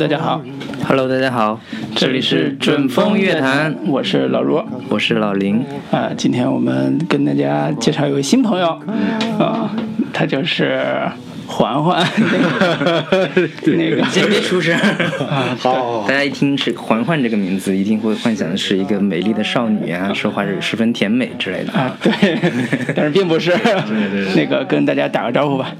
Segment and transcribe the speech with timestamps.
[0.00, 0.40] 大家好
[0.88, 1.60] ，Hello，大家好，
[1.94, 4.66] 这里是准风乐坛，我是老罗。
[4.88, 5.62] 我是老林。
[5.90, 8.80] 啊，今天我们跟大家介绍一位新朋友，
[9.38, 9.70] 啊，
[10.10, 10.80] 他就是
[11.46, 12.02] 环环，
[13.66, 14.02] 那个。
[14.10, 14.74] 先别出声。
[15.28, 21.72] 啊， 好，大家一听是环环这个名字，一定会幻想的是一个美丽的少女啊，说话是十分甜美之类的。
[21.74, 22.12] 啊，对，
[22.96, 23.52] 但是并不是，
[24.34, 25.70] 那个跟大家打个招呼吧。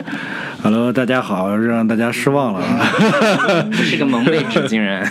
[0.62, 3.64] Hello，大家好，让大家失望了啊。
[3.72, 5.02] 不是个萌妹纸，竟 然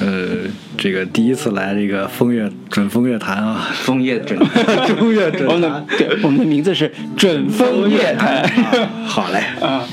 [0.00, 0.38] 呃，
[0.76, 4.36] 这个第一次来这个风月准风月坛啊，风月准。
[4.88, 8.44] 中乐我们的对，我们的名字是准风月坛。
[9.04, 9.84] 好嘞，啊，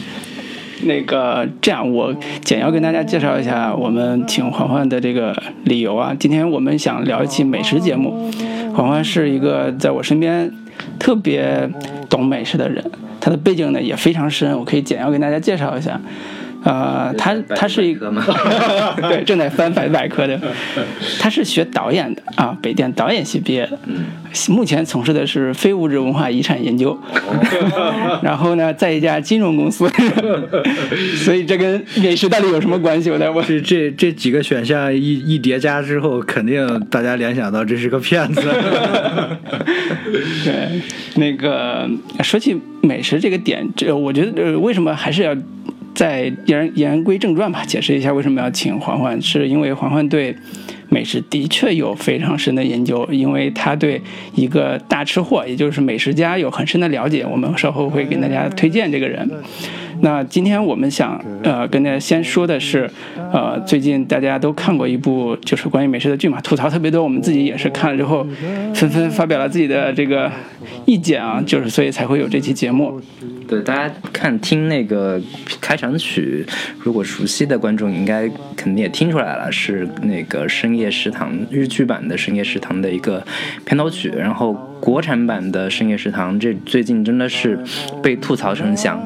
[0.85, 2.11] 那个这样，我
[2.43, 6.15] 简要跟大家介绍一下我们请环环的这个理由啊。
[6.19, 8.31] 今天我们想聊一期美食节目，
[8.73, 10.51] 环环是一个在我身边
[10.97, 11.69] 特别
[12.09, 12.83] 懂美食的人，
[13.27, 15.99] 它的背景呢也非常深，我可以简要给大家介绍一下。
[16.67, 18.21] 呃，他他是一个吗
[19.09, 20.37] 对，正在翻百百科的，
[21.17, 23.79] 他是学导演的啊，北电导演系毕业的，
[24.53, 26.97] 目前从事的是非物质文化遗产研究，
[28.21, 29.89] 然后呢，在一家金融公司，
[31.15, 33.09] 所以这跟美食到底有什么关系？
[33.09, 33.45] 我在问。
[33.47, 38.41] 这这这几个选项一一叠加之后，肯定大家联想到这是个骗子。
[40.43, 40.81] 对，
[41.15, 41.89] 那个
[42.23, 45.33] 说起美食这个点，这我觉得呃，为什么还是要
[45.97, 50.35] 再言言归正传吧，解释一下为什么要请环环，是因为环环对
[50.89, 53.99] 美食的确有非常深的研究，因为他对
[54.35, 57.25] 一个大吃货，也就是美食家有很深的了解。
[57.25, 59.27] 我们稍后会给大家推荐这个人。
[60.01, 62.87] 那今天我们想呃跟大家先说的是，
[63.33, 68.23] 呃，最近大家都看过一部就是关于美食的剧嘛，吐槽特别多，我们自己也是看了之后，
[68.75, 70.31] 纷纷发表了自己的这个
[70.85, 73.01] 意见啊，就是所以才会有这期节目。
[73.47, 75.21] 对，大家看听那个
[75.61, 76.45] 开场曲，
[76.79, 83.25] 如果熟悉的观众应该肯定也听出来了，是那个深夜食堂日剧版的深夜食堂的一个
[83.65, 84.09] 片头曲。
[84.09, 87.57] 然后国产版的深夜食堂这最近真的是
[88.03, 88.99] 被吐槽成响，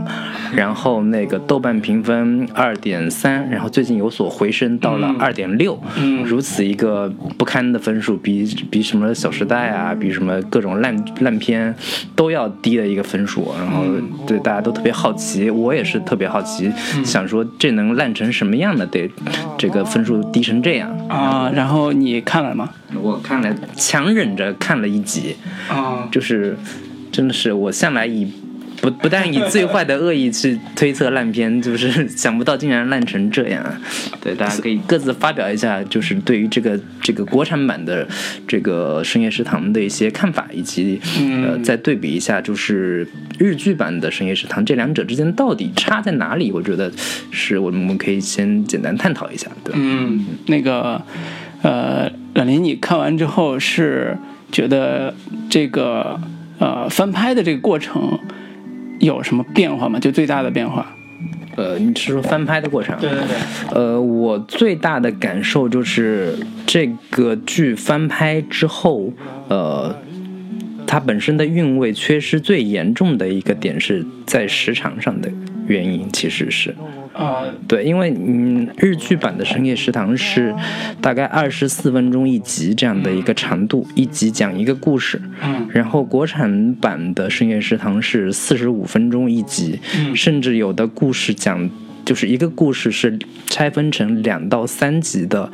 [0.56, 7.08] 然后那个豆瓣评分二点三，然后最近有所回升到了二点六，嗯如此一个
[7.38, 11.51] 不堪的分数，比比什么《小时代》啊，比什么各种烂烂片
[12.16, 13.84] 都要低的一个分数，然后
[14.26, 16.72] 对大家都特别好奇，我也是特别好奇，
[17.04, 18.86] 想说这能烂成什么样的？
[18.88, 19.10] 得
[19.58, 20.90] 这个分数低成这样。
[21.08, 22.70] 啊，然后你看了吗？
[23.02, 25.36] 我看了，强忍着看了一集，
[25.70, 26.58] 啊，就是
[27.12, 28.32] 真的是我向来以。
[28.82, 33.64] 不不但以最坏的恶意去推测烂片，就是 想不到竟然烂成这样。
[34.20, 38.08] 对，大家可以各自发表一下，就是对于这个这个国产版的
[38.48, 41.00] 这个深夜食堂的一些看法，以及
[41.46, 46.52] 呃再对比一下，就是日剧版的深夜食堂这两者之间到底差在哪里？
[46.52, 46.92] 我觉得
[47.32, 49.80] 是我们可以先简单探讨一下，对吧？
[49.80, 51.00] 嗯，那个
[51.62, 54.18] 呃，冉林，你看完之后是
[54.52, 55.14] 觉得
[55.50, 56.20] 这个
[56.58, 58.20] 呃翻拍的这个过程
[59.02, 60.00] 有什么变化吗？
[60.00, 60.96] 就最大的变化？
[61.58, 62.98] 呃，你是说翻拍的过程？
[63.00, 63.36] 对对对。
[63.74, 66.36] 呃，我最大的感受就是
[66.66, 69.12] 这个剧翻拍之后，
[69.50, 69.94] 呃，
[70.88, 75.30] 它本身的韵味缺失最严重的一个点是在时长上的
[75.68, 76.76] 原因，其实是。
[77.14, 80.56] 啊，对，因为嗯，日剧版的《深夜食堂》是
[81.02, 85.22] 大概二十四分钟一集这样的一个长度，一集讲一个故事。
[85.44, 91.70] 嗯然后国产版的《深夜食堂》是四十五分钟一集，嗯甚至有的故事讲
[92.06, 95.52] 就是一个故事是拆分成两到三集的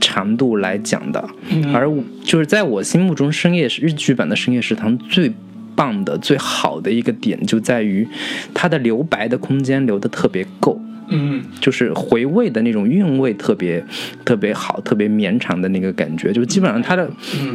[0.00, 1.28] 长度来讲的。
[1.74, 1.90] 而
[2.22, 5.32] 就是在我心目中，深夜日剧版的《深夜食堂》最。
[5.80, 8.06] 棒的最好的一个点就在于，
[8.52, 10.78] 它的留白的空间留的特别够，
[11.08, 13.82] 嗯就是回味的那种韵味特别
[14.22, 17.10] 特别好，特别绵长的那个感觉，就基本上它的，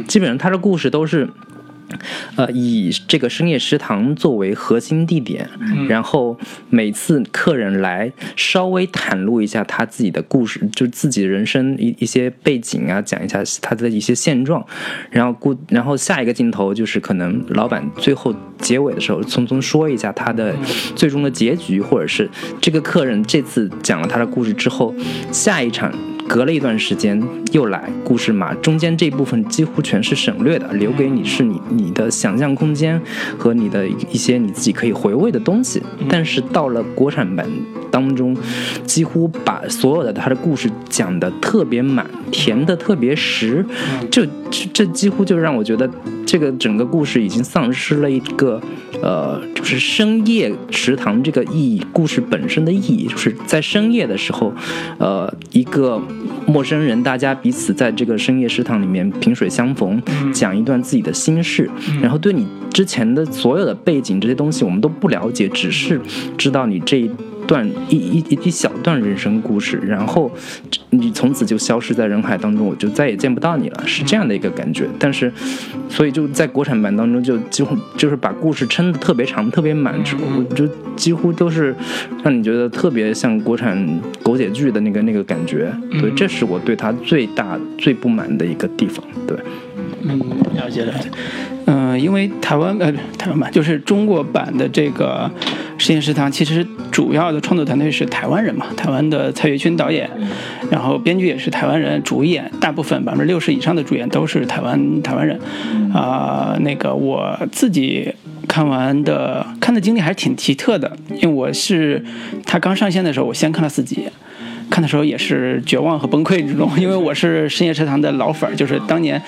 [0.08, 1.28] 基本上它的故事都是。
[2.36, 5.48] 呃，以这个深夜食堂作为核心地点，
[5.88, 6.38] 然后
[6.68, 14.64] 每次客人来稍微袒露一下他自己的故事，就自己人生一一些背景啊，讲一下他的一些现状，
[15.10, 20.54] 然后故然后下一个镜头就是可能老板最后结尾的时候匆匆说一下他的
[20.94, 22.28] 最终的结局，或者是
[22.60, 24.94] 这个客人这次讲了他的故事之后，
[25.30, 25.92] 下一场。
[26.28, 33.00] 隔了一段时间又来故事码，中间这部分几乎全是省略的，留给你是你你的想象空间
[33.38, 35.82] 和你的一些你自己可以回味的东西。
[36.08, 37.48] 但是到了国产版
[37.90, 38.36] 当中，
[38.84, 43.64] 几乎把所有的他的故事讲得特别满，填得特别实，
[44.10, 45.88] 就这这几乎就让我觉得
[46.24, 48.60] 这个整个故事已经丧失了一个
[49.02, 54.52] 呃，就是深夜食堂这个意义，故事本身的意义，就是在深夜的时候，
[54.98, 56.00] 呃，一个
[56.46, 60.00] 陌生人，大家彼此在这个深夜食堂里面萍水相逢，
[60.32, 61.70] 讲一段自己的心事，
[62.00, 66.00] 然后对你之前的所有的背景这些东西我们都不了解，只是
[66.36, 67.10] 知道你这一。
[67.46, 70.30] 段一一一一小段人生故事，然后
[70.90, 74.86] 你从此就消失在人海当中，我就再也见不到你了，是这样的一个感觉。
[74.98, 75.32] 但是，
[75.88, 79.94] 所以就在国产版当中，就几乎就是把故事撑得特别长、特别满，
[80.38, 81.74] 我就几乎都是
[82.22, 85.72] 让你觉得特别像国产狗血剧的那个那个感觉。
[86.00, 89.04] 对，这是我对他最大最不满的一个地方。
[89.26, 89.36] 对，
[90.08, 90.18] 嗯，
[90.54, 91.08] 了解了解。
[91.66, 95.30] 嗯，因为台湾呃台湾版就是中国版的这个。
[95.78, 100.08] 实验食堂其实主要的创作团队是台湾人嘛，台湾的蔡岳勋导演，
[100.70, 105.38] 然后编剧也是台湾人，主演大部分百分之六十以上的主演都是台湾台湾人，
[105.92, 108.10] 啊，那个我自己
[108.48, 112.02] 看完的看的经历还是挺奇特的，因为我是
[112.46, 114.08] 他刚上线的时候，我先看了四集。
[114.70, 119.20] 看的时候也是绝望和崩溃之中， 因为我是深夜食堂的老粉儿，就是当年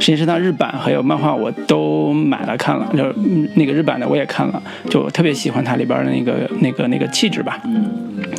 [0.00, 3.12] 深夜食堂日版还有漫画我都买了看了，就
[3.54, 7.60] 那个日版的我也看了，就特别喜欢它里边的那个那个那个气质吧，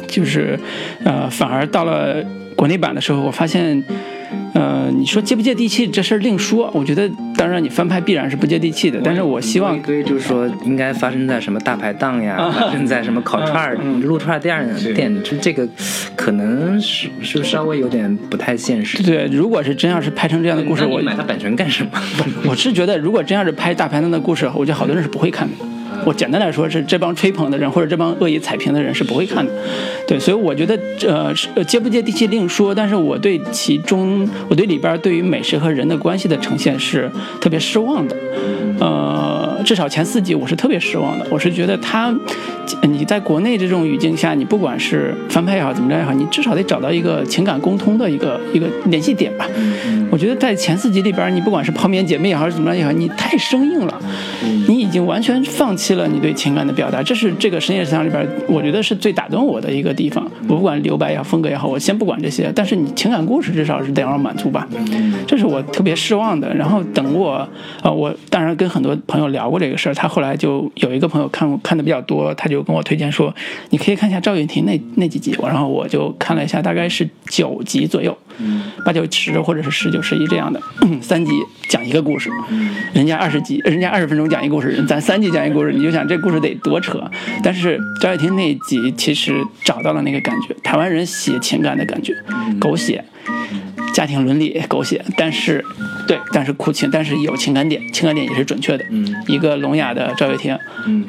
[0.07, 0.59] 就是
[1.03, 2.23] 呃，反而到了
[2.55, 3.83] 国内版的时候，我发现。
[4.53, 6.69] 呃，你说接不接地气这事儿另说。
[6.73, 8.99] 我觉得，当然你翻拍必然是不接地气的。
[9.03, 15.67] 但是我希望，就是说，应该发生在什么大排档呀， 发生在什么烤串儿、撸串儿店店，就这个
[16.15, 19.01] 可能是是稍微有点不太现实。
[19.03, 21.91] 对，如果是真要是拍成这样的故事，我买它版权干什么？
[22.45, 25.53] 我是觉得，如果真要是拍大排档的故事，我觉得好多人是不会看的。
[26.05, 29.51] 我简单来说是这帮吹捧的人或者这帮恶意踩平的人是不会看的，
[30.07, 37.09] 对，所以我觉得呃接不接地气另说，但是我对其中我对里边对于美食和人的关系的呈现是
[37.41, 38.15] 特别失望的，
[38.79, 42.13] 呃，至少前四集我是特别失望的，我是觉得他
[42.83, 49.45] 你在国内这种语境下，你不管是翻拍也好怎么着也好，你至少得找到一个情感共通的一个一个联系点吧。
[50.11, 53.99] 我觉得在前四集里边，你不管是泡面姐妹也好怎么着也好，你太生硬了，
[54.67, 55.89] 你已经完全放弃。
[55.99, 60.23] 了你对情感的表达，这是这个深夜食堂里边，我觉得是最打动我的一个地方。
[60.47, 64.67] 我不管留白也好，风格也好，我先不管这些，但是你情感故事至少是得要满足吧，
[65.27, 66.53] 这是我特别失望的。
[66.53, 67.45] 然后等我，
[67.81, 73.33] 呃，我当然跟很多朋友聊过这个事儿，他后来就有一个朋友看看的比较多，他就跟我推荐说，
[73.71, 78.17] 你可以看一下赵云婷那那几集，然后我就看了一下，大概是九集左右，
[78.85, 80.61] 八九十或者是十九十一这样的，
[81.01, 81.31] 三集
[81.69, 82.29] 讲一个故事，
[82.93, 86.99] 人家二十集，人家二十分钟讲一个故事，咱三集讲一个故事，你就想这故事得多扯。
[87.43, 92.13] 但是赵又廷那集其实找到了那个感觉，台湾人写情感的感觉，
[92.59, 93.03] 狗血，
[93.93, 95.63] 家庭伦理狗血，但是
[96.07, 98.85] 对，但是哭情，但是有情感点，情感点也是准确的。
[99.27, 101.05] 一个聋哑的赵又廷，嗯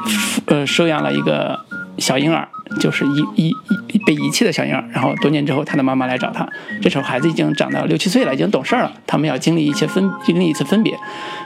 [0.47, 1.59] 呃，收养了一个
[1.99, 2.49] 小婴儿。
[2.79, 3.49] 就是遗遗
[3.88, 6.49] 遗被遗弃的小婴儿，然后多年之后，他的妈妈来找他，
[6.81, 8.93] 这时候孩子已经长到六七岁了，已经懂事了。
[9.09, 10.97] 他们要经历一些分，经历一次分别，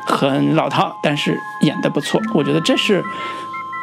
[0.06, 2.20] 很老套，但是演得不错。
[2.34, 3.02] 我觉得这是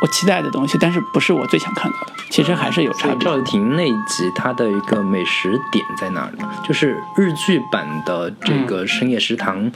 [0.01, 2.13] 我期待的东西，但是不是我最想看到的。
[2.29, 3.17] 其实还是有差别。
[3.19, 6.49] 赵又廷那一集，他的一个美食点在哪儿呢？
[6.67, 9.71] 就是日剧版的这个深夜食堂，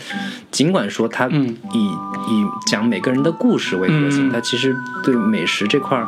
[0.50, 1.52] 尽管说它以
[2.28, 6.08] 以讲每个人的故事为核心，他其实对美食这块儿。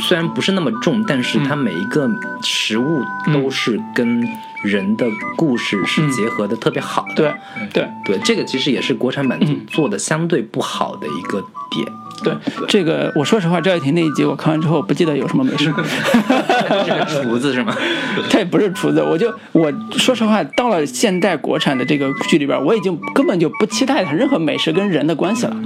[0.00, 2.08] 虽然不是那么重，但是它每一个
[2.42, 4.22] 食物都是跟
[4.64, 5.06] 人的
[5.36, 7.14] 故事是结合的特别好的。
[7.14, 7.34] 对
[7.72, 11.40] 对对，这个其实也是国产版做的相对不好的一个
[11.70, 11.86] 点。
[12.22, 12.32] 对
[12.68, 15.70] 这个，我说实话，赵又廷那一集我看完之后不记得有什么美食。
[17.22, 17.76] 厨子是吗？
[18.30, 25.56] 他也不是厨子，我就我说实话，到了现代国产的这个剧里边，我已经根本就不期待他任何美食跟人的关系了。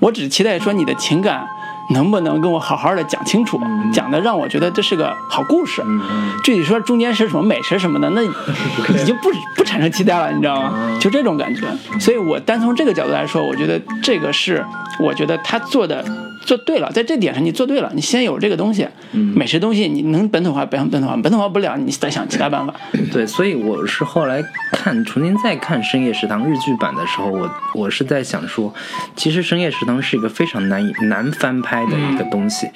[0.00, 1.46] 我只期待说你的情感。
[1.90, 3.60] 能不能跟我好好的讲清楚，
[3.92, 5.82] 讲的让我觉得这是个好故事。
[6.44, 8.22] 具体说中间是什么美食什么的，那
[8.94, 10.98] 已经不不产生期待了，你知道吗？
[11.00, 11.66] 就这种感觉。
[11.98, 14.64] 所以我单从这个角度来说，我觉得这个是
[15.00, 16.04] 我觉得他做的。
[16.48, 17.92] 做对了，在这点上你做对了。
[17.94, 22.74] 你先有这个东西，美食东西你能本土化，不本土化，本土化不了，你再想其他办法。
[23.12, 28.72] 对，所以我是后来看重新再看《深夜食堂》日剧版的时候，我我是在想说，
[29.14, 32.66] 其实《深夜食堂》是一个非常难以难翻拍的一个东西，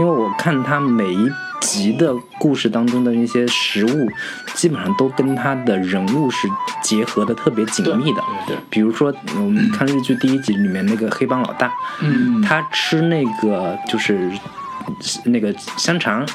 [0.00, 1.30] 因为我看它每一。
[1.62, 4.08] 集的故事当中的那些食物，
[4.54, 6.46] 基本上都跟他的人物是
[6.82, 8.22] 结合的特别紧密的。
[8.46, 14.30] 对，比如说我们看日剧第一集里面那个黑帮老大，嗯，他吃那个就是
[15.24, 16.26] 那个香肠，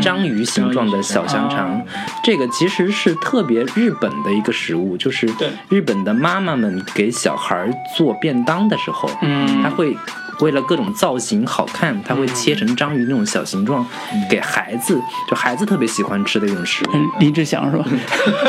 [0.00, 1.80] 章鱼形状的小香肠，
[2.24, 5.28] 这个其实是特别日本的一个食物，就是
[5.68, 9.96] 日本的妈妈们给小孩做便当的时候，嗯他会
[10.40, 13.86] 为了各种造型好看，他会切成章鱼那种小形状
[14.30, 16.90] 给孩子，就孩子特别喜欢吃的一种食物。
[16.94, 17.84] 嗯林志祥是吧？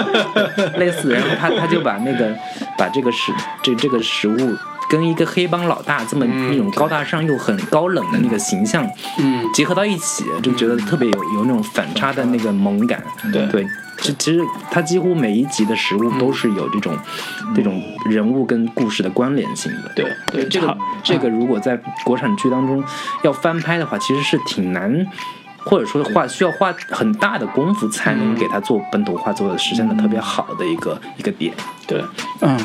[0.78, 2.36] 类似，然后他他就把那个
[2.78, 4.56] 把这个食这这个食物
[4.90, 8.88] 跟一个黑帮老大这么那种高大上又很高冷的那个形象，
[9.20, 13.04] 嗯，结合到一起，就觉得特别有有那种反差的那个萌感。
[13.32, 13.68] 对对，
[14.04, 16.98] 其其实它几乎每一集的食物都是有这种、
[17.56, 19.92] 这种人物跟故事的关联性的。
[19.96, 22.84] 对对这个这个如果在国产剧当中
[23.24, 25.08] 要翻拍的话，其实是挺难。
[25.66, 31.54] 或者说花需要花很大的功夫才能给他做本土化，做的实现的特别好的一个一个点。
[31.86, 32.02] 对，
[32.40, 32.58] 嗯，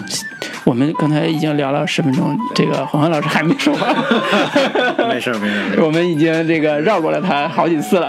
[0.65, 3.89] 我们刚才已经聊了十分钟，这个黄欢老师还没说话，
[5.09, 5.83] 没事儿没事儿没事儿。
[5.85, 8.09] 我们已经这个绕过了他好几次了。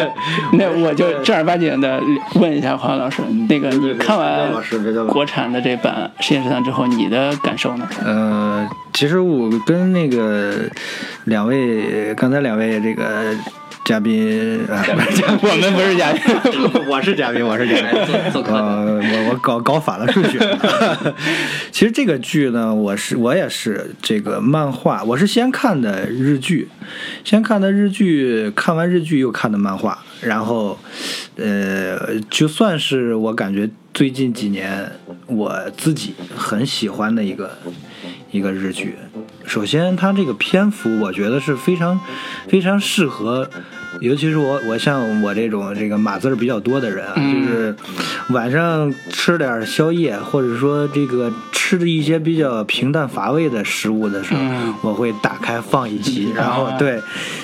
[0.54, 2.00] 那我就正儿八经的
[2.36, 4.50] 问一下黄欢老师，那个你看完
[5.08, 7.86] 国产的这版《实验食堂》之后，你的感受呢？
[8.02, 10.54] 呃，其实我跟那个
[11.24, 13.36] 两位刚才两位这个
[13.86, 14.82] 嘉宾啊，
[15.40, 16.20] 我们不是嘉宾，
[16.90, 18.02] 我是嘉宾，我是嘉宾。
[18.42, 20.40] 呃，我我搞搞反了顺序。
[21.70, 26.68] 其实这个剧呢，我是我也是这个漫画，我是先看的日剧，
[27.22, 30.76] 先看的日剧，看完日剧又看的漫画，然后
[31.36, 34.90] 呃，就算是我感觉最近几年
[35.28, 37.56] 我自己很喜欢的一个
[38.36, 38.96] 一个日剧。
[39.46, 41.98] 首先，它这个篇幅我觉得是非常
[42.48, 43.48] 非常适合，
[44.00, 47.74] 尤其是我我像我这种这个码字儿比较多的人啊，就是
[48.30, 54.74] 晚上吃点宵夜，或者说这个吃的一些比较平淡乏味的食物的时候，嗯。
[54.82, 57.00] 我会打开放一集， 然后啊对，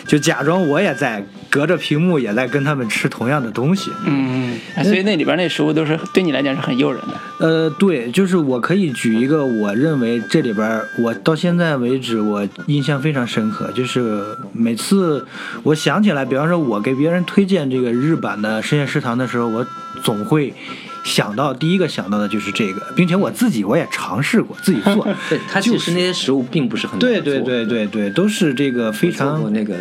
[0.07, 3.93] 就假装我也在隔着屏幕也在跟他们吃同样的东西。
[4.07, 7.47] 嗯，所以那里边那食物都是对你来讲是很诱人的。
[7.47, 15.27] 呃，对，就是我可以举一个我认为这里边我到现在为止我印象非常深刻，就是每次
[15.63, 19.67] 我想起来，比方说我给别人推荐这个日版的深夜食堂的时候，我
[20.03, 20.55] 总会
[21.05, 25.07] 想到第一个想到的就是这个，并且我自己我也尝试过自己做。
[25.29, 29.77] 对，它其实那些食物并不是很难对对对对对，都是这个非常那个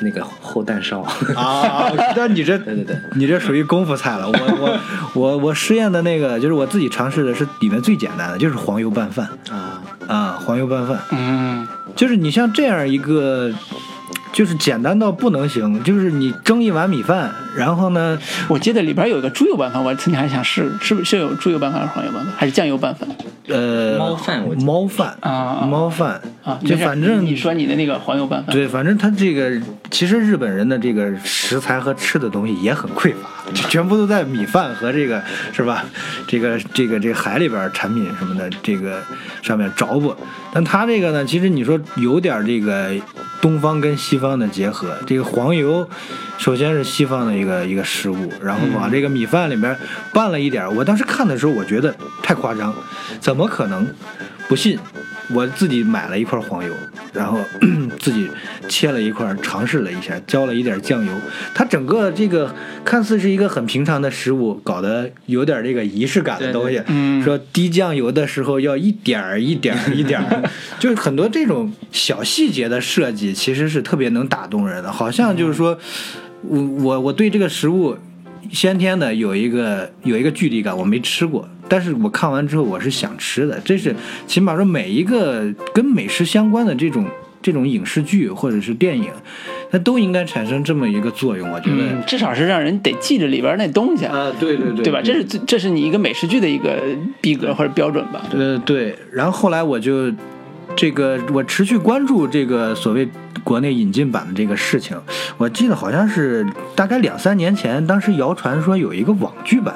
[0.00, 1.00] 那个厚蛋烧。
[1.34, 4.28] 啊，那你这 对对对，你这属于功夫菜了。
[4.28, 4.80] 我我
[5.14, 10.98] 我我试验的那个，就是我自己尝试的是里面最简单的，就是黄油拌饭啊，啊，黄油拌饭。
[11.10, 13.52] 嗯，就是你像这样一个，
[14.32, 18.18] 就是简单到不能行，就是你蒸一碗米饭，然后呢，
[18.48, 23.08] 我记得里边有一个猪油拌饭，我曾经还想试，是不是是有猪油拌饭还是黄油拌饭，还是酱油拌饭
[23.48, 26.60] 呃，猫饭我猫饭啊啊猫饭啊？
[26.66, 29.50] 就反正你说你的那个黄油拌饭，对，反正他这个
[29.90, 35.82] 其实日本人的这个食材和吃的东西也很匮乏，就全部都在米饭和这个是吧？
[36.26, 39.00] 这个这个这个海里边产品什么的这个
[39.40, 40.14] 上面着不。
[40.52, 42.90] 但他这个呢，其实你说有点这个
[43.40, 44.96] 东方跟西方的结合。
[45.06, 45.88] 这个黄油
[46.38, 49.76] 首先是西方的一个一个食物，然后往这个米饭里面
[50.12, 50.70] 拌了一点儿。
[50.70, 52.74] 我当时看的时候，我觉得太夸张，
[53.20, 53.86] 怎么可能？
[54.48, 54.78] 不信，
[55.34, 56.72] 我自己买了一块黄油，
[57.12, 57.38] 然后
[58.00, 58.28] 自己
[58.68, 61.12] 切了一块，尝试了一下，浇了一点酱油。
[61.54, 62.54] 它整个这个
[62.84, 66.82] 看似是一个很平常的食物，搞得有点这个仪式感的东西。
[66.86, 70.42] 嗯说滴酱油的时候要一点儿一点儿一点儿，
[70.78, 74.90] 就是很多这种小细节的设计，其实是特别能打动人的。
[74.90, 75.78] 好像就是说，
[76.42, 77.96] 我我我对这个食物
[78.50, 83.60] 先天的有一个有一个距离感，我没吃过，但是我看完之后我是想吃的。
[83.64, 83.94] 这是
[84.26, 87.04] 起码说每一个跟美食相关的这种
[87.40, 89.10] 这种影视剧或者是电影，
[89.70, 91.48] 它都应该产生这么一个作用。
[91.50, 91.76] 我觉得。
[91.78, 95.00] 嗯，至少是让人得记着里边那东西，啊，对对对，对吧？
[95.02, 96.82] 这是最这是你一个美食剧的一个
[97.20, 98.22] 逼格或者标准吧？
[98.32, 100.10] 呃，对，然后后来我就
[100.78, 103.08] 这个我持续关注这个所谓
[103.42, 104.96] 国内引进版的这个事情，
[105.36, 109.74] 我记得好像是大概两三年前，当时谣传说有一个网剧版。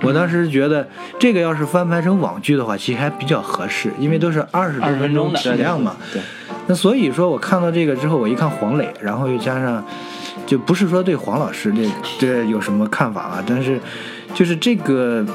[0.00, 0.88] 我当时觉得
[1.18, 5.94] 这个要是翻拍成网剧的话，其实还比较合适，因为都是二十多20分钟的体量嘛。
[6.14, 6.22] 对，
[6.66, 9.84] 那所以说我看到这个之后，我一看黄磊，然后又加上，
[10.46, 13.78] 就不是说对黄老师这这有什么看法啊，但是
[14.34, 15.26] 就是这个，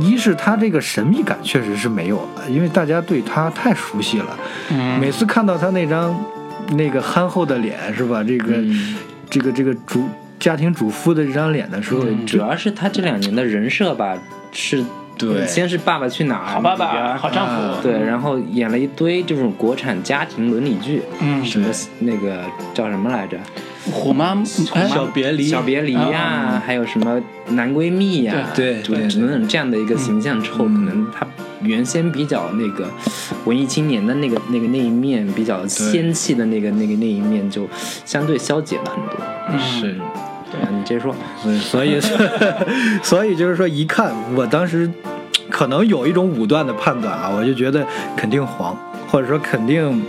[0.00, 4.38] 一是他这个神秘感确实是没有了，因为大家对他太熟悉了，
[4.70, 5.00] 嗯。
[5.00, 6.14] 每次看到他那张
[6.72, 8.22] 那个憨厚的脸是吧？
[8.22, 8.96] 这个、嗯。
[9.28, 10.08] 这个这个主
[10.40, 14.18] 家庭主妇的这张脸的时候，主要是他这两年的人设吧，
[14.50, 14.84] 是
[15.20, 15.46] 对。
[15.46, 21.44] 先是《爸爸去哪儿》好爸爸，好丈夫，对，然后演了一堆这种国产家庭伦理剧，嗯。
[21.44, 21.68] 什么
[22.00, 23.38] 那个叫什么来着？
[23.92, 24.36] 虎妈，
[24.74, 31.26] 哎小别离，小别离呀、还有什么男闺蜜呀、对等等这样的一个形象之后，可能他
[31.62, 32.88] 原先比较那个
[33.46, 37.66] 文艺青年的那个那个那一面，比较仙气的那个那个那一面，就
[38.04, 39.58] 相对消解了很多。
[39.58, 39.96] 是。
[40.50, 41.14] 对啊，你接着说。
[41.44, 42.00] 嗯，所以
[43.02, 44.90] 所以就是说，一看我当时
[45.48, 48.76] 可能有一种武断的判断啊，我就觉得肯定黄，
[49.08, 50.02] 或者说肯定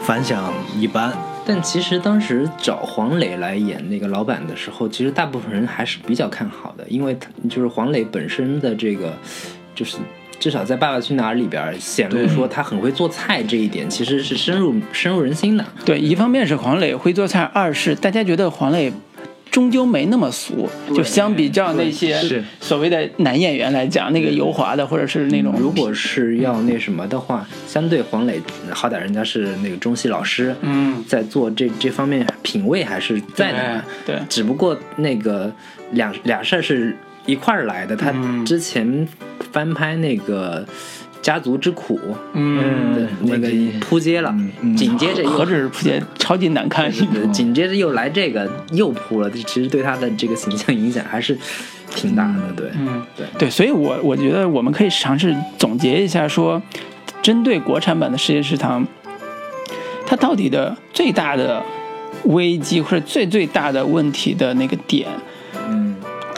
[0.00, 1.12] 反响一般。
[1.46, 9.12] 但其实当时找黄磊来演那个老板的时候，其实大部分人还是比较看好的，因为他就是黄磊本身的这个，
[9.74, 9.96] 就是
[10.38, 15.64] 至少在《爸爸去哪儿》里边显露说他很会做菜这一点，其实是深入深入人心的。
[15.86, 18.92] 对，一方面是黄磊会做菜，二是大家觉得黄磊
[19.58, 33.84] 终究没那么俗，就相比较那些是所谓的男演员来讲，那个油滑的或者是那种，如果是要那什么的话，相对黄磊，好歹人家是那个中戏老师，嗯，在做这这方面品味还是在的。
[34.06, 35.52] 对对只不过那个
[35.90, 36.96] 两俩事儿是
[37.26, 37.96] 一块儿来的。
[37.96, 39.08] 他嗯之前
[39.50, 40.64] 翻拍那个
[41.20, 41.98] 《家族之苦》
[42.34, 43.48] 嗯，的那个
[43.80, 45.44] 扑街了，嗯紧接着何。
[45.44, 46.92] 止是扑街，超级难看，
[47.32, 51.36] 紧接着又来这个，又扑了，其实对他的这个形象影响还是
[51.94, 53.26] 挺大的，对，嗯，对。
[53.38, 56.60] 对，所以我我觉得我们可以尝试总结一下说，
[57.22, 58.84] 针对国产版的《世界食堂》，
[60.06, 61.62] 它到底的最大的
[62.24, 65.08] 危机或者最最大的问题的那个点，
[65.66, 65.87] 嗯，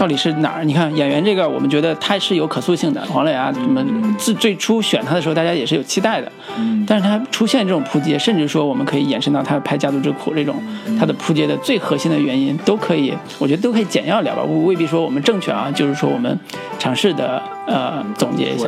[0.01, 0.65] 到底是哪儿？
[0.65, 3.85] 你看演员这个，我们觉得他是有可塑性的，黄磊啊，什么
[4.17, 6.33] 自最初选他的时候，大家也是有期待的。
[6.57, 10.57] 嗯但是他出现这种扑街，甚至说我们可以延伸到他拍《家族之苦》这种，
[10.99, 16.37] 他的扑街的最核心的原因，都可以，我觉得都可以简要聊吧，未未必说我们正确啊，就是说我们
[16.79, 18.67] 尝试的呃总结一下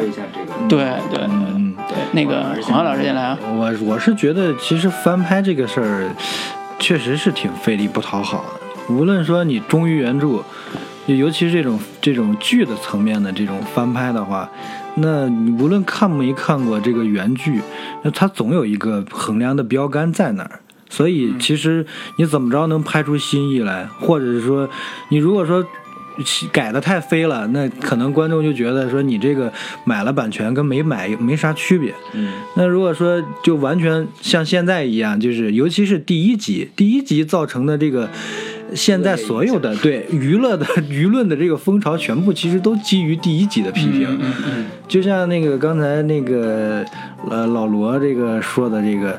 [0.68, 3.38] 对对嗯对，那个黄浩老师先来啊。
[3.56, 6.10] 我我是觉得，其实翻拍这个事儿，
[6.78, 8.94] 确实是挺费力不讨好的。
[8.94, 10.44] 无论说你忠于原著，
[11.06, 14.48] 尤其是这种这种剧的层面的这种翻拍的话，
[14.94, 17.60] 那你无论看没看过这个原剧，
[18.02, 20.60] 那它总有一个衡量的标杆在那儿。
[20.88, 21.84] 所以其实
[22.18, 24.68] 你怎么着能拍出新意来，或者是说，
[25.08, 25.64] 你如果说
[26.52, 29.52] 改的太飞了，那可能观众就觉得说你这个
[29.84, 31.92] 买了版权跟没买没啥区别。
[32.12, 38.08] 嗯，那如果说就完全像现在一样，就是尤其是第一集，第一集造成的这个。
[38.74, 44.06] 现在所有的对娱乐的 舆论的这个风潮，全部其实都基于第一集的批评。
[44.20, 46.84] 嗯嗯就像那个刚才那个
[47.30, 49.18] 呃老罗这个说的这个，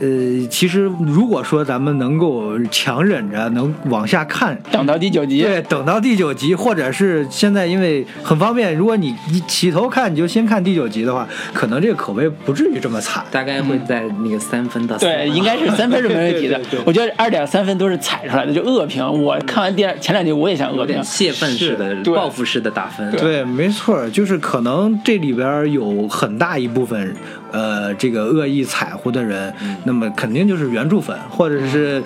[0.00, 13.24] 呃，其实如果说咱们能够强忍着能往下看，等到第九集，对，等到第九集，或者是现在因为很方便，如果你一起头看你就先看第九集的话，可能这个口碑不至于这么惨。
[13.30, 16.80] 大概会在那个三分到四对，应该是三分是没问题的对对对。
[16.86, 19.04] 我觉得二点三分都是踩出来的，就恶评。
[19.22, 21.02] 我看完第二前两集，我也想恶评。
[21.04, 23.10] 泄愤式的、报复式的打分。
[23.12, 27.14] 对，没错，就是可能这里边有很大一部分，
[27.54, 32.02] 呃，这个恶意踩乎的人，那么肯定就是原著粉，或者是，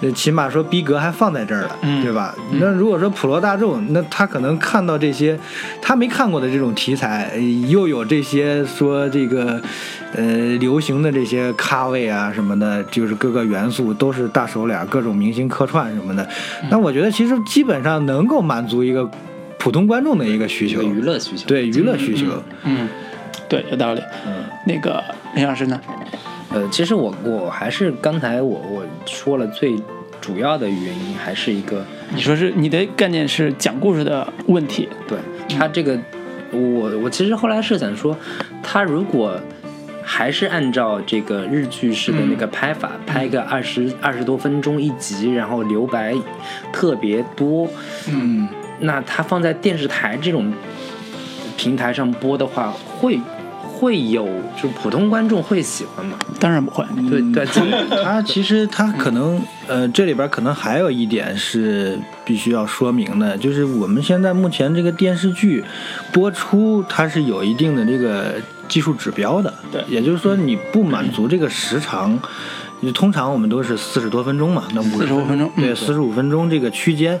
[0.00, 2.32] 呃起码说逼格还放在这儿了，嗯对吧？
[2.60, 5.36] 那如果说普罗大众，那他可能看到这些
[5.80, 9.60] 他没看过的这种题材，呃又有这些说这个，
[10.14, 16.24] 呃，流行的这些咖位啊什么的，就是各个元素都是大手脸，各种明星客串什么的，
[16.70, 19.10] 那我觉得其实基本上能够满足一个
[19.58, 21.48] 普通观众的一个需求娱乐需求。
[21.48, 22.26] 对娱乐需求。
[22.62, 22.88] 嗯，
[23.48, 24.00] 对，有道理。
[24.26, 25.02] 嗯那个
[25.34, 25.80] 林老师呢？
[26.50, 29.74] 呃，其实我我还是刚才我我说了最
[30.20, 35.18] 主要的原因，还是一个你说是你的概念是讲故事的问题，对
[35.56, 35.98] 他这个，
[36.52, 38.16] 我我其实后来是想说，
[38.62, 39.40] 他如果
[40.04, 46.14] 还是按照这个日剧式的那个拍法，拍个二十二十多分钟一集，然后留白
[46.72, 47.66] 特别多，
[48.08, 48.46] 嗯，
[48.80, 50.52] 那他放在电视台这种
[51.56, 53.18] 平台上播的话，会
[53.82, 56.16] 会有就普通观众会喜欢吗？
[56.38, 56.84] 当然不会。
[57.10, 57.44] 对对，
[58.04, 65.64] 他其实他可能呃，这里边可能还有一点是必须要说明的，就是我们现在目前这个电视剧
[66.12, 68.34] 播出，它是有一定的这个
[68.68, 69.52] 技术指标的。
[69.72, 72.16] 对也就是说你不满足这个时长。
[72.94, 77.20] 通常我们都是四十多分钟嘛，那五十多分钟嗯对，四十五分钟这个区间。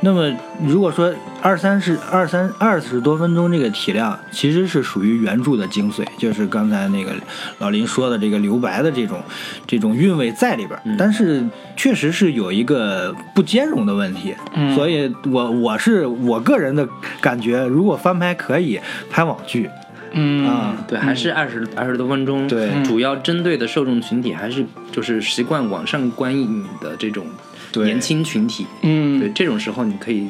[0.00, 0.32] 那么
[0.64, 7.12] 如果说二三十二三二十多分钟这个体量，其实是属于原著的精髓，就是刚才那个
[7.58, 9.20] 老林说的这个留白的这种
[9.66, 10.82] 这种韵味在里边儿。
[10.96, 11.44] 但是
[11.76, 14.74] 确实是有一个不兼容的问题，嗯。
[14.74, 16.88] 所以我我是我个人的
[17.20, 18.80] 感觉，如果翻拍可以
[19.10, 19.68] 拍网剧
[20.12, 22.46] 嗯啊，对，还是二十二十多分钟。
[22.46, 22.70] 对。
[22.84, 28.66] 主要针对的受众群体还是就是习惯网上观影的这种对年轻群体。
[28.82, 29.18] 嗯。
[29.20, 30.28] 对，这种时候你可以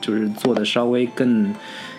[0.00, 1.54] 就是做的稍微更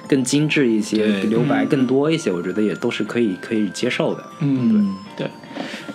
[0.08, 4.24] 更精致一些，留白更多一些，我觉得也都是可以可以接受的。
[4.39, 5.28] 嗯，对，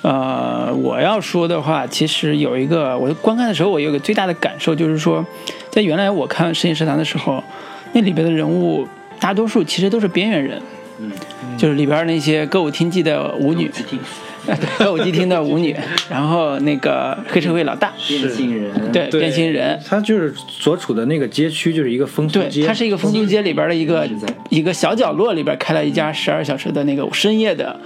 [0.03, 5.25] 呃，我要说的话，其实有一个，我观看的时候，我有一个最大的感受，就是说，
[5.71, 7.43] 在原来我看《深夜食堂》的时候，
[7.93, 8.89] 那里边的人物
[9.21, 10.61] 大多数其实都是边缘人，
[10.99, 11.13] 嗯，
[11.57, 13.99] 就是里边那些歌舞厅记的舞女，对，
[14.79, 15.75] 歌舞伎町的舞女，
[16.09, 24.09] 然后那个黑社会老大，变性人，对，变心人，他就是所处的那个街区就是一个风俗对，街，它是一个风俗街里边的一个
[24.49, 27.79] 一个小角落里边开了一家十二小时的那个深夜的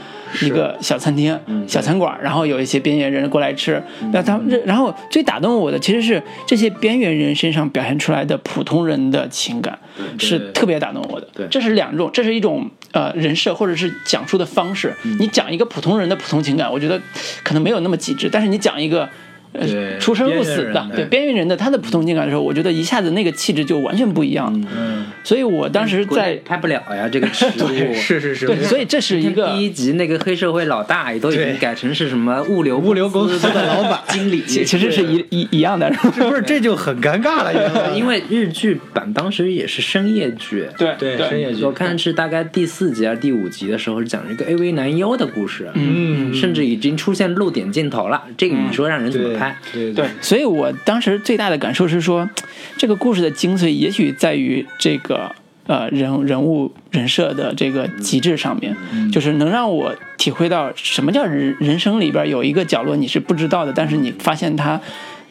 [0.43, 3.83] 一个小餐厅、小餐馆，然后有一些边缘人过来吃。
[4.13, 9.79] 那他们，然后最打动我的其实是这些边缘人身上表现出来的普通人的情感，
[10.19, 11.29] 是特别打动我的。
[11.35, 14.97] 对这是两种，这是一种呃人设或者是讲述的方式。
[15.19, 16.99] 你讲一个普通人的普通情感，我觉得
[17.43, 19.07] 可能没有那么极致，但是你讲一个。
[19.55, 24.53] 呃，出生入死的，对边缘人的他的普通情感的时候，我觉得一下子那个气质就完全不一样。
[24.53, 24.69] 了。
[24.77, 27.69] 嗯，所以我当时在拍不了呀，这个尺度。
[27.95, 34.01] 是是是，对，所以这是一个第一集那个黑社会老大也都已经改成是什么物流物流公司的老板。
[34.09, 37.93] 经理，其其实是一一一样的，是吧不是这就很尴尬了？
[37.97, 40.67] 因为日剧版当时也是深夜剧。
[40.77, 41.65] 对对深夜剧。
[41.65, 46.35] 我看是大概第四集还是第五集的时候，是讲一个 AV 男优的故事，嗯。
[46.35, 48.23] 甚至已经出现露点镜头了。
[48.37, 49.57] 这个你说让人怎么对拍？
[49.73, 52.29] 对对，所以我当时最大的感受是说，
[52.79, 55.31] 这个故事的精髓也许在于这个
[55.67, 58.77] 呃人人物人设的这个极致上面，
[59.13, 64.81] 就是能让我体会到什么叫人人生里边有一个角落你是不知道的，但是你发现它。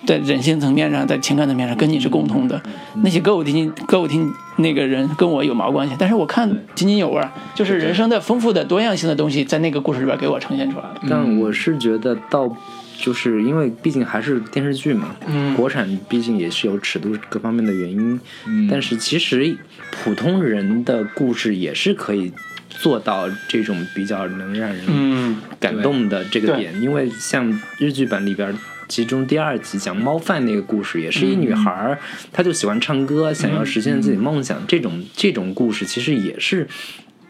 [0.05, 2.61] 在人性层面上，在情感层面上，跟你是共通的。
[3.03, 5.95] 那些歌舞厅歌舞厅那个人跟我有毛关系？
[5.97, 6.45] 但是我看
[6.75, 10.95] 津津有味儿，就是人生的丰富的多样性的东西，在那个故事里边给我呈现出来了。
[11.09, 12.53] 但我是觉得到。
[13.03, 19.57] 就是因为毕竟还是电视剧嘛，嗯国产毕竟也是有尺度各方面的原因，嗯但是其实
[19.91, 22.31] 普通人的故事也是可以
[22.69, 28.55] 做到这种比较能让人嗯感动的这个对点，因为像日剧版里边。
[28.89, 31.97] 其中第二集讲猫饭那个故事，也是一女孩儿，
[32.33, 34.61] 她就喜欢唱歌，想要实现自己梦想。
[34.67, 36.67] 这种这种故事其实也是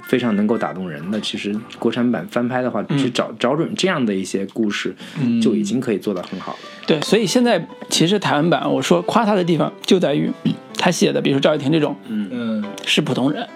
[0.07, 1.19] 非常能够打动人的。
[1.21, 4.95] 其实国产版翻拍的话，去找找准这样的一些故事，
[5.41, 6.59] 就已经可以做得很好了。
[6.85, 10.31] 对，所以现在其实台湾版，我说夸他的地方就在于
[10.77, 12.63] 他写的，比如说赵又廷这种嗯。
[12.85, 13.47] 是普通人，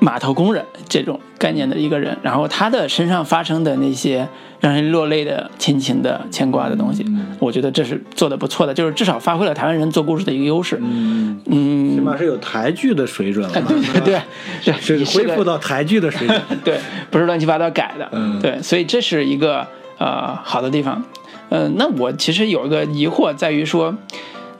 [0.00, 4.26] 码头工人这种概念的一个人，然后他的身上发生的那些
[4.58, 7.04] 让人落泪的亲情的牵挂的东西，
[7.38, 10.78] 我觉得这是做的不错的，就是至少发挥了台湾人做故事的一个优势。
[10.80, 14.20] 嗯，嗯，起码是有台剧的水准了 嘛，对对
[14.64, 16.40] 对， 是恢复到台剧的水准。
[16.64, 16.78] 对，
[17.10, 18.08] 不是乱七八糟改的。
[18.12, 19.66] 嗯对，所以这是一个
[19.98, 21.02] 呃好的地方。
[21.50, 23.94] 呃，那我其实有一个疑惑在于说，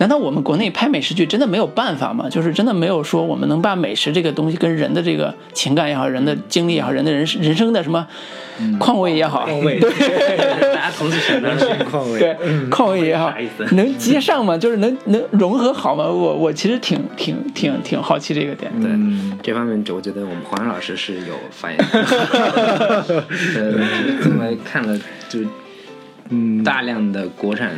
[0.01, 2.27] 难道我们国内拍美食剧真的没有办法吗？
[2.31, 8.07] 就是真的没有说我们能把美食这个东西跟人的这个情感也好，人的经历也好，人的人人生的什么
[8.79, 9.91] 况味也好，况味对
[10.75, 11.51] 大家同时想到
[11.85, 12.35] 况味对，
[12.71, 14.57] 况味也好啥意思，能接上吗？
[14.57, 16.05] 就是能能融合好吗？
[16.05, 18.73] 我我其实挺挺挺挺好奇这个点。
[18.81, 21.85] 对嗯这方面，我觉得我们黄老师是有发言的。
[23.57, 23.73] 呃，
[24.25, 25.41] 因为看了就
[26.31, 27.71] 嗯，大量的国产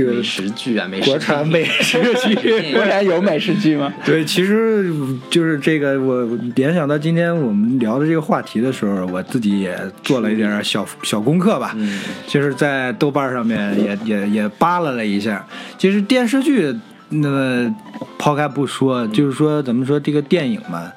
[0.00, 2.34] 这个美食剧啊，美食国产美食剧。
[2.74, 3.92] 国产有美食剧吗？
[4.04, 4.92] 对，其实
[5.30, 15.46] 就是这个，我联想到今天我们聊的这个话题的时候，我自己也做了一点小小功课吧，嗯就是在豆瓣上面也也也扒拉了一下。
[15.78, 16.74] 其实电视剧，
[17.10, 17.76] 那么
[18.18, 20.92] 抛开不说，就是说怎么说这个电影嘛，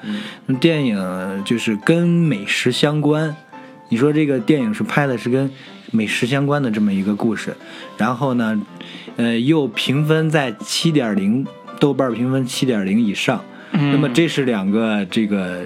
[0.59, 3.35] 电影就是跟美食相关。
[3.89, 5.49] 你说这个电影是拍的是跟
[5.91, 7.55] 美食相关的这么一个故事，
[7.97, 8.59] 然后呢，
[9.17, 11.45] 呃，又评分在七点零，
[11.79, 15.61] 豆瓣评分七点零以上，那么这是两个这个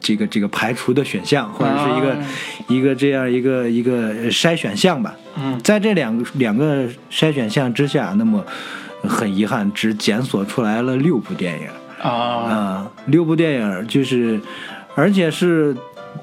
[0.00, 2.26] 这个这个排除的选项，或者是一个、啊。
[2.68, 5.14] 一个这样一个一个筛选项吧。
[5.38, 8.44] 嗯，在这两个两个筛选项之下，那么
[9.02, 11.68] 很遗憾，只检索出来了六部电影。
[12.02, 14.40] 啊，啊，六部电影就是，
[14.96, 15.76] 而且是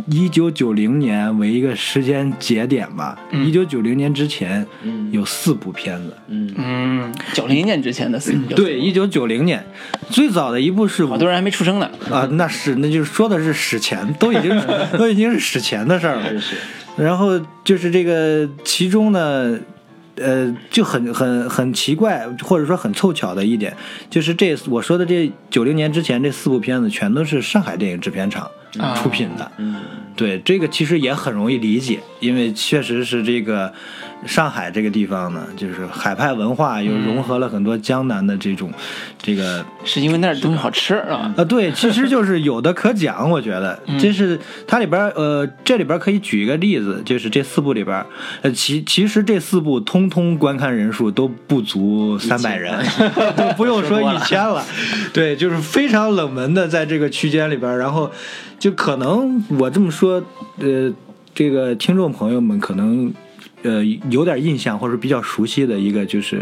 [0.07, 3.17] 一九九零年为一个时间节点吧。
[3.31, 4.65] 嗯一九九零年之前
[5.11, 6.15] 有四部片子。
[6.27, 9.63] 嗯，九零年之前的四部，对，一九九零年
[10.09, 11.89] 最早的一部是好多人还没出生呢。
[12.09, 14.61] 啊，那是那就是说的是史前，都已经
[14.97, 16.23] 都已经是史前的事儿了。
[16.95, 19.57] 然后就是这个其中呢，
[20.15, 23.75] 呃，就很很很奇怪，或者说很凑巧的一点，
[24.09, 28.51] 就是这我说的这九零年之前这四部片子全都是上海电影制片厂啊
[28.95, 29.51] 出品的。
[30.15, 33.71] 对，这个其实也很容易理解，因为确实是这个
[34.25, 38.71] 上海这个地方呢，就是海派文化又融合了很多江南的这种
[39.21, 41.33] 这个是因为那儿东西好吃啊？
[41.37, 48.05] 啊，对，其实就是有的可讲，我觉得， 这是它里边儿呃，这里边可以举一个例子，就是这四部里边，
[48.41, 52.73] 呃，其其实这四部通通观看人数都不足三百人，
[53.35, 54.63] 都不用说一千了，
[55.13, 58.11] 对，就是非常冷门的，在这个区间里边，然后
[58.59, 60.93] 就可能我这么说，呃，
[61.33, 63.13] 这个听众朋友们可能
[63.61, 66.41] 呃有点印象或者比较熟悉的一个就是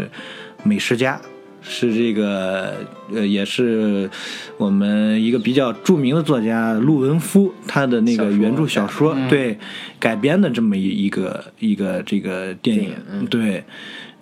[0.64, 1.20] 美食家》。
[1.64, 2.74] 是这个
[3.14, 4.10] 呃，也是
[4.56, 9.56] 我们一个比较著名的作家陆文夫他的那个原著小说对
[10.00, 12.92] 改编的这么一一个一个这个电影，
[13.30, 13.62] 对。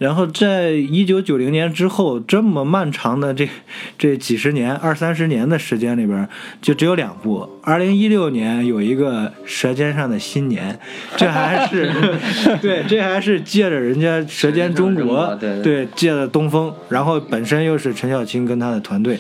[0.01, 3.47] 然后在一九九零年之后，这么漫长的这
[3.99, 6.27] 这几十年、二三十年的时间里边，
[6.63, 7.47] 就只有两部。
[7.63, 10.73] 二零一六年有一个《舌尖上的新年》，
[11.19, 11.93] 这还是
[12.63, 19.19] 对，这还是借着人家《舌尖中国》对对借的东风，然后本身又是陈小青跟他的团队，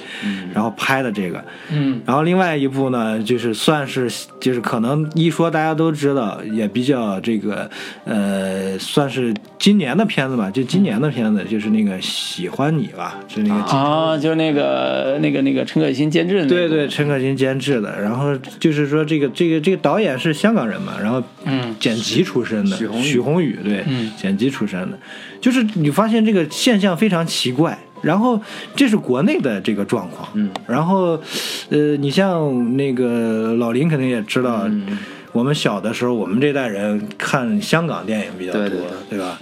[0.54, 1.44] 然后拍的这个。
[1.70, 7.70] 嗯，然后另外一部呢，就是算是就是可能一说大家都知道，也比较这个
[8.06, 18.00] 呃，算是今年的片子吧，就今年的片子，就是那个喜欢你吧，是那个啊，就是那个那个那个陈可辛监制的那个，对对，陈可辛监制的。
[18.00, 21.74] 然后就是说这个这个这个导演是香港人嘛，然后嗯。
[21.80, 24.12] 剪辑出身的，许宏宇对，嗯。
[24.16, 24.98] 剪辑出身的，
[25.40, 27.76] 就是你发现这个现象非常奇怪。
[28.02, 28.40] 然后
[28.74, 31.20] 这是国内的这个状况，嗯，然后，
[31.68, 34.96] 呃，你像那个老林肯定也知道，嗯。
[35.32, 38.68] 我们小的时候，我们这代人看香港电影比较多，
[39.08, 39.38] 对吧？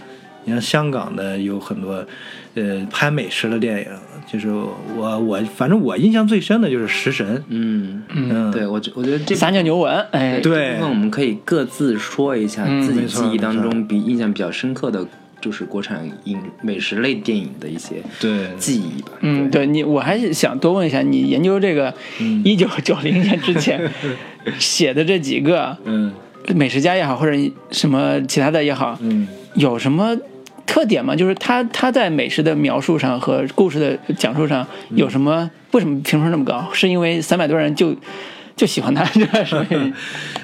[0.48, 2.02] 你像香港的有很多，
[2.54, 3.86] 呃，拍美食的电影，
[4.26, 4.48] 就是
[4.96, 15.06] 我我反正我印象最深的就是《食神》，嗯嗯，对我觉我觉得这撒尿牛文，哎，对这部分我们可以各自说一下嗯自己记忆当中比印象比较深刻的，
[15.38, 19.10] 就是国产影美食类电影的一些对记忆吧。
[19.20, 21.92] 嗯，对你，我还是想多问一下，你研究这个
[22.42, 23.78] 一九九零年之前
[24.58, 26.10] 写的这几个 嗯
[26.54, 27.36] 美食家也好，或者
[27.70, 29.28] 什么其他的也好，嗯。
[29.54, 30.16] 有什么
[30.68, 31.16] 特点嘛？
[31.16, 35.50] 就是他他在美食的描述上和故事的讲述上有什么？
[35.72, 36.68] 为什么评分那么高？
[36.72, 37.96] 是因为三百多人就
[38.54, 39.92] 就喜欢他，这是因为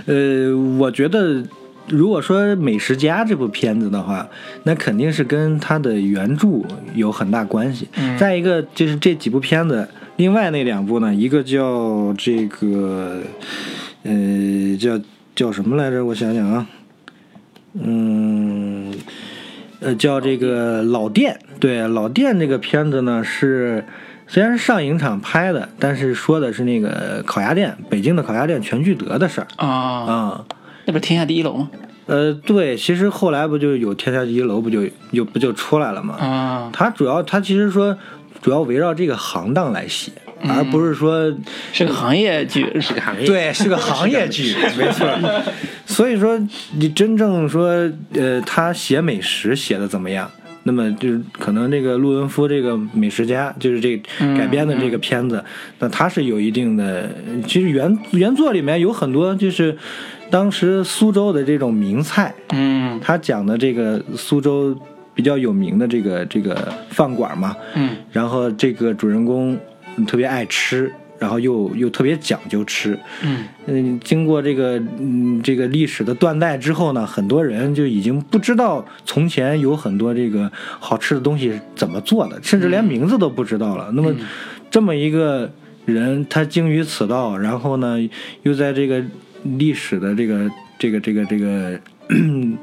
[0.50, 1.44] 呃，我觉得
[1.88, 4.26] 如果说《美食家》这部片子的话，
[4.64, 6.62] 那肯定是跟他的原著
[6.94, 7.86] 有很大关系。
[7.96, 13.20] 嗯再一个就是这几部片子，另外那两部呢，一个叫这个，
[14.02, 14.98] 呃，叫
[15.34, 16.04] 叫什么来着？
[16.04, 16.66] 我想想啊，
[17.74, 18.92] 嗯。
[19.84, 23.84] 呃，叫这个老店，对老店这个片子呢是
[24.26, 30.44] 虽然是上影厂拍的，但是说的是那个烤鸭店，北京的烤鸭店全聚德的事儿啊，啊。
[30.86, 31.70] 那不是天下第一楼吗？
[32.06, 36.14] 呃，对，其实后来不就有天下第一楼，不就又不就出来了吗？
[36.14, 37.96] 啊，它主要它其实说
[38.40, 40.12] 主要围绕这个行当来写，
[40.48, 41.32] 而不是说
[41.72, 45.08] 是个行业剧， 是个行业， 对，是个行业剧，没错。
[45.86, 46.38] 所以说，
[46.78, 50.30] 你真正说，呃，他写美食写的怎么样？
[50.66, 53.96] 那么就是可能这个陆文夫这个美食家，就是这
[54.38, 55.44] 改编的这个片子，
[55.78, 57.10] 那他是有一定的，
[57.46, 59.76] 其实原原作里面有很多就是
[60.30, 64.74] 当时苏州的这种名菜，嗯他讲的这个苏州
[65.12, 69.54] 比较有名的这个这个饭馆嘛，嗯然后这个主人公
[70.06, 73.44] 特别爱吃，然后又又特别讲究吃，嗯。
[73.66, 83.90] 嗯，经过这个嗯这个历史的断代之后呢，很多人就已经不知道从前有很多这个好吃的东西是怎么做的，甚至连名字都不知道了。
[83.92, 84.14] 那么
[84.70, 85.50] 这么一个
[85.86, 87.96] 人，他精于此道，然后呢，
[88.42, 89.02] 又在这个
[89.44, 91.80] 历史的这个这个这个这个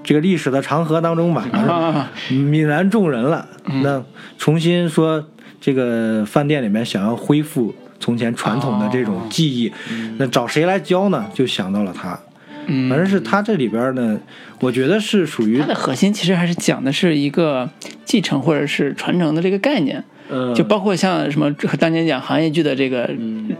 [0.04, 3.48] 这个历史的长河当中吧，啊，泯然众人了。
[3.82, 4.04] 那
[4.38, 5.26] 重新说
[5.62, 9.72] 这个饭店里面想要恢复从前传统的这种技艺，
[10.18, 11.26] 那找谁来教呢？
[11.34, 12.20] 就想到了他。
[12.66, 14.20] 嗯，反正是他这里边呢，
[14.60, 17.70] 我觉得是属于他的核心其实还是讲的是一个
[18.06, 20.04] 继承或者是传承的这个概念。
[20.30, 23.10] 嗯，就包括像什么当年讲行业剧的这个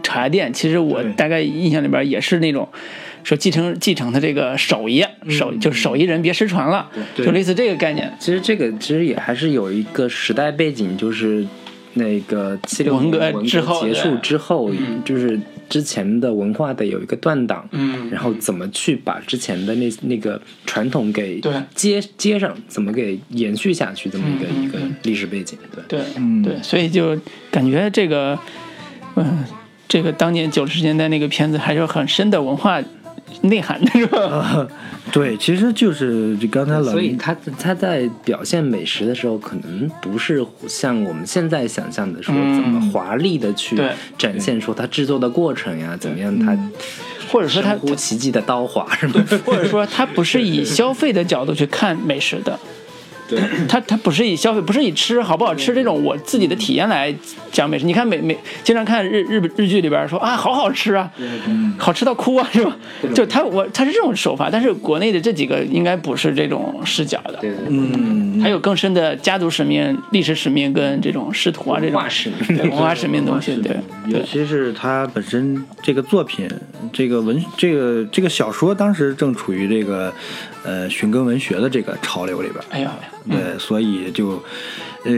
[0.02, 2.66] 茶叶店，其实我大概印象里边也是那种，
[3.24, 8.10] 说继承继承他这个手艺，手就是手艺人别失传了，对就类似这个概念。
[8.18, 11.44] 其实这个其实也还是有一个时代背景，就是
[11.94, 14.70] 那个七六文革年文之后结束之后，
[15.04, 18.08] 就是之前的文化的有一个断档，嗯。
[18.10, 21.52] 然后怎么去把之前的那那个传统给对。
[21.74, 25.98] 接接上，怎么给延续下去，这么一个、嗯一个历史背景，对。
[25.98, 26.42] 对，嗯。
[26.42, 27.18] 对，所以就
[27.50, 28.38] 感觉这个，
[29.16, 29.44] 嗯、
[29.88, 32.82] 这个当年九十年代那个片子还是有很深的文化
[33.42, 34.68] 内涵的，是吧？
[35.12, 42.54] 对，其实就是就刚才老林所以他他在表现美食的时候，可能不是像我们现在想象的说嗯。
[42.54, 43.92] 怎么华丽的去对。
[44.16, 46.56] 展现出它制作的过程呀，怎么样它
[47.30, 49.14] 或者说他神乎其技的刀划是吗？
[49.44, 52.58] 或者说他不是以 消费的角度去看美食的，
[53.32, 57.14] 对， 他他不是以消费，不是以吃好不好吃这种我自己的体验来
[57.50, 57.86] 讲美食。
[57.86, 61.10] 你看美美经常看日日本日剧里边说啊，好好吃啊，
[61.78, 62.76] 好吃到哭啊，是吧？
[63.14, 67.38] 就他我他是这种手法，但是国内的这几个应该不是这种视角的。
[67.68, 73.76] 嗯，还有更深的家族使命、历史使命跟这种仕途啊这种文化使命对文化使命的东西，对
[74.10, 76.48] 对尤其是他本身这个作品，
[76.92, 80.12] 这个文这个这个小说，当时正处于这个
[80.64, 82.64] 呃寻根文学的这个潮流里边。
[82.70, 82.92] 哎呀，
[83.28, 84.42] 对，所以就，
[85.04, 85.12] 呃，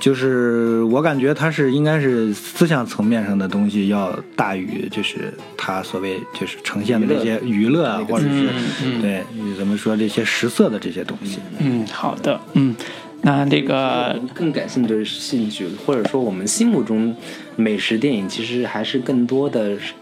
[0.00, 9.24] 就是我感觉他是应该是思想层面上的东西要大于就是他所谓就是呈现的这些娱乐啊，或者是、嗯嗯对
[9.56, 11.38] 怎么说这些食色的这些东西。
[11.58, 12.74] 嗯，好的，嗯，
[13.22, 17.14] 那这个更感兴趣的兴趣，或者说我们心目中
[17.56, 19.92] 美食电影其实还是更多的是。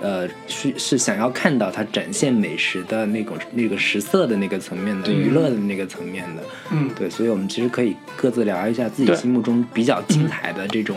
[0.00, 10.96] 呃，是是想要看到它展现美食的那种那个食色的那个层面的娱乐的那个层面的，嗯对，所以我们其实可以各自聊一下自己心目中比较精彩的这种、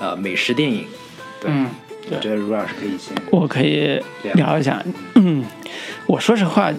[0.00, 0.84] 呃美食电影。
[1.40, 1.68] 对，嗯，
[2.10, 4.02] 我觉得卢老师可以先我可以
[4.34, 4.82] 聊一下。
[5.14, 5.44] 嗯，
[6.06, 6.72] 我说实话，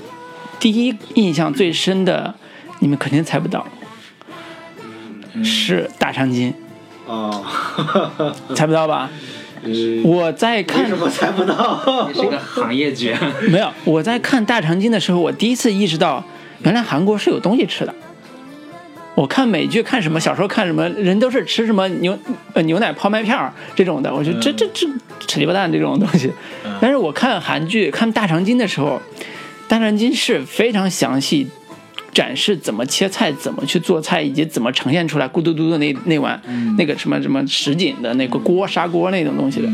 [0.60, 2.36] 第一印象最深的，
[2.80, 3.66] 你们肯定猜不到，
[5.44, 6.54] 是大长今，
[7.06, 7.44] 哦，
[8.56, 9.10] 猜不到吧？
[10.04, 12.10] 我在看什么猜不到？
[12.14, 13.16] 你是个行业剧，
[13.50, 16.24] 没有，我在看大长今的时候，我第一次意识到，
[16.64, 17.94] 原来韩国是有东西吃的。
[19.16, 22.18] 我看美剧看什么，小时候看什么，人都是吃什么牛
[22.54, 24.88] 呃牛奶泡麦片儿这种的，我觉得这这这
[25.26, 26.30] 扯鸡巴蛋这种东西。
[26.82, 29.02] 但是我看韩剧看大长今的时候，
[29.70, 31.48] 大长今是非常详细
[32.16, 36.42] 展示怎么切菜、怎么去做菜，以及怎么呈现出来咕嘟嘟的那那碗、
[36.78, 39.68] 那个什么什么什锦的那个锅砂锅那种东西的。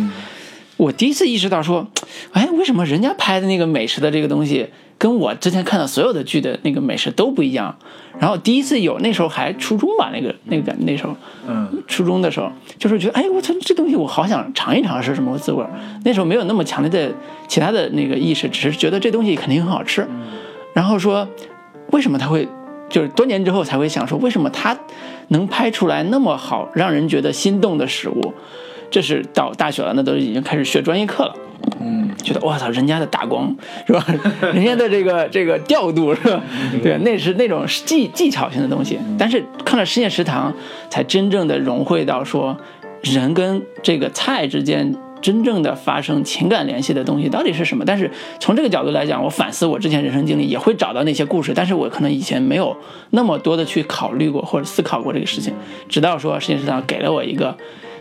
[0.75, 1.88] 我第一次意识到说，
[2.32, 7.75] 哎，为什么人家拍的那个美食的这个东西，跟我之前看到所有的剧的那个美食都不一样？
[8.19, 11.15] 然后第一次有那时候还初中吧，那个那个感那时候，
[11.47, 15.63] 嗯，初中的时候，就是觉得，哎，我操，这东西我好想尝一尝是什么滋味。
[16.04, 17.13] 那时候没有那么强烈的
[17.47, 20.08] 其他的那个意识，只是觉得这东西肯定很好吃。
[20.73, 21.27] 然后说，
[21.91, 22.47] 为什么他会，
[22.89, 24.77] 就是多年之后才会想说，为什么他
[25.30, 28.34] 能拍出来那么好，让人觉得心动的食物？
[28.89, 31.34] 这是到大学了，那都已经开始学专业课了。
[31.80, 33.56] 嗯，觉得我操，人家的打光
[33.88, 34.06] 是吧？
[34.54, 36.41] 人家的这个这个调度是吧？
[36.84, 38.99] 对，那是那种技技巧性的东西。
[39.17, 40.51] 但是看了《深夜食堂》，
[40.89, 42.58] 才真正的融汇到说，
[43.01, 47.86] 人跟这个菜之间真正的发生情感联系的东西到底是什么？
[47.86, 52.76] 但是从这个角度来讲，我反思我之前人生经历，也会找到那些故事，但是我可能以前没有
[53.12, 55.54] 那么多的去考虑过或者思考过这个事情，
[55.88, 57.56] 直到说《世界上》给了我一个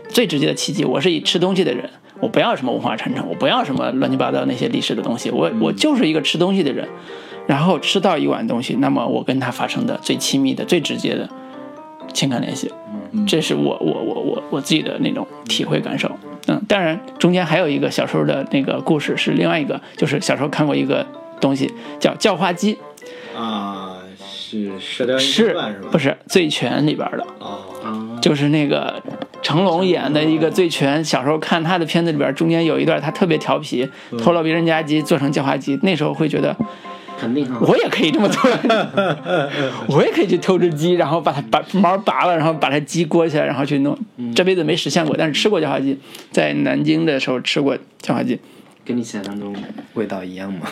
[0.08, 1.88] 最直接的契机，我是以吃东西的人。
[2.20, 6.86] 我不要什么文化传承，我不要什么乱七八糟那些历史的东西，我我就是一个吃东西的人，
[7.46, 11.26] 然后吃到一碗东西，那么我跟他发生的最亲密的、最直接的
[12.12, 12.70] 情感联系，
[13.26, 16.10] 这是我我我我我自己的那种体会感受。
[16.46, 21.06] 嗯，当然中间还有一个小时候的那个故事是另外一个，就是小时候看过一个
[21.40, 22.78] 东西叫叫花鸡，
[23.36, 25.88] 啊，是射雕英雄是传是吧？
[25.92, 27.26] 不是《醉拳》里边的？
[27.38, 29.00] 哦，就是那个
[29.42, 36.56] 成龙演的一个醉拳，小时候看他的片子里边，中间有一段他特别调皮，偷了别人家鸡做成叫花鸡，那时候会觉得
[37.60, 38.50] 我也可以这么做，
[39.88, 43.96] 我也可以去偷只鸡，然后把它把毛拔了，然后把它鸡裹起来，然后去弄。
[44.34, 45.98] 这辈子没实现过，但是吃过叫花鸡，
[46.30, 48.38] 在南京的时候吃过叫花鸡，
[48.84, 49.54] 跟你想象中
[49.94, 50.66] 味道一样吗？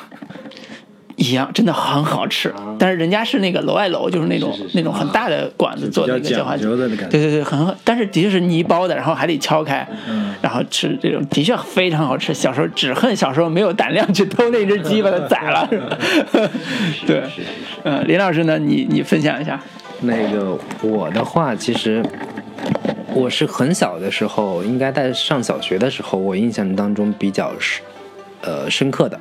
[1.19, 2.55] 一样，真的很好吃。
[2.79, 4.79] 但是人家是那个楼外楼，就是那种是是是。
[4.79, 6.77] 那种很大的馆子做的一个叫花鸡对
[7.11, 10.35] 对对，很，但是的确是泥包的，然后还得敲开，嗯。
[10.41, 12.33] 然后吃这种的确非常好吃。
[12.33, 15.69] 小时候只恨小时候没有胆量去偷那只鸡把它宰了。
[17.05, 17.25] 对，
[17.83, 19.61] 嗯，林老师呢，你你分享一下。
[20.03, 22.01] 那个我的话，其实
[23.13, 27.81] 我是很小的时候，应该在上小学的时候，我印象当中比较是
[28.43, 29.19] 呃深刻的，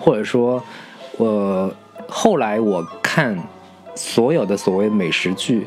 [0.00, 0.60] 或者说，
[1.18, 1.70] 我
[2.08, 3.36] 后来我看
[3.94, 5.66] 所有的所谓美食剧，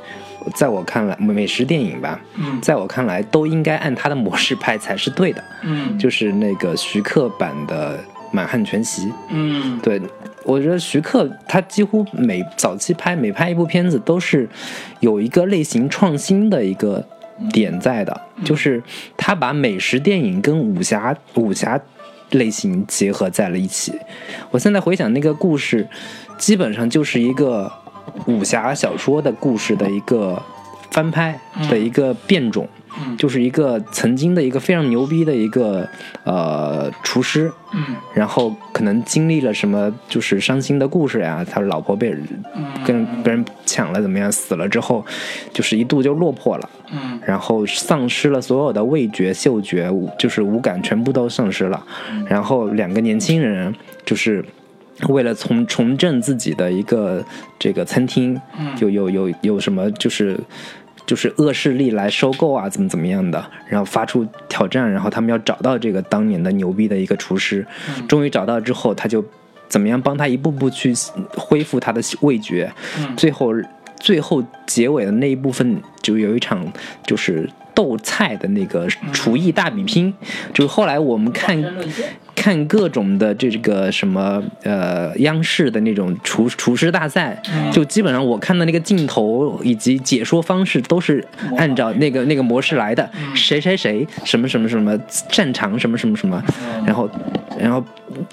[0.56, 2.20] 在我看来美食电影吧，
[2.62, 5.98] 在我看来都应该按它的模式拍才是对的，嗯。
[6.00, 7.98] 就是那个徐克版的
[8.32, 9.78] 《满汉全席》，嗯。
[9.84, 10.02] 对，
[10.46, 14.50] 我觉得徐克他几乎每早期拍每拍一部片子都是
[15.02, 17.06] 有一个类型创新的一个
[17.52, 18.82] 点在的，就是
[19.18, 21.80] 他把美食电影跟武侠武侠
[22.32, 23.94] 类型结合在了一起。
[24.50, 25.88] 我现在回想那个故事，
[26.38, 27.72] 基本上就是一个
[28.26, 30.42] 武侠小说的故事的一个
[30.92, 32.68] 翻拍的一个变种。
[33.18, 35.88] 就是一个曾经的一个非常牛逼的一个
[36.24, 37.96] 呃厨师，嗯。
[38.14, 42.22] 然后可能经历了什么就是伤心的故事呀，他老婆被人
[42.86, 45.06] 跟别人抢了怎么样，死了之后，
[45.54, 47.20] 就是一度就落魄了，嗯。
[47.26, 51.84] 然后丧失了所有的味觉、嗅觉，就是五感全部都丧失了，
[52.28, 53.74] 然后两个年轻人
[54.06, 54.44] 就是。
[55.08, 57.26] 为了重重振自己的一个
[57.58, 58.40] 这个餐厅，
[58.80, 60.40] 有有有有什么就是
[61.06, 67.66] 就是恶势力来收购啊，怎么怎么样的，然后发出挑战，然后他们要找到这个当年的牛逼的一个厨师，
[68.08, 69.24] 终于找到之后，他就
[69.68, 70.94] 怎么样帮他一步步去
[71.36, 72.72] 恢复他的味觉，
[73.18, 73.54] 最后
[74.00, 76.66] 最后结尾的那一部分就有一场
[77.06, 80.14] 就是斗菜的那个厨艺大比拼，
[80.54, 81.62] 就是后来我们看。
[82.42, 87.40] 看各种的这个什么呃央视的那种厨厨师大赛，
[87.72, 91.24] 就基本上我看的那个镜头以及解说方式都是
[91.56, 96.44] 按照那个那个模式来的，谁谁谁什么什么什么擅长什么什么什么，
[96.84, 97.08] 然后
[97.60, 97.84] 然后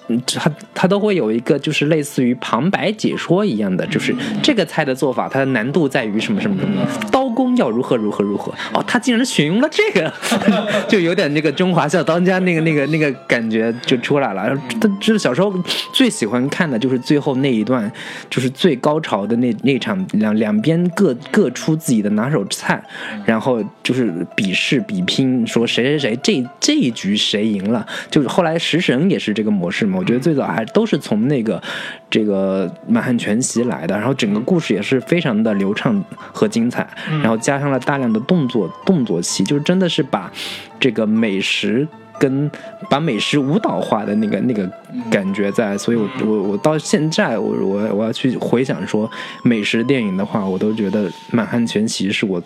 [0.08, 6.82] 嗯他他都会有一个就是类似于旁白解说一样的，就是这个菜的做法它的难度在于什么什么什么，
[7.12, 10.10] 刀工要如何如何如何，哦，他竟然选用了这个，
[10.88, 14.56] 就有点那个中华小当家那个那个那个感觉就出来了。
[14.80, 15.52] 他就是小时候
[15.92, 17.90] 最喜欢看的就是最后那一段，
[18.30, 22.82] 就是最高潮的那那场两两边各各出自己的拿手菜，
[23.24, 27.86] 然后就是比试比拼，说谁谁谁这这一局谁赢了。
[28.10, 31.62] 就是后来食神也是这个模式嘛，我觉得最早还都是从那个
[32.10, 36.86] 这个满汉全席来的，然后整个故事也是非常的流畅和精彩，
[37.22, 40.30] 然后加上了大量的动作动作戏，就是真的是把
[40.78, 41.86] 这个美食。
[42.18, 42.50] 跟
[42.90, 44.68] 把美食舞蹈化的那个那个
[45.10, 49.10] 感觉在，所以我我我到现在我我我要去回想说
[49.42, 52.42] 美食电影的话，我都觉得《满汉全席》是我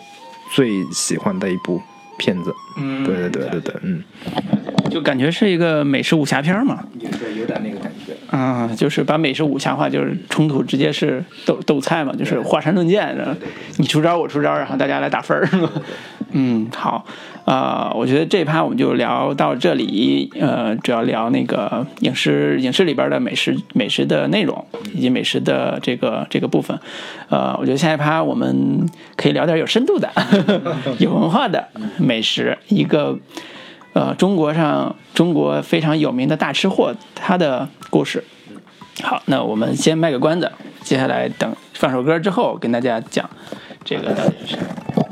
[0.54, 1.80] 最喜欢的一部
[2.18, 2.52] 片子。
[2.76, 4.02] 嗯对对对对对，嗯，
[4.90, 6.82] 就感觉是一个美食武侠片嘛。
[6.98, 7.91] 有有点那个感觉。
[8.32, 13.14] 啊、就是把美食武侠化，就是冲突直接是斗斗菜嘛，就是华山论剑，
[13.76, 15.46] 你出招我出招，然后大家来打分儿。
[16.32, 17.04] 嗯，好，
[17.44, 24.64] 呃，我觉得这一趴我们就聊到这里，呃，主要聊那个影视影视里边的美食美食的内容
[24.94, 26.78] 以及美食的这个这个部分，
[27.28, 30.10] 呃，我觉得下一趴我们可以聊点有深度的、
[30.98, 31.68] 有文化的
[31.98, 33.18] 美食，一个。
[33.94, 38.24] 呃，中国上中国非常有名的大吃货，他的故事。
[39.02, 40.50] 好，那我们先卖个关子，
[40.82, 43.28] 接下来等放首歌之后跟大家讲
[43.84, 44.62] 这个到底是谁。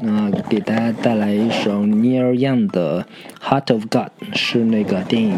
[0.03, 3.03] 那给大家带来一首 Neil Young 的
[3.43, 5.37] 《Heart of God》，是那个电影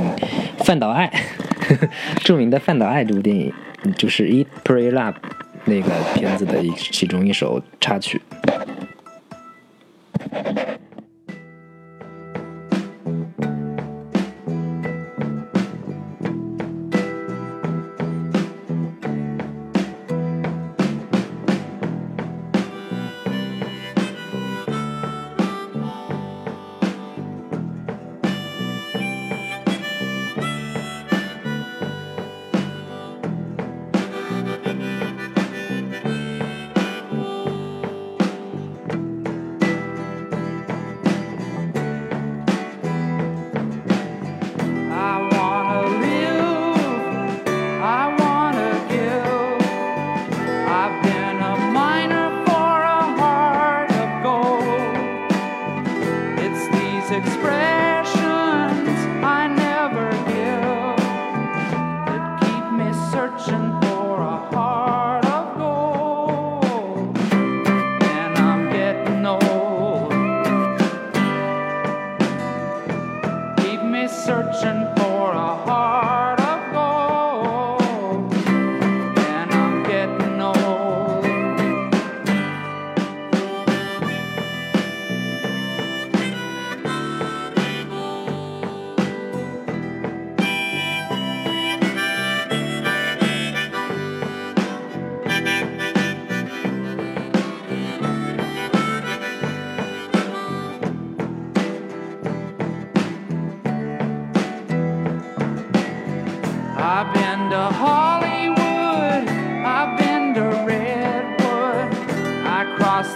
[0.64, 1.11] 《范岛爱》，
[2.22, 3.53] 著名的《范岛爱》这部电影，
[3.97, 5.12] 就是《Eat Pray Love》
[5.64, 8.22] 那个片子的一其中一首插曲。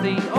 [0.07, 0.36] The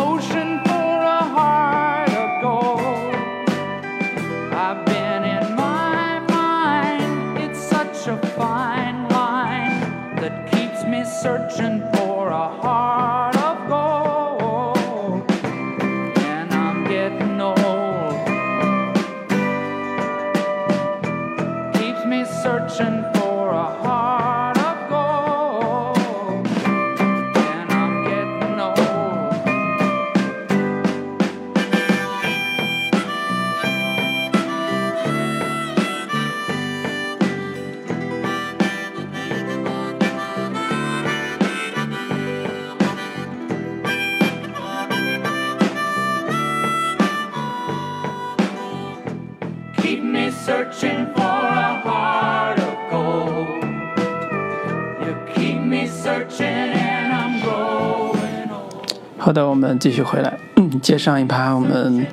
[59.78, 60.38] 继续回来。
[60.82, 62.06] 接上一趴，我们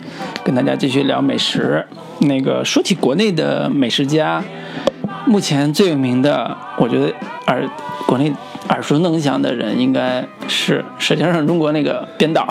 [0.44, 1.84] 跟大家继续聊美食。
[2.20, 4.42] 那个说起国内的美食家，
[5.26, 7.12] 目前最有名的，我觉得
[7.46, 7.68] 耳
[8.06, 8.32] 国内
[8.68, 12.46] 耳熟能详的人，应该是《舌尖上中国》那个编导，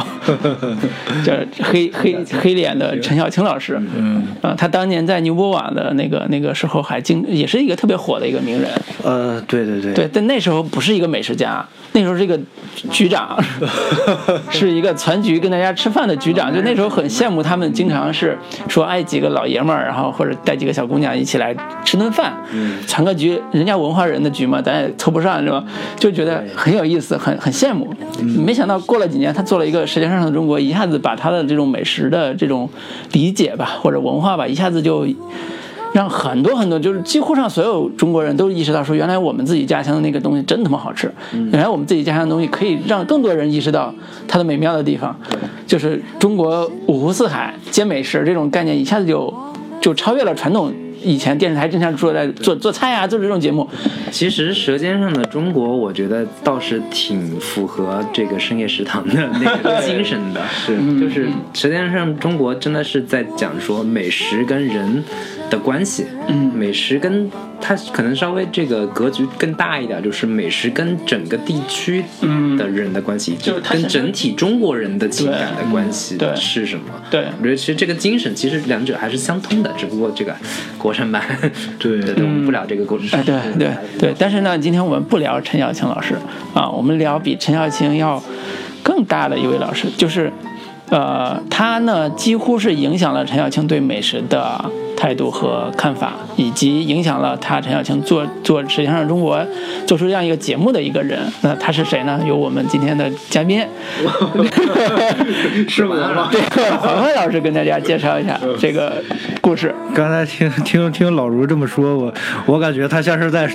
[1.24, 1.34] 叫
[1.64, 3.80] 黑 黑黑脸的陈小青老师。
[3.96, 8.70] 嗯，啊，他当年在牛博网的那个那个时候还经也是一个特别火的一个名人。
[9.04, 12.40] 呃，对对对对，但那时候不是一个美食家，那时候是一个
[12.92, 13.38] 局长，
[14.50, 16.54] 是一个全局跟大家吃饭的局长。
[16.54, 18.38] 就那时候很羡慕他们，经常是
[18.68, 22.34] 说，哎，几个老爷们儿，然后或者带几个小姑娘一起来吃顿饭，
[22.88, 25.64] 传个局，人家文化人的局嘛，咱也凑不上，是吧？
[25.98, 27.94] 就觉得很有意思，很很羡慕。
[28.38, 32.70] 没想到过了几年，他做了一个《舌尖上的中国》，一下子把他的这种美食的这种
[33.12, 35.08] 理解吧，或者文化吧，一下子就。
[35.94, 43.94] 让很多很多，就是几乎上所有中国人都意识到，说原来我们自己家乡的那个东西真他妈好吃，原来我们自己家乡的东西可以让更多人意识到
[44.28, 45.16] 它的美妙的地方，
[45.68, 49.32] 就是中国五湖四海皆美食这种概念，一下子就
[49.80, 50.74] 就超越了传统
[51.04, 53.68] 以前电视台经常说在做做菜啊，做这种节目，
[54.12, 60.42] 其实《舌尖上的中国》，我觉得倒是挺符合这个深夜食堂的那个 精神的。
[60.48, 65.04] 是，就是《舌尖上中国》真的是在讲说美食跟人
[65.54, 66.06] 的关系。
[66.28, 67.30] 嗯，美食跟
[67.62, 72.04] 它可能稍微这个格局更大一点，就是美食跟整个地区
[72.58, 76.86] 的人的关系，跟就是它是整体中国人的情感的关系是什么？
[77.12, 80.36] 对我觉得其实这个精神其实两者还是相通的，只不过这个
[80.78, 81.24] 国产版
[81.78, 86.16] 对 对对，我们不聊这个国哎，对对对，但是呢，今天我们不聊陈小青老师
[86.54, 88.22] 啊，我们聊比陈小青要
[88.82, 90.32] 更大的一位老师，就是，
[90.90, 94.64] 呃，他呢几乎是影响了陈小青对美食的
[94.96, 99.38] 态度和看法，以及影响了他陈小青做做《舌尖上的中国》
[99.88, 101.20] 做出这样一个节目的一个人。
[101.42, 102.20] 那他是谁呢？
[102.28, 103.66] 有我们今天的嘉宾，
[105.68, 106.30] 是我吗？
[106.32, 109.02] 这个黄欢老师跟大家介绍一下这个
[109.42, 109.74] 故事。
[109.96, 112.14] 刚才听听听老卢这么说，我
[112.46, 113.50] 我感觉他像是在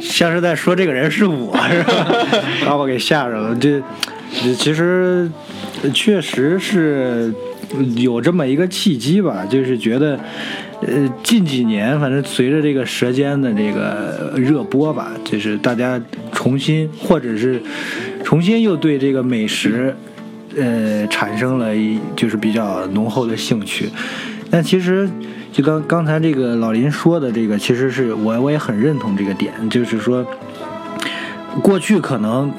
[0.00, 2.06] 像是在说这个人是我，是吧？
[2.66, 3.54] 把我给吓着了。
[3.54, 3.84] 这这
[4.56, 5.30] 其实
[5.92, 7.32] 确实是
[7.96, 10.18] 有这么一个契机吧，就是觉得。
[10.82, 16.00] 呃，近几年反正随着这个《舌尖》的这个热播吧，就是大家
[16.32, 17.60] 重新或者是
[18.24, 19.94] 重新又对这个美食，
[20.56, 23.90] 呃，产生了一就是比较浓厚的兴趣。
[24.50, 25.06] 但其实，
[25.52, 30.24] 就刚刚才这个老林说的这个，其实是我我也很认同这个点，就是说，
[31.62, 32.50] 过去可能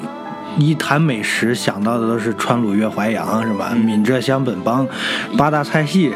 [0.58, 3.74] 一谈美食想到的都是川鲁粤淮扬是吧？
[3.74, 4.88] 闽浙湘本帮
[5.38, 6.14] 八大菜系，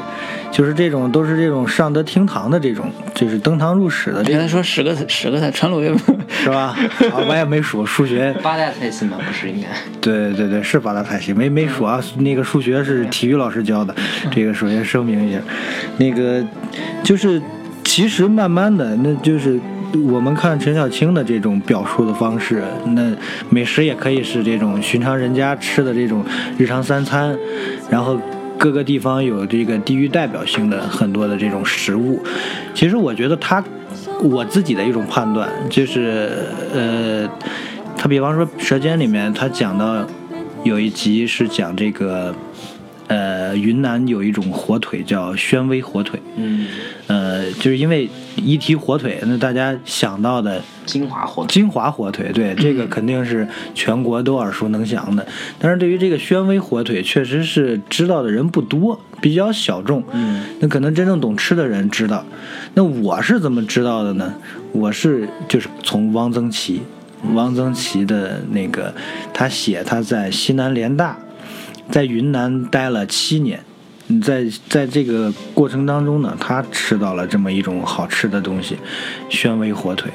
[0.52, 5.96] 就是这种都是这种上得厅堂的这种，就是登堂入室的这种，原来说十个十个菜，川鲁粤
[6.28, 6.76] 是吧？
[7.12, 9.18] 啊，我也没数数学，八大菜系吗？
[9.26, 9.68] 不是应该？
[10.02, 12.00] 对对对，是八大菜系，没没数啊。
[12.18, 13.96] 那个数学是体育老师教的，
[14.32, 15.40] 这个首先声明一下。
[15.98, 16.44] 那个
[17.04, 17.42] 就是，
[17.84, 19.60] 其实慢慢的，那就是
[19.96, 23.12] 我们看陈小青的这种表述的方式，那
[23.50, 26.24] 美食也可以是这种寻常人家吃的这种
[26.58, 27.38] 日常三餐，
[27.90, 28.20] 然后。
[28.58, 32.24] 各个地方有这个地域代表性的很多的这种食物，
[32.74, 33.62] 其实我觉得他，
[34.24, 36.40] 我自己的一种判断就是，
[36.74, 37.30] 呃，
[37.98, 40.08] 他比方说《舌尖》里面，他讲到
[40.64, 42.34] 有一集是讲这个，
[43.08, 46.66] 呃，云南有一种火腿叫宣威火腿，嗯，
[47.06, 51.54] 呃，就是因为一提火腿，那大家想到的金华火腿。
[51.54, 55.24] 金华火腿，对这个肯定是全国都耳熟能详的。
[55.60, 60.04] 但是对于这个宣威火腿，确实是知道的人不多，比较小众。
[60.12, 62.26] 嗯，那可能真正懂吃的人知道。
[62.74, 64.34] 那我是怎么知道的呢？
[64.72, 66.82] 我是就是从汪曾祺，
[67.36, 68.92] 汪曾祺的那个
[69.32, 71.16] 他写他在西南联大。
[71.90, 73.60] 在云南待了七年。
[74.08, 78.78] 嗯在在这个过程当中呢，他吃到了这么一种好吃的东西，
[79.30, 80.12] 宣威火腿，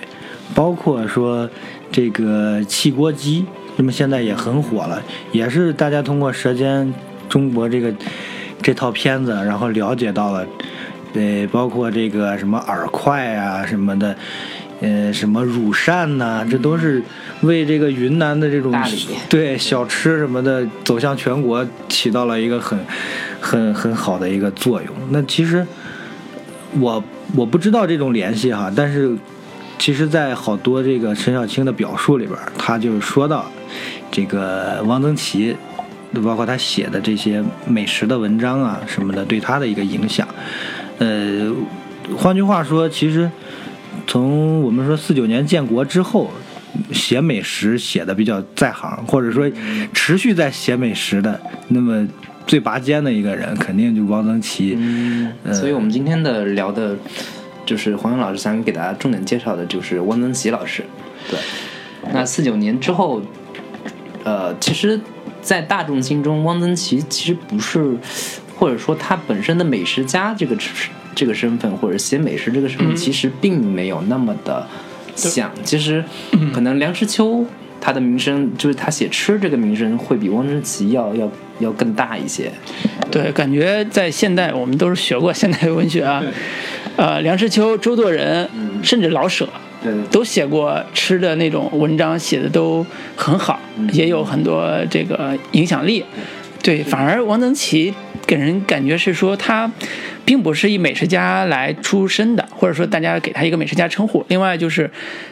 [0.55, 1.51] 包括说
[1.91, 3.45] 这个汽锅鸡，
[3.77, 5.03] 那么现在也很火了，
[5.33, 6.95] 也是大家通过《舌尖
[7.29, 7.93] 中国》这个
[8.63, 10.47] 这套片子，然后了解到了，
[11.15, 14.17] 呃，包括这个什么饵块啊什么的，
[14.81, 17.03] 呃，什么乳扇呐、这都是
[17.43, 18.75] 为这个云南的这种
[19.29, 22.79] 对小吃什么的走向全国起到了一个很
[23.41, 24.95] 很很好的一个作用。
[25.11, 25.67] 那其实
[26.79, 27.03] 我
[27.37, 29.17] 我不知道这种联系哈，但是
[29.79, 33.51] 其实，在好多这个陈小青的表述里边，他就说到
[34.11, 35.57] 这个汪曾祺，
[36.23, 40.29] 包括他写的这些美食的文章啊什么的，对他的一个影响。
[40.99, 41.51] 呃，
[42.15, 43.31] 换句话说，其实
[44.11, 46.29] 从我们说四九年建国之后，
[46.91, 49.49] 写美食写的比较在行，或者说
[49.95, 52.05] 持续在写美食的，那么
[52.45, 54.75] 最拔尖的一个人，肯定就汪曾祺。
[54.77, 56.97] 嗯，所以我们今天的聊的，
[57.65, 60.83] 就是黄勇老师想给大家重点介绍的就是汪曾祺老师。
[61.31, 61.39] 对，
[62.13, 63.23] 那四九年之后，
[64.25, 65.01] 呃，其实，
[65.41, 67.97] 在大众心中，汪曾祺其实不是，
[68.61, 70.55] 或者说他本身的美食家这个
[71.15, 74.69] 这个身份，或者写美食这个身份，其实并没有那么的
[75.17, 75.51] 像。
[75.65, 76.05] 其实，
[76.53, 77.47] 可能梁实秋。
[77.83, 81.27] 他的名声就是他写吃这个名声会比汪曾祺要要
[81.61, 82.53] 要更大一些，
[83.11, 86.23] 对，感觉在现代我们都是学过现代文学啊，
[86.97, 88.47] 呃，梁实秋、周作人，
[88.83, 89.49] 甚至老舍，
[89.83, 92.85] 对对都写过吃的那种文章，写的都
[93.17, 93.59] 很好，
[93.95, 96.05] 也有很多这个影响力。
[96.63, 97.95] 对，反而汪曾祺
[98.31, 99.69] 给人感觉是说他
[100.25, 104.23] 并不是以美食家来出身的，或者说大家给他一个美食家称呼。
[104.29, 104.89] 另外就是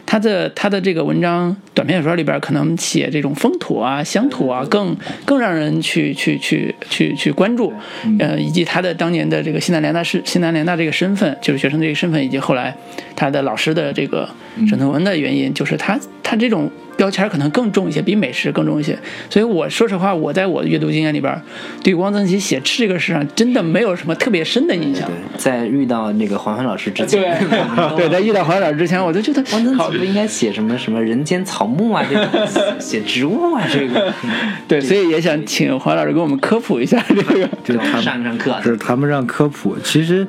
[0.07, 7.70] 他的他的这个文章短篇小说里边可能写这种风土啊、乡土啊，更更让人去去去去去关注，
[8.18, 12.74] 呃，以及他的当年的这个西南联大是西南联大这个身份，就是学生这个身份，以及后来
[13.14, 14.26] 他的老师的这个
[14.66, 16.70] 沈从文的原因，就是他他这种。
[16.99, 18.99] 标签可能更重一些，比美食更重一些。
[19.31, 21.41] 所以我说实话，我在我的阅读经验里边，
[21.81, 25.07] 对汪曾祺写吃这个事上真的没有什么特别深的印象。
[25.07, 32.27] 对，在遇到那个黄欢老师之前，对 对，在遇到黄老师之前，我就觉得汪曾祺不应该写什么什么人间草木啊，这种
[32.79, 34.12] 写植物啊，这个。
[34.69, 37.49] 对，所以也想请黄老师给我们科普一下这个。
[37.64, 38.57] 给我们上上课。
[38.62, 40.27] 是谈不上科普，其实，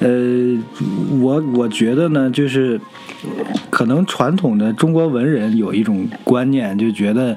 [0.00, 0.08] 呃，
[1.20, 2.80] 我我觉得呢，就是
[3.70, 7.36] 可能传统的中国文人有一种观念，就觉得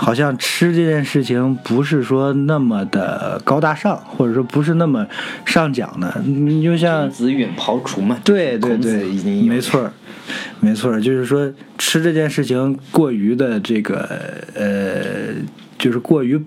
[0.00, 5.04] 好像吃这件事情不是说那么的高大上，或者说不是那么
[5.44, 6.22] 上讲的。
[6.24, 9.02] 你就像子远庖厨嘛，对对对
[9.42, 9.92] 没错儿，
[10.60, 14.08] 没错儿，就是说吃这件事情过于的这个
[14.54, 15.34] 呃，
[15.76, 16.40] 就是过于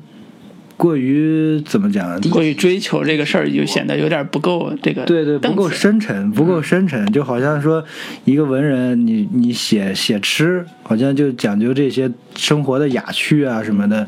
[0.81, 2.19] 过于怎么讲？
[2.31, 7.83] 过于追求这个事儿，就显得有点不够这个对对，不够深沉，不够深沉，就好像说
[8.25, 14.07] 一个文人，你你写写吃，好像就讲究这些生活的雅趣啊什么的，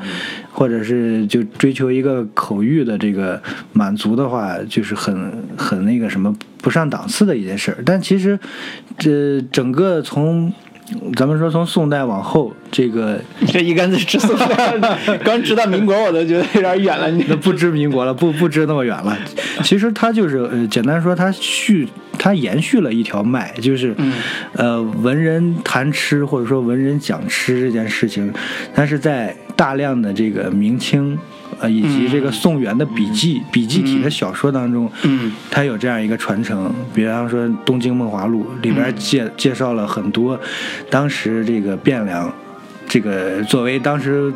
[0.51, 3.39] 或者是就追求一个口欲的这个
[3.71, 7.77] 满足的话，就是很很那个什么不上档次的一件事儿。
[7.85, 8.39] 但其实
[8.97, 10.51] 这整个从
[11.15, 14.47] 咱们说从宋代往后，这个 这一竿子直送到，
[15.23, 17.09] 刚直到民国我都觉得有点远了。
[17.09, 19.17] 你那不知民国了，不不知那么远了。
[19.63, 21.87] 其实它就是呃，简单说，它续
[22.19, 23.95] 它延续了一条脉，就是、
[24.53, 28.33] 呃，文人谈吃或者说文人讲吃这件事情，
[28.73, 31.17] 它是在大量的这个明清。
[31.59, 36.73] 呃，以及这个宋元的笔记、笔记体的小说当中，嗯，它有这样一个传承。
[36.95, 40.37] 比方说《东京梦华录》里边介、介绍了很多
[40.89, 42.33] 当时这个汴梁，
[42.89, 44.33] 这个作为当时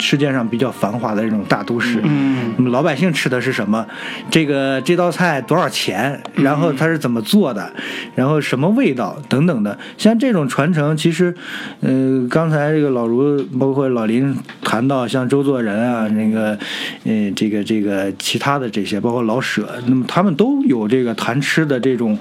[0.00, 3.86] 世界上比较繁华的这种大都市，嗯那么老百姓吃的是什么？
[4.30, 6.20] 这个这道菜多少钱？
[6.34, 7.70] 然后它是怎么做的？
[8.14, 9.78] 然后什么味道等等的。
[9.96, 11.34] 像这种传承，其实，
[11.80, 16.58] 呃，刚才这个老卢包括老林谈到像周作人啊，那个，
[17.04, 22.18] 呃，这个这个其他的这些，包括老舍，那么他们都有这个谈吃的这种，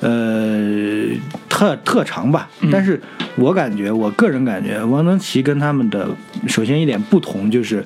[0.00, 1.06] 呃，
[1.48, 2.48] 特特长吧。
[2.70, 3.00] 但是
[3.36, 6.08] 我感觉，我个人感觉，王曾祺跟他们的
[6.46, 7.82] 首先一点不同就是，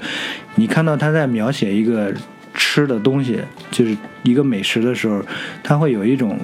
[0.57, 2.12] 你看到他在描写一个
[2.53, 3.39] 吃的东西，
[3.70, 5.22] 就是一个美食的时候，
[5.62, 6.37] 他会有一种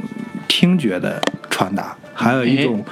[0.47, 1.20] 听觉的
[1.51, 2.84] 传达，还有一种。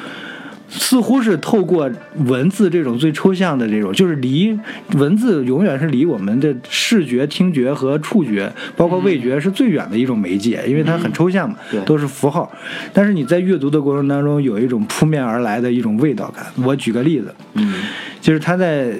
[0.72, 1.90] 似乎是透过
[2.26, 4.56] 文字这种最抽象的这种，就是离
[4.92, 12.48] 文字永远是离我们的视觉、听觉和触觉，包括味觉是最远的一种媒介，因为它很抽象嘛，都是符号。
[12.92, 16.46] 但是你在阅读的过程当中，有一种扑面而来的一种味道感。
[16.64, 17.74] 我举个例子，嗯
[18.20, 18.92] 就是他在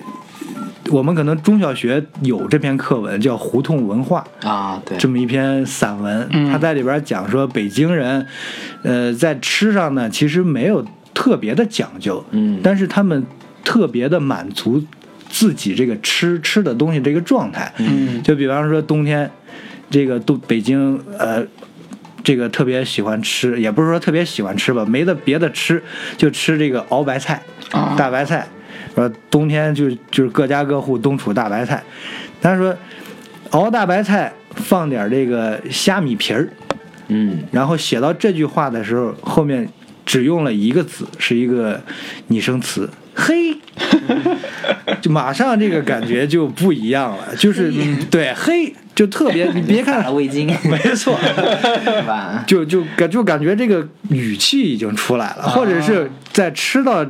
[0.88, 8.26] 我们可能中小学有这篇课文叫《胡同文化》，啊，对，这么一篇散文，他在里边讲说北京人，
[8.82, 12.58] 呃，在吃上呢其实没有特别的讲究，嗯。
[12.62, 13.24] 但是他们
[13.62, 14.82] 特别的满足
[15.28, 18.22] 自己这个吃吃的东西这个状态，嗯。
[18.22, 19.30] 就比方说冬天，
[19.90, 21.46] 这个都北京呃。
[22.22, 25.82] 这个特别喜欢吃，也不是说特别喜欢吃吧，没得别的吃，
[26.18, 27.94] 就吃这个熬白菜、啊。
[27.96, 28.46] 大白菜。
[28.94, 31.82] 说冬天就就是各家各户冬储大白菜，
[32.42, 32.76] 他说
[33.50, 36.48] 熬大白菜放点这个虾米皮儿，
[37.08, 37.38] 嗯。
[37.52, 39.68] 然后写到这句话的时候，后面
[40.04, 41.80] 只用了一个字，是一个
[42.28, 43.56] 拟声词，嘿，
[45.00, 47.72] 就马上这个感觉就不一样了，就是
[48.10, 51.16] 对嘿，就特别，你别看 了，味精，没错，
[51.84, 52.44] 是吧？
[52.46, 57.06] 就就感就感觉这个语气已经出来了，或者是在吃到。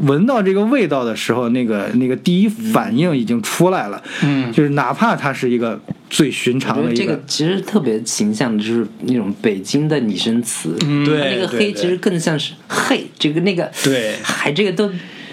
[0.00, 4.52] 闻到这个味道的时候，那个那个第一反应已经出来了，嗯。
[4.52, 5.80] 就是哪怕它是一个
[6.10, 11.04] 最寻常的一个这个其实特别形象的就是那种北京的拟声词，嗯。
[11.04, 14.14] 对那个黑其实更像是嘿，这个那个对。
[14.22, 14.90] 还这个都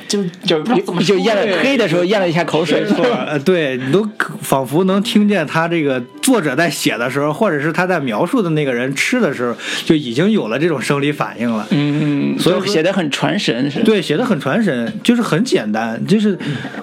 [0.08, 3.26] 就就你怎么就咽了黑的时候咽了一下口水，是吧？
[3.28, 4.10] 呃， 对你都
[4.42, 9.56] 仿佛能听见他这个作者在写的时候，或者是他在描述的那个人吃的时候，
[9.86, 11.68] 就已经有了这种生理反应了。
[11.70, 13.84] 嗯，所以说所以写的很传神，是。
[13.84, 16.04] 对，写的很传神，就是很简单。
[16.08, 16.38] 就是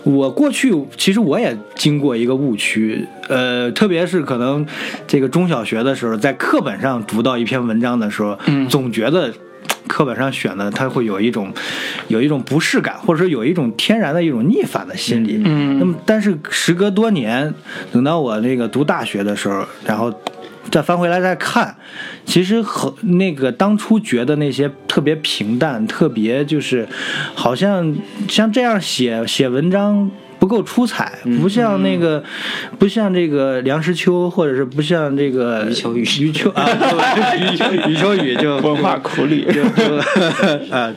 [0.04, 4.64] 我过去其实我也经过一个误区，呃，特别是可能
[5.07, 9.32] 这个中小学的时候，在课本上读到一篇文章的时候，嗯总觉得。
[9.88, 11.52] 课本上选的，它会有一种，
[12.09, 15.40] 有一种不适感，或者说有一种天然的一种逆反的心理。
[15.44, 17.54] 嗯那么，但是时隔多年，
[17.92, 20.12] 等到我那个读大学的时候，然后
[20.71, 21.77] 再翻回来再看，
[22.25, 26.87] 其实和那个当初觉得那些特别平淡、特别就是
[27.35, 27.95] 好像
[28.29, 30.11] 像这样写写文章。
[30.39, 31.11] 不够出彩，
[31.41, 32.23] 不像那个，
[32.79, 36.69] 不像这个梁实秋，或者是不像这个余秋雨余秋啊，
[37.35, 39.97] 余秋余秋雨就文化苦旅， 就就
[40.71, 40.93] 啊，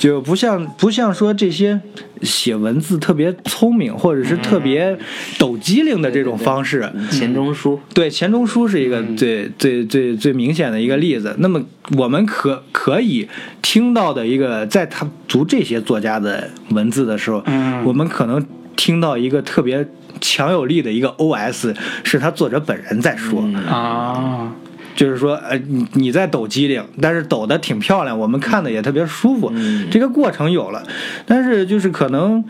[0.00, 1.78] 就不像不像说这些
[2.22, 4.96] 写文字特别聪明或者是特别
[5.38, 6.90] 抖机灵的这种方式。
[7.10, 11.34] 钱钟书，对，钱钟书是一个最、最最最明显的一个例子。
[11.38, 11.62] 那么
[11.96, 13.28] 我们可可以
[13.60, 18.44] 听到的一个，在他读这些作家的文字的时候，嗯我们可能
[18.76, 19.86] 听到一个特别
[20.20, 23.42] 强有力的一个 OS，是他作者本人在说。
[23.68, 24.52] 啊，
[24.94, 29.50] 就是说，呃，你你在抖机灵，但是抖的挺漂亮，我们看的也特别舒服。
[29.54, 30.82] 嗯这个过程有了，
[31.26, 32.42] 但是就是可能，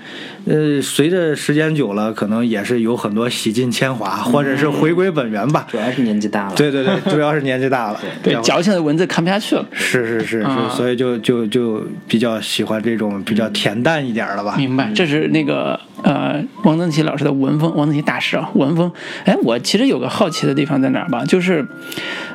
[0.47, 5.67] 呃，随着时间久了，可能也是有很多洗尽铅华，或者是回归本源吧。
[5.71, 9.65] 主要是年纪大了，对对对，主要是年纪大了， 对，矫情的文字看不下去了。
[9.73, 14.55] 是是是所以就就就比较喜欢这种比较恬淡一点儿的吧。
[14.57, 18.91] 明白，这是那个呃王增奇老师的文风，王增奇大师啊，文风。
[19.25, 21.67] 哎，我其实有个好奇的地方在哪儿吧，就是，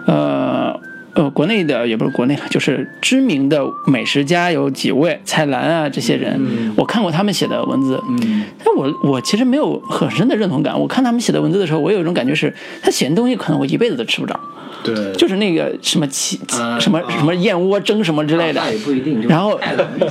[0.05, 0.79] 呃
[1.13, 6.39] 呃，国内的也不是国内，就是知名的美食家有几位，蔡澜啊这些人，
[6.75, 10.79] 我看过他们写的文字，嗯，但我我其实没有很深的认同感。
[10.79, 12.53] 我看他们写的文字的时候，我有一种感觉是，
[12.83, 14.39] 他写的东西可能我一辈子都吃不着，
[14.83, 19.19] 对，就是那个什么起呃什么什么燕窝蒸什么之类的那，也不一定。
[19.27, 19.59] 然后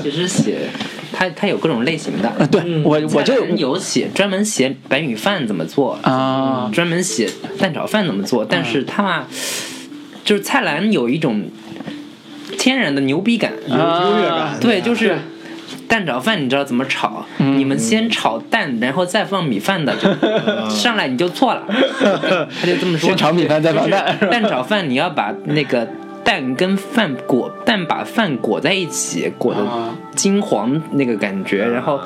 [0.02, 0.68] 其实写
[1.16, 9.24] 他他有各种类型的，呃，对我我就有写专门写白米饭怎么做啊专门写蛋炒饭怎么做，但是他嘛，
[10.24, 11.48] 就是蔡澜有一种
[12.58, 15.16] 天然的牛逼感，优越感对，就是。
[15.88, 17.24] 蛋炒饭你知道怎么炒？
[17.38, 20.08] 嗯你们先炒蛋，然后再放米饭的，就
[20.68, 21.62] 上来你就错了。
[22.60, 23.08] 他就这么说。
[23.08, 25.88] 先炒米饭再放蛋就是蛋炒饭你要把那个
[26.26, 31.98] 蛋跟饭裹，蛋把饭裹在一起，裹得啊金黄那个感觉，然后。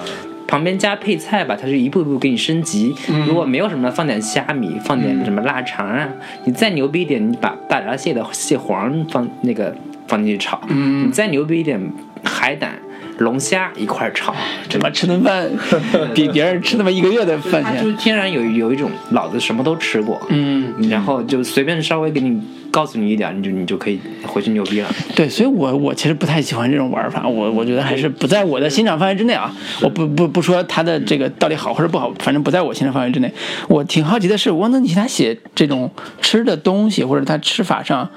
[0.47, 2.93] 旁边加配菜吧，它是一步一步给你升级。
[3.09, 6.09] 嗯如果没有什么，放点虾米，放点什么腊肠啊。
[6.45, 9.73] 你再牛逼一点，你把大闸蟹的蟹黄放那个
[10.09, 10.61] 放进去炒。
[10.67, 11.81] 嗯你再牛逼一点，
[12.25, 12.81] 海胆、
[13.21, 14.35] 龙虾一块儿炒。
[14.69, 15.49] 这么吃顿饭
[16.15, 17.75] 比别人吃那么一个月的饭钱？
[17.75, 22.41] 它就是天然有有一种老子什么都吃过，嗯，然后就随便稍微给你
[22.71, 24.89] 告诉你一点，你就你就可以回去牛逼了。
[25.15, 29.53] 对，所以我我其实不太喜欢这种玩法，我我觉得还是不在我的欣赏范围之内啊。
[29.83, 33.33] 我不不不说他的这个到底好或者不好，反正不在我欣赏范围之内。
[33.69, 35.91] 我挺好奇的是，汪曾祺他写这种
[36.23, 38.09] 吃的东西或者他吃法上，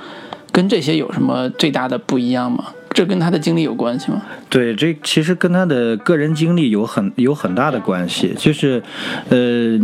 [0.51, 2.65] 跟这些有什么最大的不一样吗？
[2.93, 4.21] 这跟他的经历有关系吗？
[4.49, 8.33] 对，这其实跟他的个人经历有很有很大的关系。
[8.37, 8.81] 就是，
[9.29, 9.79] 呃，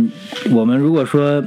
[0.52, 1.42] 我们如果说，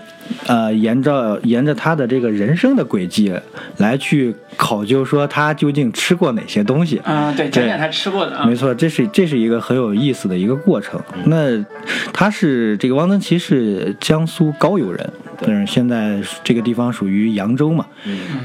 [0.47, 3.34] 呃，沿着沿着他的这个人生的轨迹
[3.78, 10.99] 来去考究，说他究竟吃过哪些东西，啊，对，讲讲他吃过的啊没错，这是这是一个很有意思的一个过程。
[11.26, 11.64] 那
[12.11, 15.09] 他是这个汪曾祺是江苏高邮人，
[15.45, 17.86] 嗯，现在这个地方属于扬州嘛，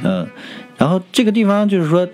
[0.04, 0.26] 嗯，
[0.76, 2.06] 然后这个地方就是说，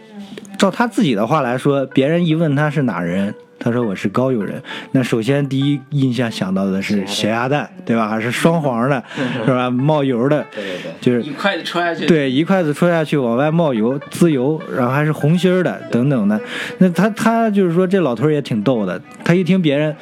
[0.58, 3.34] 照他自己的话来说，别人一问他是哪人。
[3.56, 8.08] 他说我是高邮人，那首先第一印象想到的是咸鸭蛋，对吧？
[8.08, 9.02] 还是双黄的，
[9.46, 9.70] 是吧？
[9.70, 16.38] 冒油的，对对对，就是一筷子戳下去，对，一筷子戳下去往外冒油，滋油，然后还是红心儿的等等的。
[16.78, 19.96] 那他他就是说这老头儿也挺逗的，他一听别人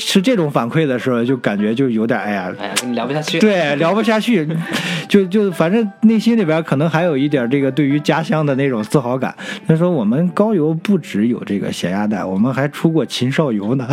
[0.00, 3.38] 是这种反馈的时候，就感觉就有点哎呀，哎呀，跟你聊不下去。
[3.38, 4.48] 对，聊不下去，
[5.08, 9.34] 就就反正内心里边可能还有一点这个对于家乡的那种自豪感。
[9.68, 13.86] 他说我们高邮不只有这个咸鸭蛋，我们还出过秦少游呢，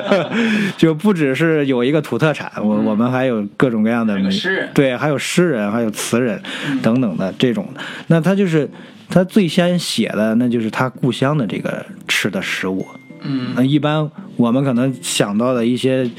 [0.76, 6.40] 就不只是有一个土特产，我我们还有各种各样的还有诗人对，还有诗人，还有词人
[6.82, 7.66] 等等的这种。
[8.08, 8.68] 那他就是
[9.08, 12.86] 他最先写的，那就是他故乡的这个吃的食物。
[13.22, 16.10] 嗯那一般我们可能想到的一些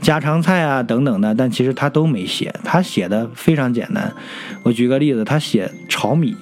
[0.00, 4.12] 家常菜啊等等的，但其实他都没写，他写的非常简单。
[4.64, 6.36] 我举个例子，他写炒米，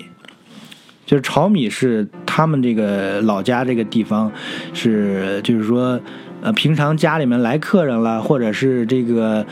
[1.06, 4.30] 就是炒米是他们这个老家这个地方
[4.72, 6.00] 是就是说。
[6.40, 9.44] 呃，平常家里面来客人了，或者是这个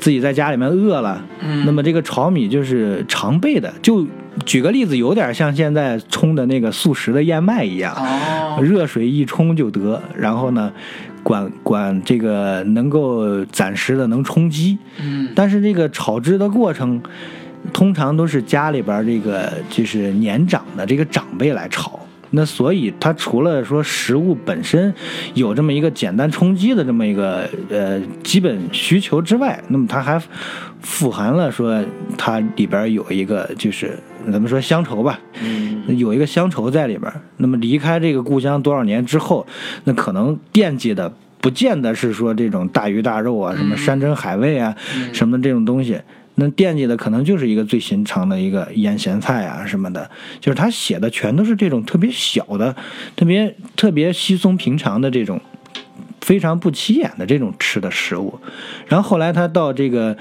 [0.00, 3.72] 自己在家里面饿了，嗯那么这个炒米就是常备的。
[3.80, 4.04] 就
[4.46, 10.72] 举个例子，有点像现在冲的那个速食的燕麦一样，哦，热水一冲就得，然后呢，
[11.22, 15.30] 管管这个能够暂时的能充饥，嗯。
[15.34, 17.00] 但是这个炒制的过程，
[17.72, 22.00] 通常都是家里边这个就是年长的这个长辈来炒。
[22.34, 24.92] 那所以它除了说食物本身
[25.34, 30.20] 有这么一个简单充饥的这么一个呃基本需求之外，那么它还
[30.80, 31.82] 富含了说
[32.18, 33.98] 它里边有一个就是
[34.30, 37.12] 咱们说乡愁吧，嗯，有一个乡愁在里边。
[37.36, 39.46] 那么离开这个故乡多少年之后，
[39.84, 44.74] 那可能惦记的不见得是说这种大鱼大肉啊，什么山珍海味啊，
[45.12, 46.00] 什么这种东西。
[46.34, 50.10] 那惦记的可能就是一个最寻常的一个腌咸菜啊什么的，
[50.40, 52.74] 就是他写的全都是这种特别小的、
[53.14, 55.38] 特别特别稀松平常的这种
[56.22, 58.38] 非常不起眼的这种吃的食物。
[58.86, 60.16] 然后后来他到这个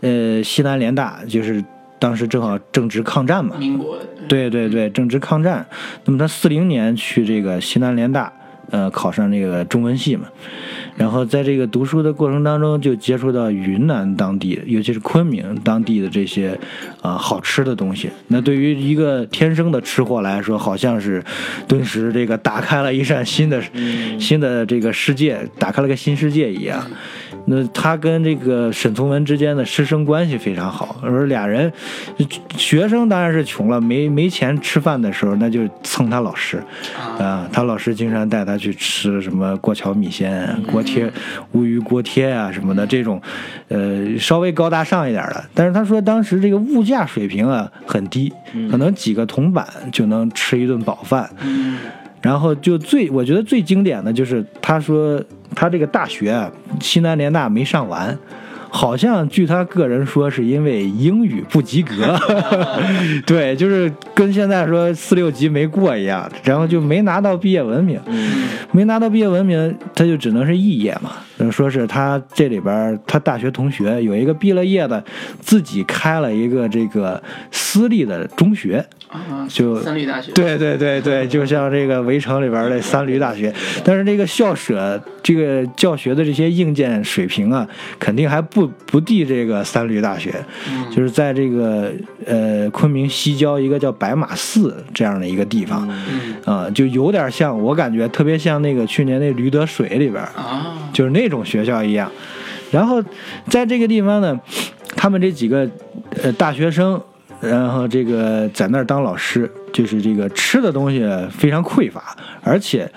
[0.00, 1.64] 呃西南联大，就是
[1.98, 3.98] 当时正好正值抗战嘛，民国
[4.28, 5.66] 对对对，正值抗战。
[6.04, 8.30] 那么他四零年去这个西南联大，
[8.70, 10.28] 呃，考上这个中文系嘛。
[10.96, 16.58] 然后在这个读书的过程当中，就接触到云南当地，尤其是昆明当地的这些
[17.02, 18.08] 啊、好吃的东西。
[18.28, 21.22] 那对于一个天生的吃货来说，好像是
[21.66, 23.62] 顿时这个打开了一扇新的、
[24.18, 26.84] 新的这个世界，打开了个新世界一样。
[27.46, 31.72] 那他跟这个沈从文之间的师生关系非常好，而俩人
[32.56, 36.62] 学生当然是穷了，没没钱吃饭的时候，那就蹭他老师
[37.18, 41.12] 啊，他老师经常带他去吃什么过桥米线、锅贴、
[41.52, 43.20] 乌鱼锅贴啊什么的这种，
[43.68, 45.44] 呃，稍微高大上一点的。
[45.52, 48.32] 但是他说当时这个物价水平啊很低，
[48.70, 51.30] 可能几个铜板就能吃一顿饱饭。
[51.42, 51.76] 嗯
[52.24, 55.22] 然后就最我觉得最经典的就是他说
[55.54, 56.50] 他这个大学啊，
[56.80, 58.18] 西南联大没上完。
[58.70, 61.94] 好像据他个人说，是因为英语不及格，
[63.24, 68.00] 对，就是跟现在说四六级没过一样，然后就没拿到毕业文凭，
[68.72, 71.12] 没拿到毕业文凭，他就只能是肄业嘛。
[71.38, 75.04] 呃说是他这里边他大学同学有一个毕了业的，
[75.38, 79.03] 自己开了一个这个私立的中学，啊，
[79.48, 83.52] 就三立大学，对对对对，就像这个《围城》里边的三驴大学，
[83.84, 87.66] 但是这个校舍这个教学的这些硬件水平啊，
[87.98, 90.34] 肯定还不不敌这个三驴大学，
[90.90, 91.92] 就是在这个
[92.26, 96.34] 呃昆明西郊一个叫白马寺这样的一个地方，嗯。
[96.44, 102.10] 啊、就有点像我感觉特别像那个去年那驴得水里边，啊，就是那种学校一样。
[102.70, 103.02] 然后
[103.48, 104.38] 在这个地方呢，
[104.94, 105.66] 他们这几个
[106.22, 107.00] 呃大学生，
[107.48, 112.90] 然后这个在那儿当老师，就是这个吃的东西非常匮乏，而且。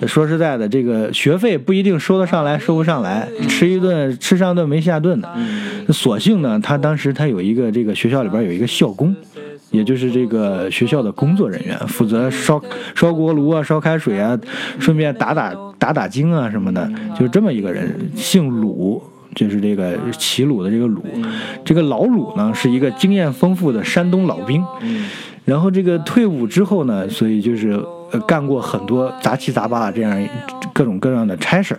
[0.00, 5.28] 呃说实在的，这个学费不一定收得上来，收不上来，吃一顿吃上顿没下顿的。
[5.90, 9.14] 所幸呢，他当时他有一个这个学校里边有一个校工，
[9.70, 12.60] 也就是这个学校的工作人员，负责烧
[12.96, 14.36] 烧锅炉啊、烧开水啊，
[14.80, 19.00] 顺便打打打打经啊什么的，就是这么一个人，姓鲁。
[19.34, 21.02] 就是这个齐鲁的这个鲁，
[21.64, 24.62] 这个老鲁呢是一个经验丰富的山东老兵，
[25.44, 27.70] 然后这个退伍之后呢，所以就是
[28.10, 30.28] 呃干过很多杂七杂八的这样
[30.72, 31.78] 各种各样的差事，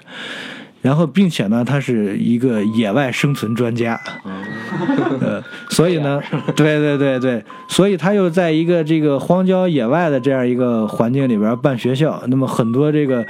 [0.81, 3.99] 然后并且呢，他是一个野外生存专家，
[5.21, 6.19] 呃，所以呢，
[6.57, 13.23] 对对对对，所以他又在一个这个荒郊野外的这样一个环境里边办学校，那么很多这个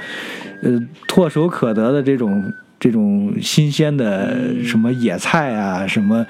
[0.62, 0.70] 呃
[1.08, 2.52] 唾手可得的这种
[2.84, 6.26] 这种新鲜的什么野菜啊，什么。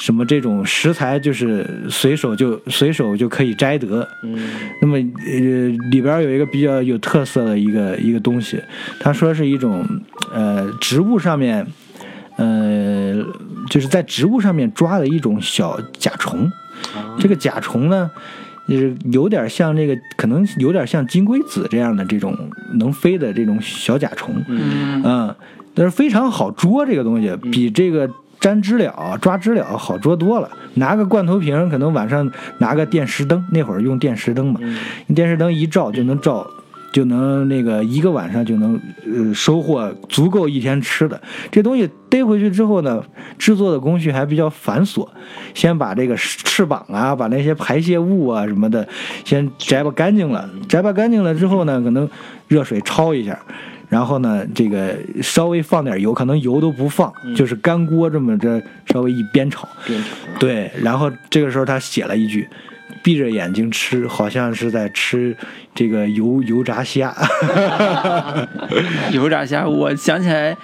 [0.00, 4.38] 什么这种食材就是随手就随手就可以摘得，嗯
[4.80, 8.62] 那么呃里边有一个比较有特色的一个一个东西，
[9.00, 9.84] 他说是一种
[10.32, 11.66] 呃植物上面，
[12.36, 13.12] 呃
[13.68, 16.48] 就是在植物上面抓的一种小甲虫，
[17.18, 18.08] 这个甲虫呢。
[18.68, 22.36] 就是有点像这个，可能有点像金龟子这样的这种
[22.74, 25.02] 能飞的这种小甲虫，嗯。
[25.04, 25.34] 嗯，
[25.74, 28.08] 但是非常好捉这个东西，比这个
[28.40, 30.48] 粘知了、抓知了好捉多了。
[30.74, 34.60] 拿个罐头瓶，可能晚上拿个电石灯，那会儿用电石灯嘛，
[35.14, 36.46] 电石灯一照就能照，
[36.92, 41.20] 就能那个一个晚上就能呃收获足够一天吃的。
[41.50, 43.02] 这东西逮回去之后呢，
[43.38, 45.06] 制作的工序还比较繁琐，
[45.54, 48.86] 先把这个翅膀啊，把那些排泄物啊什么的
[49.24, 52.08] 先摘吧干净了，摘吧干净了之后呢，可能
[52.48, 53.38] 热水焯一下。
[53.88, 60.04] 然后呢，这个稍微放点油，可能油都不放，就是干锅这么着稍微一煸炒，煸炒
[60.38, 62.46] 对，然后这个时候他写了一句
[63.02, 65.36] ：“闭着眼睛吃，好像是在吃
[65.74, 67.14] 这个油油炸虾。
[69.12, 70.56] 油炸虾，我想起来，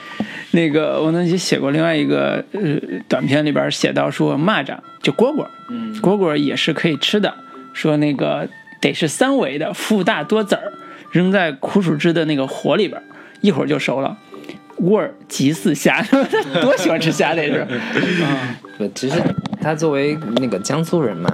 [0.53, 2.61] 那个王登奇写过另外一个呃
[3.09, 7.35] 短片里边写到说蚂蚱就蝈蝈，嗯，蝈蝈也是可以吃的，
[7.73, 8.49] 说那个
[8.81, 10.73] 得是三维的，腹大多籽儿，
[11.11, 13.01] 扔在苦薯汁的那个火里边，
[13.41, 14.17] 一会儿就熟了。
[14.79, 16.03] 味儿极似虾，
[16.61, 17.65] 多喜欢吃虾那是。
[18.77, 19.23] 不，其实
[19.61, 21.31] 他作为那个江苏人嘛，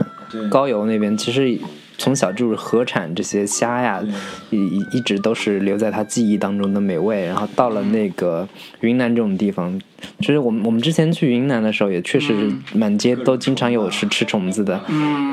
[0.50, 1.58] 高邮那边其实
[1.98, 4.02] 从小就是河产这些虾呀，
[4.48, 7.26] 一一一直都是留在他记忆当中的美味。
[7.26, 8.48] 然后到了那个
[8.80, 9.78] 云南这种地方，
[10.20, 14.80] 其实我们我们之前去云南的时候，也确实是满街都经常有是吃虫子的。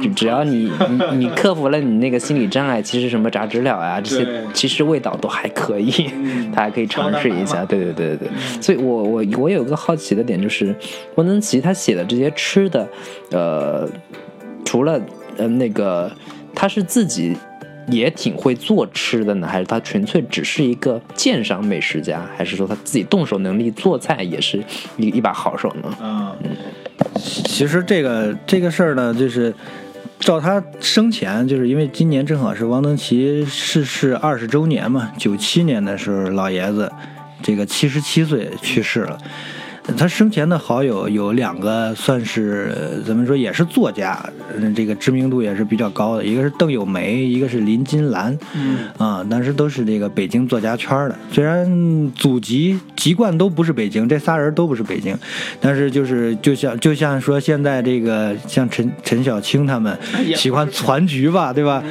[0.03, 5.89] 就只要你你你克服了你那个心理障碍，其实什么炸知了啊这些，其实味道都还可以，
[6.53, 7.63] 他还可以尝试一下。
[7.63, 10.75] 对对对对对，所以我我我有个好奇的点就是，
[11.15, 12.85] 汪曾祺他写的这些吃的，
[13.31, 13.87] 呃，
[14.67, 14.99] 除了
[15.37, 16.11] 呃那个
[16.53, 17.37] 他是自己
[17.87, 24.61] 也挺会做吃的呢，还是他纯粹只是一个鉴赏美食家，还是说他自己动手能力做菜也是
[24.97, 26.05] 一一把好手呢？
[26.05, 26.35] 啊，
[27.15, 29.55] 其实这个这个事儿呢，就是
[30.19, 36.91] 照他生前，就是因为今年正好是汪曾祺逝世二十周年嘛，九七年的时候，老爷子
[37.41, 39.17] 这个七十七岁去世了。
[39.95, 44.19] 他生前的好友有两个，算是怎么说也是作家，
[44.55, 55.17] 嗯，这个知名度也是比较高的，一个是邓友梅，一个是林金兰，嗯啊，但是都是这个北京作家圈的，虽然祖籍籍贯都不是北京，这仨人都不是北京，
[55.61, 59.97] 但是就是就像就像说现在这个像陈陈小青他们
[60.35, 61.83] 喜欢攒局吧，对吧？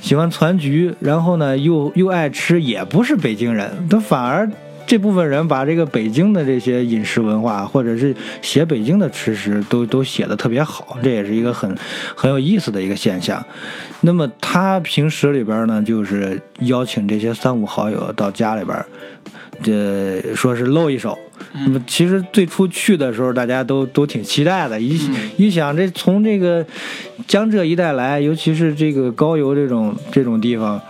[0.00, 4.48] 喜欢攒局，然后呢又又爱吃，也不是北京人，他反而。
[4.90, 8.12] 这部分人把这个北京的这些饮食文化，或者是
[8.42, 11.72] 写北京的吃食，都都写的特别好，这也是一个很
[12.16, 13.40] 很有意思的一个现象。
[14.00, 18.84] 那么他平时里边呢，就是邀请这些三五好友到家里边，
[19.62, 21.16] 这说是露一手。
[21.52, 24.80] 那么其实最初去的时候，大家都都挺期待的。
[24.80, 24.98] 一、
[25.36, 26.66] 一想，这从这个
[27.28, 30.80] 江浙一带来，尤其是这个高邮这种这种地方，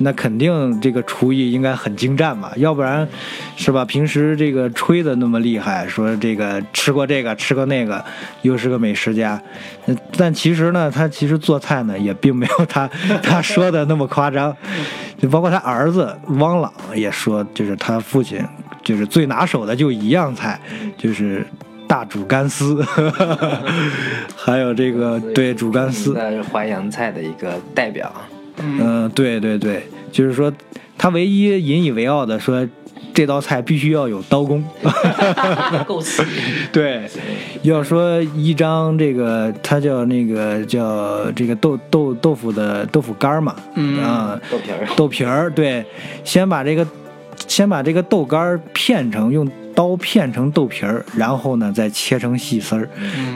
[0.00, 3.06] 那肯定这个厨艺应该很精湛嘛，要不然，
[3.56, 3.84] 是吧？
[3.84, 8.04] 平时这个吹的那么厉害，说这个吃过这个吃过那个，
[8.42, 9.40] 又是个美食家，
[9.86, 12.88] 呃但其实呢，他其实做菜呢也并没有他
[13.22, 14.56] 他说的那么夸张，
[15.18, 18.42] 就包括他儿子汪朗也说，就是他父亲
[18.82, 20.60] 就是最拿手的就一样菜，
[20.96, 21.46] 就是。
[21.90, 22.80] 大煮干丝，
[24.36, 28.14] 还有这个对煮干丝，那是淮扬菜的一个代表。
[28.62, 29.82] 嗯，对对对，
[30.12, 30.52] 就是说，
[30.96, 32.66] 他唯一引以为傲的说，
[33.12, 34.64] 这道菜必须要有刀工。
[35.86, 36.22] 够细。
[36.72, 37.08] 对，
[37.62, 44.86] 要说一张这个，它叫那个叫这个豆豆豆腐的豆腐干儿嘛，嗯啊，豆皮儿。
[44.96, 45.84] 豆皮儿，对，
[46.24, 46.86] 先把这个
[47.48, 52.88] 先把这个豆干儿片成，用刀片成豆皮儿，然后呢再切成细丝儿，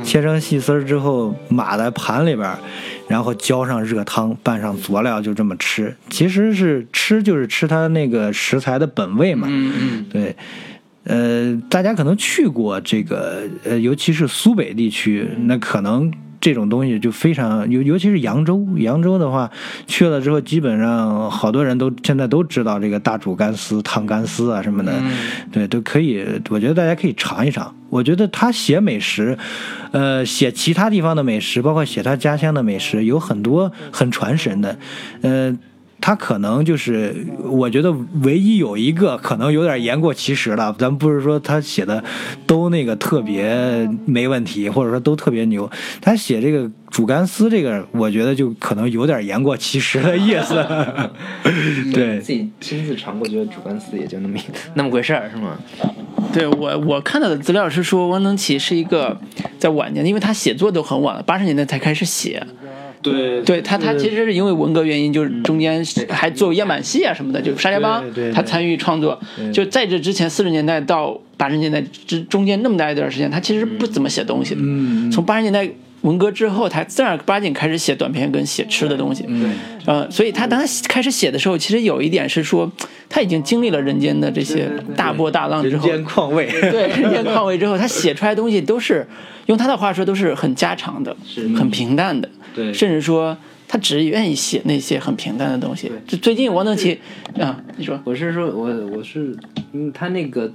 [0.04, 2.58] 切成细丝儿之后码在盘里边儿，
[3.09, 5.94] 然后浇上热汤，拌上佐料，就这么吃。
[6.11, 10.36] 其实是吃就是吃它那个食材的本味嘛，嗯嗯对，
[11.05, 16.11] 呃，大家可能去过这个，呃，尤其是苏北地区，那可能
[16.45, 19.51] 这种东西就非常尤尤其是扬州，扬州的话
[19.86, 24.92] 去了之后，基本上好多人都现在都知道这个大煮干丝、烫干丝啊什么的，
[25.51, 26.22] 对，都可以。
[26.51, 27.74] 我觉得大家可以尝一尝。
[27.88, 29.38] 我觉得他写美食，
[29.92, 34.78] 呃，写其他地方的美食，包括写他家乡的美食，有很多很传神的，
[35.22, 35.57] 呃。
[36.07, 37.90] 他可能就是，我觉得
[38.24, 40.70] 唯一有一个可能有点言过其实了。
[40.78, 42.05] 咱不是说他写的
[42.46, 45.70] 都那个特别没问题，或者说都特别牛。
[46.02, 50.55] 他写这个主干丝这个，我觉得就可能有点言过其实的意思。
[51.94, 54.42] 对 自己亲自尝过，觉得主干丝也就那么一
[54.74, 55.59] 那么回事儿， 是吗？
[56.34, 59.18] 对我我看到的资料是说，汪曾祺是一个
[59.59, 62.46] 在晚年，因为他写作都很晚了，八十年代才开始写。
[63.12, 68.02] 对对他，他其实是因为文革原因，就是中间还做样板戏啊什么的，就是沙家浜
[68.32, 69.20] 他参与创作。
[69.52, 74.61] 就在这之前，四十年代到八十年代之中间那么大一段时间，他其实不怎么写东西的。
[74.62, 75.11] 嗯。
[75.11, 75.68] 从八十年代
[76.05, 79.24] 文革之后，他正儿八经开始写短篇跟写吃的东西。
[79.26, 79.55] 嗯
[79.86, 82.70] 呃，所以他当他开始写的时候，其实有一点是说，
[83.09, 86.46] 他已经经历了人间的这些大波大浪之后，人间况味。
[86.70, 89.07] 对人间况味之后，他写出来的东西都是
[89.46, 91.16] 用他的话说都是很家常的，
[91.57, 92.72] 很平淡的，对。
[92.72, 93.36] 甚至说
[93.66, 95.90] 他只愿意写那些很平淡的东西。
[96.07, 96.98] 就最近王曾祺，
[97.40, 99.34] 啊，你说，我是说，我我是，
[99.72, 100.52] 嗯，他那个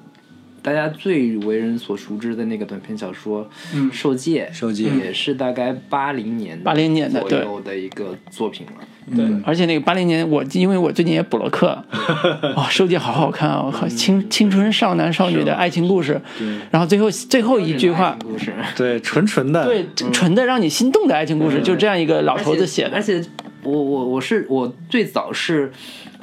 [0.70, 3.44] 大家最为人所熟知的那个短篇小说
[3.74, 8.74] 《嗯受戒》，受戒也是大概八零年八零年的左对右的一个作品了。
[9.16, 11.84] 对，而且那个八零年，我因为我最近也补了课，
[12.56, 13.64] 哇， 受戒好好看啊！
[13.66, 16.22] 我靠，青青春少男少女的爱情故事，
[16.70, 19.66] 然后最后最后一句话，故事，对，纯纯的。
[19.66, 22.92] 对，纯的让你心动的爱情故事，就这样一个老头子写的。
[22.94, 23.20] 而，且
[23.64, 25.72] 我我我是我最早是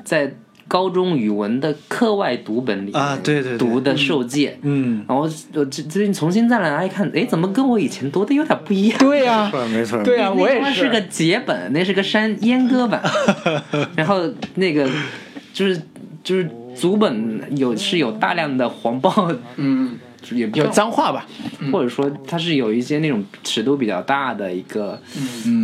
[0.05, 0.33] 在
[0.69, 3.59] 高中语文的课外读本里啊对对对。
[3.59, 5.23] 读的《受戒》，嗯，然后
[5.55, 8.99] 我最最近重新再来一看，哎，怎么跟我以前读的有点不一样？
[8.99, 10.03] 对呀、没错没错。
[10.03, 10.89] 对啊，我也是那是。
[10.89, 13.01] 个节本，那是个山阉割版，
[13.97, 14.21] 然后
[14.57, 14.89] 那个
[15.53, 15.81] 就是
[16.25, 19.93] 就是祖本有是有大量的黄暴，嗯，
[20.35, 21.27] 也比较脏话吧，
[21.71, 25.01] 或者说他是有一些那种尺度比较大的一个，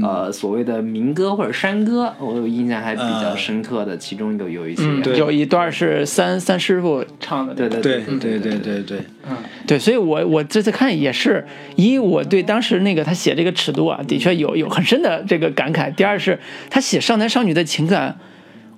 [0.03, 4.83] 呃，所谓的民歌或者山歌，我有印象还比较深刻的，其中有有一些，
[5.17, 8.99] 有一段是三三师父唱的，对对对对对对对，
[9.29, 9.37] 嗯，
[9.67, 11.45] 对，所以我我这次看也是，
[11.77, 15.93] 一我对当时那个他写这个尺度啊，的确有有很深的这个感慨。
[15.95, 16.39] 第二是
[16.71, 18.17] 他写少男少女的情感，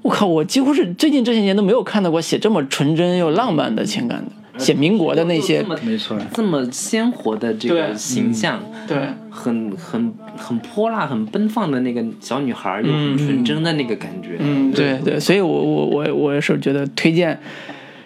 [0.03, 4.33] 我靠，我几乎是最近这些年都没有看到过写这么纯真又浪漫的情感的。
[4.59, 6.19] 写民国的那些这，么没错。
[6.33, 8.97] 这么鲜活的这个形象，对
[9.31, 14.37] 很很很泼辣、很奔放的那个小女孩，又很纯真的那个感觉。
[14.39, 17.39] 嗯，对对，所以我我我我是觉得推荐。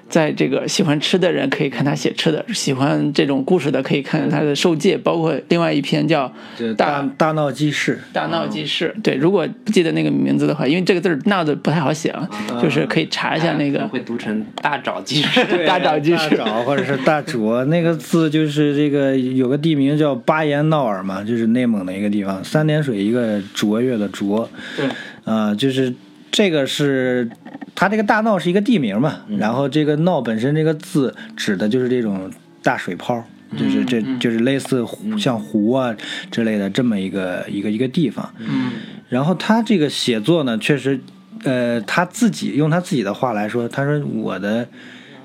[0.09, 6.33] 在这个喜欢吃的人可以看他写吃的，喜欢这种故事的可以看他的受戒，包括另外一篇叫
[6.75, 12.29] 《大大大闹鸡市，大闹鸡市，对，如果不记得那个名字的话，因为这个字儿闹的不太好写啊，
[12.63, 15.45] 就是可以查一下那个会读成大沼鸡市。
[15.67, 16.37] 大沼鸡大市。
[16.37, 24.87] 沼或者是大卓，那个字就是这个有个地名叫巴彦淖尔嘛，就是内蒙的一个地方，三点水一个卓越的卓，对，
[25.25, 25.93] 啊、就是
[26.31, 27.29] 这个是
[27.75, 32.31] 它这个大闹是一个地名嘛，然后这个闹本身这个字指的就是这种
[32.63, 33.25] 大水泡。
[33.57, 35.97] 就是这就是类似湖像湖啊
[36.31, 38.73] 之类的这么一个一个一个地方，嗯。
[39.09, 41.01] 然后他这个写作呢，确实，
[41.45, 44.69] 呃，他自己用他自己的话来说，他说我的，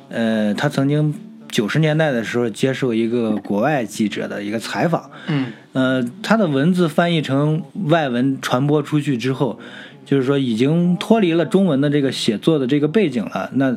[0.08, 1.14] 呃，他曾经
[1.52, 5.52] 九十年代的时候接受一个国外记者的一个采访，嗯。
[5.74, 9.60] 呃，他的文字翻译成外文传播出去之后，
[10.06, 13.50] 就是说已经脱离了中文的这个写作的这个背景了。
[13.54, 13.76] 那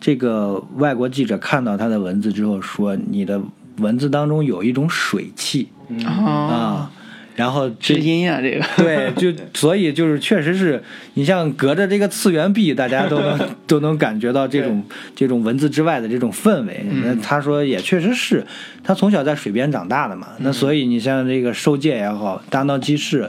[0.00, 3.40] 这个外国记者看到他的文字之后说，你的
[3.78, 5.68] 文字当中有一种水汽
[6.04, 6.90] 啊，啊，
[7.34, 10.82] 然后知音啊，这个对，就所以就是确实是
[11.14, 14.84] 你像隔着这个次元壁，大家都能 都能感觉到这种
[15.16, 16.84] 这种文字之外的这种氛围。
[17.04, 18.44] 那他说也确实是，
[18.84, 23.26] 他从小在水边长大的嘛，那所以你像这个受戒也好，大闹鸡市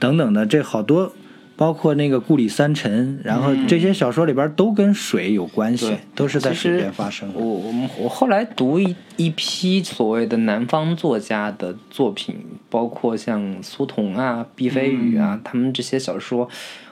[0.00, 1.12] 等等的，这好多。
[1.56, 7.38] 包括那个故里三陈，然后这些小说里边都跟水有关系，对都是在水边发生的。
[7.38, 12.36] 我我们我后来读一一批所谓的南方作家的作品，
[12.68, 16.48] 包括像苏童啊、毕飞宇啊，他们这些小说，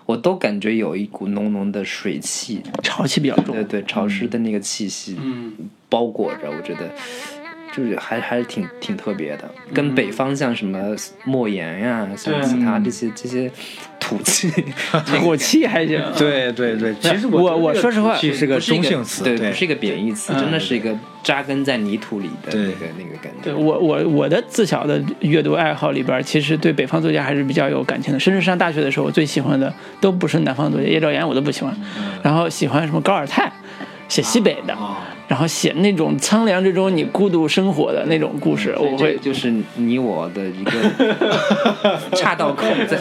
[0.07, 3.65] 我都感觉有一股浓浓的水汽，潮气比较重对。
[3.65, 5.53] 对，潮湿的那个气息嗯
[5.89, 6.91] 包裹着，我觉得。
[7.77, 10.95] 就是还还是挺挺特别的，跟北方像什么
[11.25, 13.51] 莫言呀、像其他这些这些
[13.99, 14.51] 土气，
[15.07, 16.03] 土气还行。
[16.19, 23.45] 对对对，其实我我说实话气是个不是一中性词，对，不是一个贬义词，嗯真的是一个扎根在泥土里的那个那个感觉。
[23.45, 28.19] 对我我我的自小的阅读爱好里边，其实对北方作家还是比较有感情的。
[28.19, 31.75] 甚至上大学的时候，我最喜欢的都不是南方作家，叶兆言我都不喜欢，
[32.23, 33.51] 然后喜欢什么高尔泰，
[34.11, 34.77] 写西北的，
[35.29, 42.97] 然后写那种苍凉之中你孤独生活的那种故事，我会就是你我的一个岔道口，在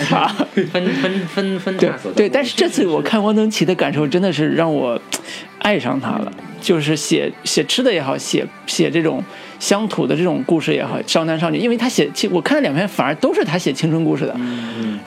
[0.72, 2.18] 分分分分对岔所在。
[2.18, 5.02] 对，但是这次我看汪曾祺的感受真的是让我
[5.58, 6.32] 爱上他了，
[6.62, 9.22] 就是写写吃的也好，写写这种
[9.60, 14.34] 乡土的这种故事也好，少男少女，因为他写，其我看了两篇，反而都是他写青春故事的，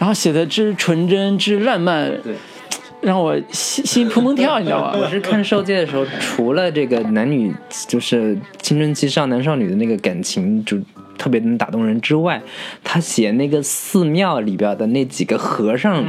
[0.01, 2.35] 然后写的之纯真之烂漫，对
[3.03, 4.99] 让我心心砰砰跳， 你知道吗？
[4.99, 7.53] 我是看《受戒》的时候，除了这个男女
[7.89, 10.79] 就是青春期少男少女的那个感情，就
[11.19, 12.41] 特别能打动人之外，
[12.83, 16.05] 他写那个寺庙里边的那几个和尚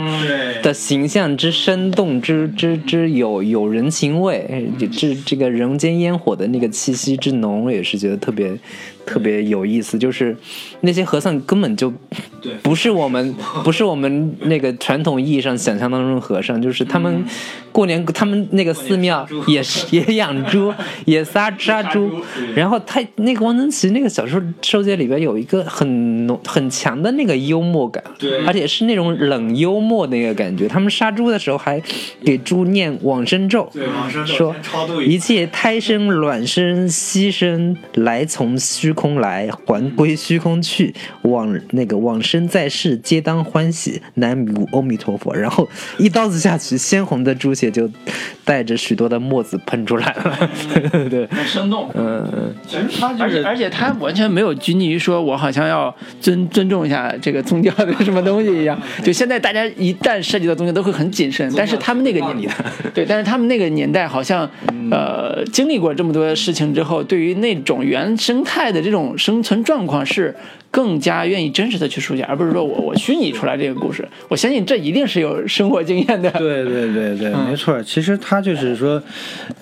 [0.63, 8.51] 的形象之生动，之之之有有人情味，这这个人间烟火的那个气息之浓，也是觉得特别
[9.05, 9.97] 特别有意思。
[9.97, 10.35] 就是
[10.81, 11.93] 那些和尚根本就
[12.61, 17.23] 不是我们不是我们那个传统意义上想象当中的和尚，就是他们
[17.73, 20.73] 过年他们那个寺庙也是也养猪，
[21.03, 22.09] 也杀杀猪。
[22.55, 30.67] 然后他那个汪曾祺那个小说《收集》里边有一个很浓很强的那个幽默感，对而且是那种冷幽默那个感觉。
[30.67, 31.81] 他们杀猪的时候还
[32.23, 33.69] 给猪念往生咒，
[34.25, 34.55] 说
[35.05, 40.93] 一切胎生、卵生、息生，来从虚空来，还归虚空去。
[41.23, 44.01] 往那个往生在世，皆当欢喜。
[44.15, 45.33] 南无阿弥陀佛。
[45.33, 45.67] 然后
[45.97, 47.89] 一刀子下去，鲜红的猪血就
[48.43, 50.49] 带着许多的沫子喷出来了。
[51.09, 51.89] 对，很生动。
[51.95, 52.53] 嗯嗯。
[52.67, 58.79] 其实他而且而且他完全没有拘泥于说，我好像要尊尊重一下这个宗教的什么东西一样。
[59.03, 61.49] 就现在大家一旦涉及到宗教，都会很谨慎。
[61.55, 62.55] 但是他们那个年代，
[62.93, 64.49] 对，但是他们那个年代好像，
[64.91, 70.35] 呃，经历过这么多事情之后，对于那种原生态的这种生存状况是
[70.73, 74.03] 更加愿意真实的去书写，而不是说我我虚拟出来这个故事。
[74.27, 76.31] 我相信这一定是有生活经验的。
[76.31, 77.79] 对对对对，没错。
[77.83, 78.99] 其实他就是说，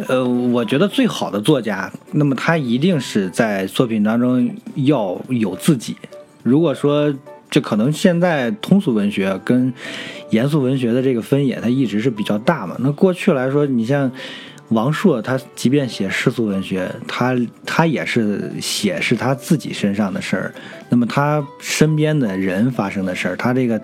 [0.07, 5.97] 呃，我觉得最好的作家，那么他一定是在作品当中要有自己。
[6.43, 7.13] 如果说
[7.49, 9.73] 这可能现在通俗文学跟
[10.29, 12.77] 严肃文学的这个分野，它一直是比较大嘛。
[12.79, 14.09] 那过去来说，你像。
[14.71, 17.35] 王朔他即便写世俗文学，他
[17.65, 20.53] 他也是写是他自己身上的事儿，
[20.91, 23.81] 那么他身边的人发生的事儿，他这个，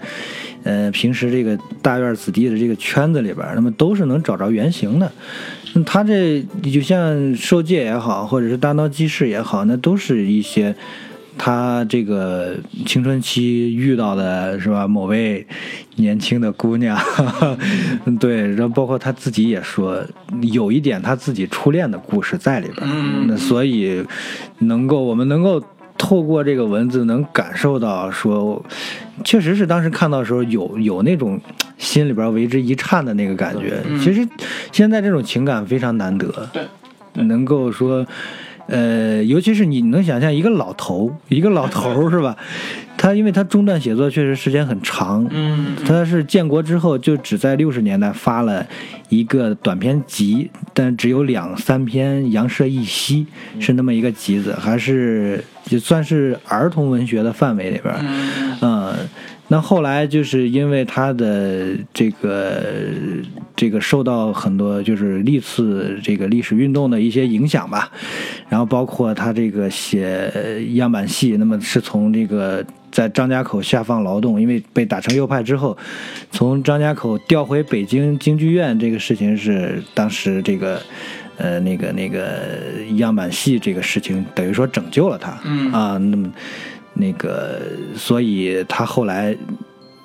[0.63, 5.11] 呃，平时这个大院子弟的这个圈子里边，那么都是能找着原型的。
[5.73, 10.75] 那他这就像受戒也好，或者是大闹记事也好，那都是一些。
[11.39, 12.55] 他这个
[12.87, 14.87] 青春期遇到的是吧？
[14.87, 15.45] 某位
[15.97, 16.99] 年轻的姑娘，
[18.19, 20.03] 对，然后包括他自己也说，
[20.41, 22.77] 有一点他自己初恋的故事在里边。
[22.91, 24.03] 嗯，那所以
[24.57, 25.63] 能够我们能够
[25.97, 28.63] 透过这个文字能感受到说，
[29.23, 31.39] 确实是当时看到的时候有有那种
[31.77, 33.81] 心里边为之一颤的那个感觉。
[33.99, 34.27] 其实
[34.71, 38.05] 现在这种情感非常难得，对，能够说。
[38.69, 42.35] 呃，尤其是你能想象一个老头，一个老头是吧？
[42.97, 48.67] 他因为他中断写作确实时间很长，嗯，他是建国之后就只在六十年代发了
[49.07, 53.25] 一个短篇集，但只有两三篇《杨舍一夕》
[53.65, 57.93] 是那么一个集子，还是也算是儿童文学的范围里边，
[58.61, 58.93] 嗯。
[59.49, 62.61] 那后来就是因为他的这个
[63.55, 67.89] 这个受到很多就是历次这个历史运动的一些影响吧，
[68.49, 70.29] 然后包括他这个写
[70.73, 72.61] 样板戏，那么是从这个
[72.91, 75.77] 在张家口下放劳动，因为被打成右派之后，
[76.29, 80.81] 从张家口调回北京京剧院，这个事情是当时这个。
[81.37, 86.31] 呃，那个那个样板戏这个事情，等于说拯救了他，嗯啊，那么
[86.93, 87.61] 那个，
[87.95, 89.37] 所以他后来，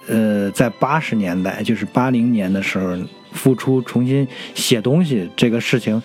[0.09, 2.95] 呃，在八十年代，就是八零年的时候
[3.33, 6.03] 复出，重新写东西这个事情，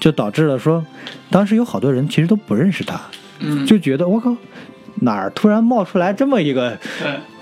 [0.00, 0.84] 就导致了说，
[1.30, 3.00] 当时有好多人其实都不认识他，
[3.38, 4.34] 嗯就觉得我靠，
[5.00, 6.76] 哪儿突然冒出来这么一个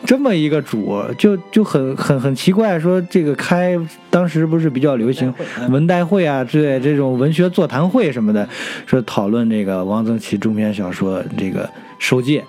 [0.05, 3.79] 这么一个主，就就很很很奇怪，说这个开
[4.11, 5.33] 当时不是比较流行
[5.71, 8.49] 文代会啊，之类这种文学座谈会什么的，
[8.87, 11.65] 说讨论这个汪曾祺中篇小说这个
[11.99, 12.41] 《收戒》，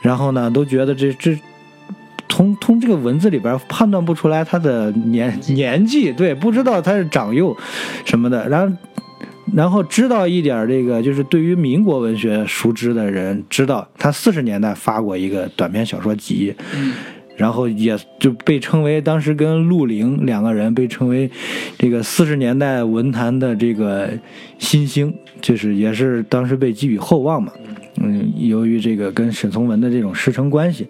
[0.00, 1.38] 然后呢都觉得这这。
[2.28, 7.54] 从从这个文字里边判断不出来他的年年纪，对，不知道他是长幼
[8.06, 8.74] 什么的，然后
[9.54, 16.54] 然后知道一点这个，就是对于民国文学熟知的人知道，他四十年代发过一个短篇小说集，
[17.36, 21.30] 然后也就被称为当时跟陆凌两个人被称为
[21.78, 24.10] 这个四十年代文坛的这个
[24.58, 27.52] 新星，就是也是当时被寄予厚望嘛。
[28.36, 30.88] 由于这个跟沈从文的这种师承关系，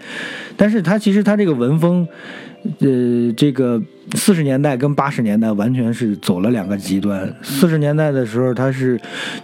[0.57, 2.07] 但是他其实他这个文风，
[2.79, 3.83] 呃，这个
[4.15, 7.35] 四十年代跟八十年代完全是走了两个极端。
[7.43, 8.99] 四十年代的时候，他是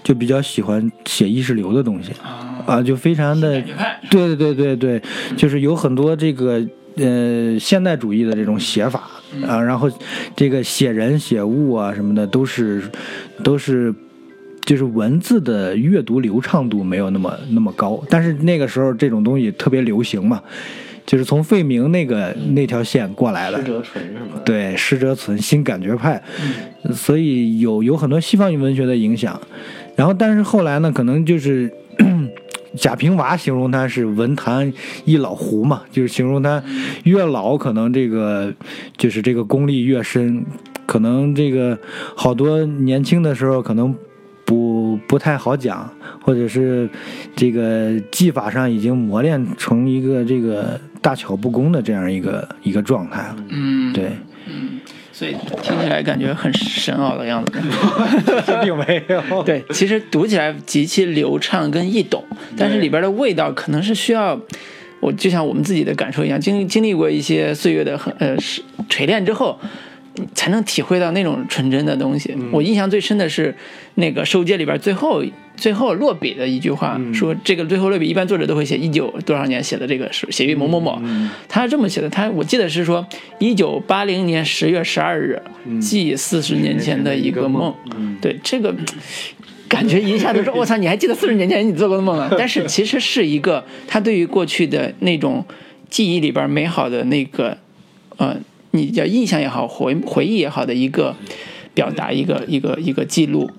[0.04, 2.12] 就比较喜欢写意识流的东西
[2.64, 3.60] 啊，就非常的
[4.08, 5.02] 对对对对对，
[5.36, 6.64] 就是有很多这个
[6.96, 9.02] 呃现代主义的这种写法
[9.46, 9.90] 啊，然后
[10.36, 12.82] 这个写人写物啊什么的都是
[13.42, 13.92] 都是。
[14.68, 20.42] 就是文字的阅读流畅度没有那么那么高，但是那个时候这种东西特别流行嘛，
[21.06, 23.56] 就是从费明那个那条线过来的，
[24.44, 26.22] 对，施哲存新感觉派，
[26.92, 29.40] 所以有有很多西方文学的影响。
[29.96, 31.72] 然后，但是后来呢，可能就是
[32.76, 34.70] 贾平凹形容他是文坛
[35.06, 36.62] 一老胡嘛，就是形容他
[37.04, 38.52] 越老，可能这个
[38.98, 40.44] 就是这个功力越深，
[40.84, 41.78] 可能这个
[42.14, 43.96] 好多年轻的时候可能。
[44.48, 45.86] 不不太好讲，
[46.22, 46.88] 或者是
[47.36, 53.36] 这个技法上已经磨练成一个这个大巧不工的这样一个一个状态了。
[53.50, 54.12] 嗯，对，
[54.46, 54.80] 嗯
[55.12, 57.52] 所以听起来感觉很深奥的样子。
[58.46, 59.42] 这 并没有。
[59.42, 62.24] 对，其实读起来极其流畅跟易懂，
[62.56, 64.40] 但是里边的味道可能是需要，
[65.00, 69.60] 我就像我们自己的感受一样，经经历过一些岁月的很呃是锤炼之后。
[70.34, 72.34] 才能体会到那种纯真的东西。
[72.52, 73.54] 我印象最深的是
[73.94, 75.22] 那个《收街》里边最后
[75.56, 81.00] 最后落笔的一句话，说这个最后落笔一般作者都会写一九多少年写的这个是写于某某某，
[81.48, 83.04] 他是这么写的，他我记得是说
[83.38, 85.42] 一九八零年十月十二日，
[85.80, 87.74] 记四十年前的一个梦。
[88.20, 88.74] 对这个
[89.68, 92.28] 感觉一下子说， 我操，你还记得四十年前你做过的梦吗？
[92.38, 95.44] 但是其实是一个他对于过去的那种
[95.90, 97.58] 记忆里边美好的那个
[98.16, 98.36] 呃。
[98.72, 101.14] 你叫印象也好，回回忆也好的一个
[101.74, 103.50] 表达，一个一个一个记录，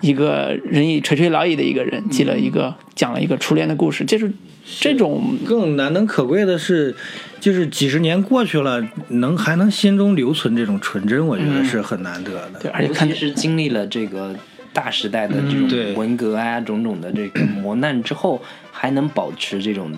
[0.00, 4.32] 一个人已垂垂老矣的一个人，记了一个讲了一个初恋的故事，这是
[4.80, 6.94] 这种更难能可贵的是，
[7.38, 12.58] 就是几十年过去了，能还能心中留存这种纯真，我觉得是很难得的。
[12.60, 14.34] 对，而且看尤其是经历了这个
[14.72, 19.92] 大时代的这种文革啊、种种的这个磨难之后，还能保持这种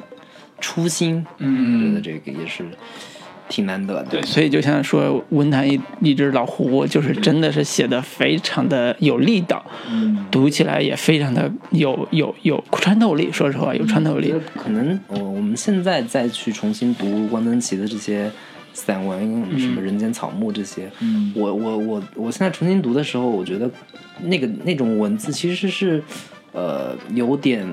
[0.61, 2.63] 初心，嗯，我觉得这个也是
[3.49, 4.11] 挺难得的。
[4.11, 13.31] 对，所以就像说文坛一一只老虎，就是真的是写的非常的有力道，嗯读起来也非常的有有有穿透力。
[13.33, 18.31] 说实话，有穿透力可能我我们现在再去重新读汪曾祺的这些
[18.73, 19.19] 散文，
[19.59, 23.71] 什么《人间草木》这些，嗯我我我我现在重新读的时候，我觉得
[24.23, 26.03] 那个那种文字其实是
[26.53, 27.67] 呃有点。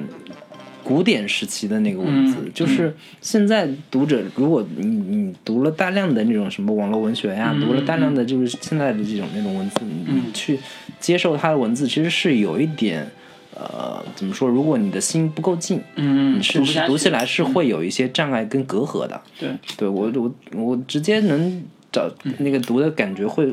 [0.85, 10.59] 古典时期的那个文字，就是现在读者，如果你你读了大量的那种什么网络文学呀，读了大量的就是现在的这种那种文字，你去
[10.99, 13.09] 接受它的文字，其实是有一点，
[13.55, 14.47] 呃，怎么说？
[14.47, 19.19] 如果你的心不够静，嗯你是是读起来是会有一些障碍跟隔阂的。
[19.39, 22.07] 对，对我我我直接能找
[22.37, 23.51] 那个读的感觉会。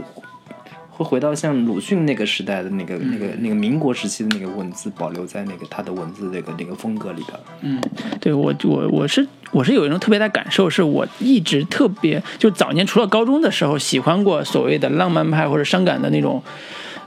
[1.02, 7.38] 会回到像鲁迅那个时代的那个、那个、那个民国时期的那个文字，保留在那个他的文字那个那个风格里边。
[7.62, 7.80] 嗯
[8.20, 16.42] 对我我我是我是有一种特别的感受，是我一直特别就早年除了高中的时候喜欢过所谓的浪漫派或者伤感的那种。
[16.44, 16.52] 呃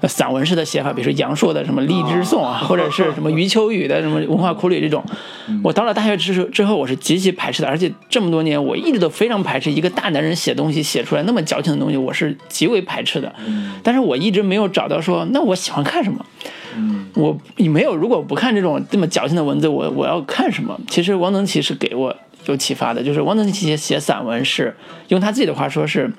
[0.04, 5.04] 散文式的写法，比如说杨朔的什么《荔枝颂》啊， 或者是什么余秋雨的什么《文化苦旅》这种，
[5.64, 13.34] 我到了大学之之后，我是极其排斥的，而且这么多年我一直都非常排斥一个大男人写东西写出来那么矫情的东西，我是极为排斥的。
[13.84, 16.26] 但是我一直没有找到说，那我喜欢看什么。
[17.14, 20.78] 我你没有，如果不看这种这么矫情的文字，我我要看什么？
[20.90, 22.14] 其实汪曾祺是给我
[22.48, 24.76] 有启发的，就是汪曾祺写写散文是
[25.08, 26.12] 用他自己的话说是，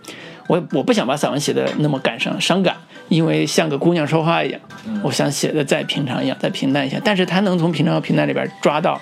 [0.48, 2.74] 我我不想把散文写的那么感伤伤感，
[3.08, 4.60] 因为像个姑娘说话一样，
[5.02, 7.00] 我想写的再平常一样，再平淡一些。
[7.04, 9.00] 但是他能从平常和平淡里边抓到。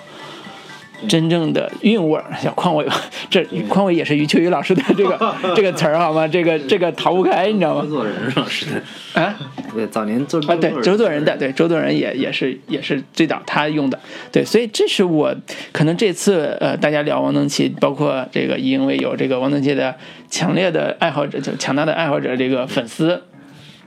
[1.09, 2.87] 真正的韵味儿，小匡伟，
[3.29, 6.25] 这匡伟也是余秋雨老师的这个 这个词儿好吗？
[6.25, 7.89] 这个这个逃不开，你知道吗周？
[7.89, 9.35] 作人老师的啊，
[9.73, 13.99] 对，早年做啊，对，周作人的，对，周作人也也是也是最早他用的，
[14.31, 15.35] 对，所以这是我
[15.73, 19.93] 可能这次呃，大家聊王曾祺，包括这个因为有这个王曾祺的
[20.31, 23.21] 强烈的爱好者，就强大的爱好者这个粉丝，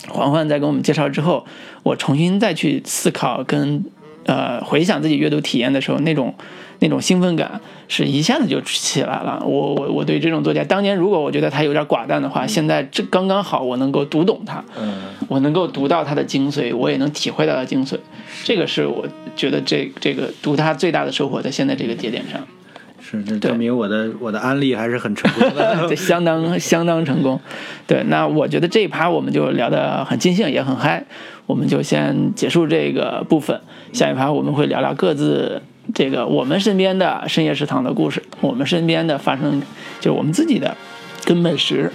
[0.07, 1.45] 黄欢在给我们介绍之后，
[1.83, 3.85] 我重新再去思考跟
[4.25, 6.35] 呃回想自己阅读体验的时候，那种
[6.79, 9.43] 那种兴奋感是一下子就起来了。
[9.45, 14.65] 我我我对这种作家，当年如果我觉得他有点寡淡的话，现在这刚刚好，我能够读懂他，
[15.27, 17.97] 我能够读到他的精髓，我也能体会到他的精髓。
[18.45, 22.41] 这个是我觉得这这个读他最大的收获，在现在这个节点上。
[23.11, 25.89] 是这证明我的我的安利还是很成功的。
[25.89, 27.41] 对，相当相当成功。
[27.87, 31.03] 对，那我觉得这一趴我们就聊得很尽兴，也很嗨，
[31.47, 33.59] 我们就先结束这个部分。
[33.95, 35.63] 下一趴我们会聊聊各自
[35.95, 39.63] 这个我们身边的深夜食堂的故事，我们身边的发生，
[40.01, 40.77] 就是我们自己的
[41.25, 41.91] 跟美食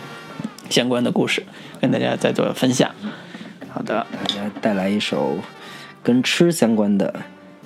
[0.70, 1.44] 相关的故事，
[1.80, 2.90] 跟大家再做分享。
[3.70, 5.38] 好的，大家带来一首
[6.02, 7.14] 跟吃相关的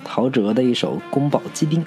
[0.04, 1.80] 陶喆的一首《宫保鸡丁》。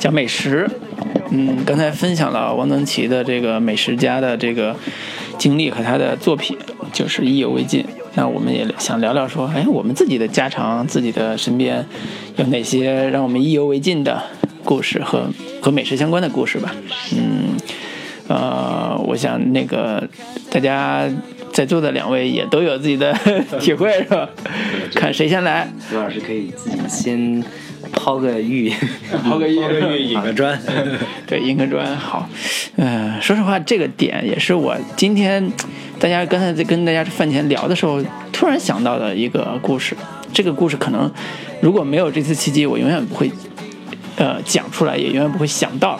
[0.00, 0.68] 讲美食。
[1.30, 4.74] 嗯，刚才分享了王登奇的这个美食家的这个
[5.38, 6.58] 经历和他的作品，
[6.92, 7.84] 就是意犹未尽。
[8.14, 11.86] 那我们也想聊聊说，哎，我们自己的家常，自己的身边
[12.36, 14.20] 有哪些让我们意犹未尽的
[14.64, 16.74] 故事和和美食相关的故事吧。
[17.14, 17.54] 嗯，
[18.26, 20.08] 呃，我想那个
[20.50, 21.08] 大家
[21.52, 23.12] 在座的两位也都有自己的
[23.60, 24.28] 体会，是吧？
[24.96, 25.70] 看谁先来。
[25.92, 27.44] 刘老师可以自己先
[27.92, 28.72] 抛个玉，
[29.24, 29.54] 抛个玉
[30.02, 30.58] 引个砖，
[31.26, 32.28] 对，引个砖好。
[32.76, 35.52] 嗯、说实话，这个点也是我今天
[35.98, 38.02] 大家刚才在跟大家饭前聊的时候，
[38.32, 39.96] 突然想到的一个故事。
[40.32, 41.10] 这个故事可能
[41.60, 43.30] 如果没有这次契机，我永远不会
[44.16, 45.98] 呃讲出来，也永远不会想到。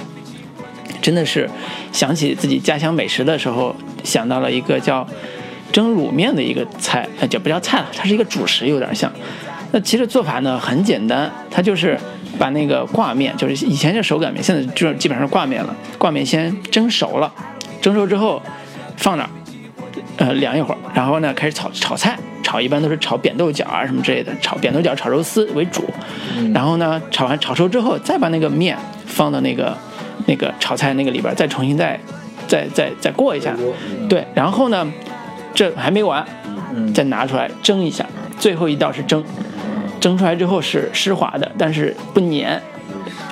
[1.02, 1.48] 真的是
[1.92, 3.74] 想起自己家乡美食的时候，
[4.04, 5.06] 想到了一个叫
[5.72, 9.10] 蒸卤面的一个菜，呃，就不叫菜了，它是一个主食，有点像。
[9.72, 11.98] 那其实做法呢很简单，它就是
[12.38, 15.74] 把那个挂面，就是以前是手擀面，现在就基本上是挂面了。
[15.98, 17.32] 挂面先蒸熟了，
[17.80, 18.42] 蒸熟之后
[18.96, 19.30] 放那儿，
[20.16, 25.84] 呃，凉一会儿，然后呢开始炒炒菜，炒一般都是炒扁豆角啊什么之类的，炒扁豆角、炒肉丝为主。
[26.54, 28.76] 然后呢炒完炒熟之后，再把那个面
[29.06, 29.76] 放到那个
[30.26, 31.98] 那个炒菜那个里边，再重新再
[32.46, 33.54] 再再再过一下。
[34.08, 34.92] 对，然后呢
[35.54, 36.24] 这还没完，
[36.94, 38.06] 再拿出来蒸一下，
[38.38, 39.22] 最后一道是蒸。
[40.00, 42.60] 蒸出来之后是湿滑的，但是不粘，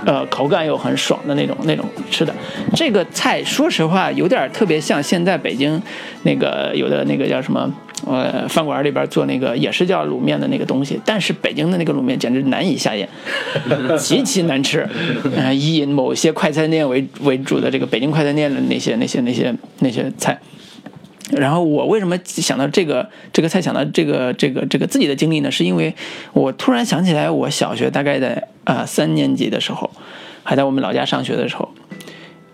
[0.05, 2.35] 呃，口感又很爽的那种那种吃的。
[2.75, 5.81] 这个菜说实话有点特别像现在北京
[6.23, 7.69] 那个有的那个叫什么
[8.07, 13.09] 呃饭馆里边做那个也是叫卤面的那个东西，但是北京的那个卤面简直难以下咽，
[13.99, 14.87] 极其难吃。
[15.35, 20.39] 呃，以某些快餐店为为主的这个北京快餐店的那些那些那些那些菜。
[21.33, 25.51] 然后我为什么想到这个这个菜，想到这个这个这个自己的经历呢？
[25.51, 25.95] 是因为
[26.33, 29.91] 我突然想起来，我小学大概在啊、呃三年级的时候，
[30.43, 31.69] 还在我们老家上学的时候，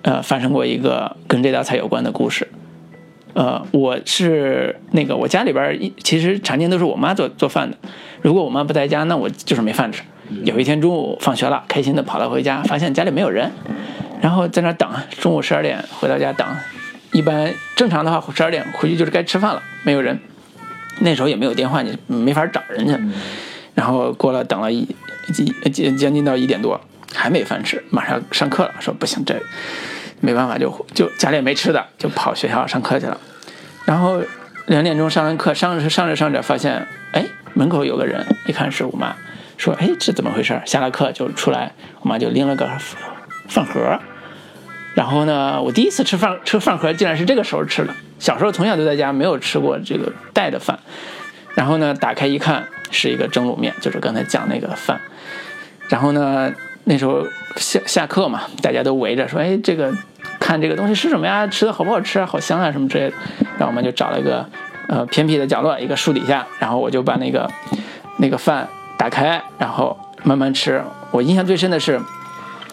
[0.02, 2.48] 呃，发生过一个跟这道菜有关的故事。
[3.34, 7.76] 呃，我是那个我家里边一其实常年都是我妈做做饭的，
[8.22, 10.02] 如果我妈不在家，那我就是没饭吃。
[10.44, 13.50] 有一天中午放学了，开心的跑了回家，发现家里没有人，
[14.20, 14.88] 然后在那等，
[15.20, 16.46] 中午十二点回到家等。
[17.14, 20.18] 一般正常的话，十二点回去就是该吃饭了，没有人。
[20.98, 22.98] 那时候也没有电话，你没法找人家。
[23.74, 24.80] 然后过了等了一
[25.28, 26.80] 一将将近到一点多，
[27.14, 29.40] 还没饭吃，马上上课了，说不行，这
[30.20, 33.16] 没办法就就家里也没吃的，就跑学校上课去了。
[33.84, 34.20] 然后
[34.66, 37.24] 两点钟上完课，上着上着上着，发现哎
[37.54, 39.14] 门口有个人，一看是我妈，
[39.56, 40.60] 说哎这怎么回事？
[40.66, 42.68] 下了课就出来，我妈就拎了个
[43.48, 44.00] 饭盒，
[44.94, 47.92] 然后呢，我第一次吃饭吃饭盒竟然是这个时候吃的。
[48.20, 50.78] 小时候从小就在家没有吃过这个带的饭，
[51.54, 55.00] 然后呢打开一看是一个蒸卤面，就是刚才讲那个饭。
[55.88, 56.52] 然后呢
[56.84, 57.26] 那时候
[57.56, 59.92] 下下课嘛，大家都围着说，哎这个
[60.38, 61.44] 看这个东西是什么呀？
[61.48, 62.26] 吃的好不好吃啊？
[62.26, 63.16] 好香啊什么之类的。
[63.58, 64.48] 然后我们就找了一个
[64.88, 67.50] 呃偏僻的角落，一个树底下，然后我就把那个
[68.18, 70.80] 那个饭打开，然后慢慢吃。
[71.10, 72.00] 我印象最深的是。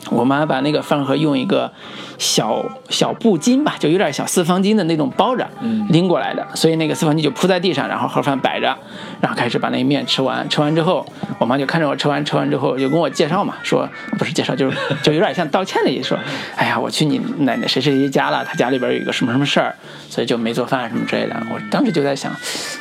[0.09, 1.71] 我妈把那个饭盒用一个
[2.17, 5.47] 小小布巾吧，就有点小四方巾的那种包着，
[5.89, 8.75] 拎过来的，所以那个四方巾就铺在地上，然后盒饭摆着，
[9.21, 10.47] 然后开始把那面吃完。
[10.49, 11.05] 吃完之后，
[11.37, 13.87] 我妈就看着我吃完，吃完之后就跟我介绍嘛，说
[14.17, 16.19] 不是介绍，就是就有点像道歉的意思，说，
[16.55, 19.75] 哎呀，我去你奶奶谁谁谁家了，他家里边有一个什么什么事儿，
[20.09, 21.35] 所以就没做饭什么之类的。
[21.53, 22.31] 我当时就在想，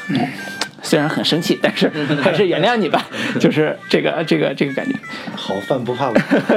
[0.08, 0.26] 嗯。
[0.82, 1.88] 虽然很生气，但是
[2.22, 3.06] 还是原谅你吧，
[3.38, 4.94] 就是这个这个这个感觉。
[5.34, 6.14] 好饭不怕晚。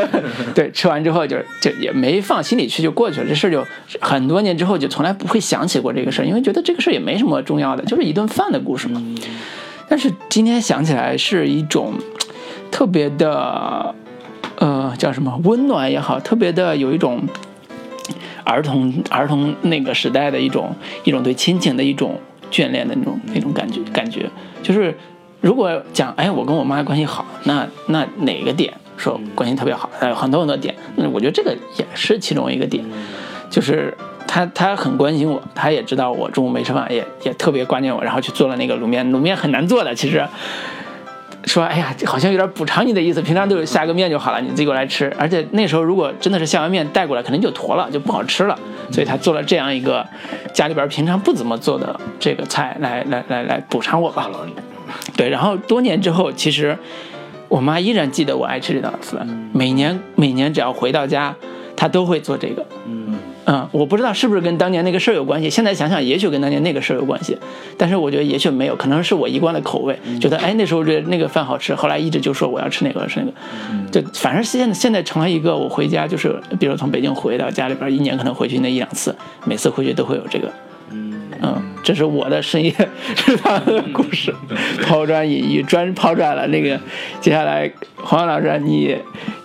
[0.55, 3.27] 对，吃完之后就就也没放心里去，就过去了。
[3.27, 3.65] 这事儿就
[3.99, 9.01] 很多年之后就从来不会想起过这个事儿，因为觉得这个事儿也没什么重要的，就是一顿饭的故事嘛。
[9.89, 11.93] 但是今天想起来是一种
[12.71, 13.93] 特别的，
[14.57, 17.21] 呃，叫什么温暖也好，特别的有一种
[18.43, 22.19] 儿童儿童那个时代的一种一种对亲情的一种。
[22.53, 24.29] 眷恋的那种那种感觉，感觉
[24.61, 24.95] 就是
[25.41, 29.89] 如果讲，哎，我跟我妈关系好，那那哪个点说关系特别好？
[30.07, 32.85] 有很多很多点，那我觉得这个也是其中一个点，
[33.49, 33.97] 就是
[34.27, 40.23] 她她很关心我，她也知道我中午没吃饭，也也特别挂念我，然后去做了那个卤面，卤面很难做的，其实
[41.45, 48.57] 说，哎呀，好像有点补偿你的意思，平常都是下个面就好了，你自己过来吃，而且那时候如果真的是下完面带过来，肯定就坨了，就不好吃了。
[48.91, 50.05] 所以他做了这样一个
[50.53, 54.29] 家里边平常不怎么做的这个菜，来来来来补偿我吧。
[55.17, 56.77] 对，然后多年之后，其实
[57.47, 59.17] 我妈依然记得我爱吃这道菜。
[59.51, 61.35] 每年每年只要回到家，
[61.75, 62.65] 她都会做这个。
[62.85, 63.12] 嗯
[63.45, 65.49] 嗯，我不知道是不是跟当年那个事儿有关系。
[65.49, 67.37] 现在想想，也许跟当年那个事儿有关系，
[67.77, 73.33] 但是我觉得也许没有，可能是我一贯的口味，觉得哎那时候这那个饭好吃，后来一直就说我要吃那个吃那个。
[73.91, 79.15] 就反正现在现在成了一个我回家就是，比如从北京回到家里边，一年可能回去那一两次，
[79.45, 80.49] 每次回去都会有这个。
[81.45, 82.73] 嗯，这是我的深夜
[83.17, 84.33] 食堂的故事，
[84.81, 86.47] 抛砖引玉，专抛砖了。
[86.47, 86.79] 那个，
[87.19, 88.97] 接下来黄老师，你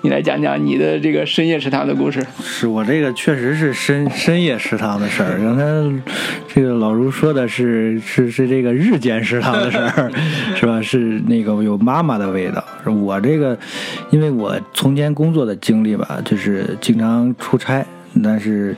[0.03, 2.25] 你来讲讲你的这个深夜食堂的故事。
[2.41, 5.39] 是我这个确实是深深夜食堂的事儿。
[5.43, 6.03] 刚才
[6.47, 10.13] 这个老卢说的是是是这个日间食堂的事儿，
[10.55, 10.81] 是吧？
[10.81, 12.63] 是那个有妈妈的味道。
[12.85, 13.59] 我这个，
[14.11, 17.85] 因为我从前工作的经历吧，就是经常出差，
[18.23, 18.77] 但是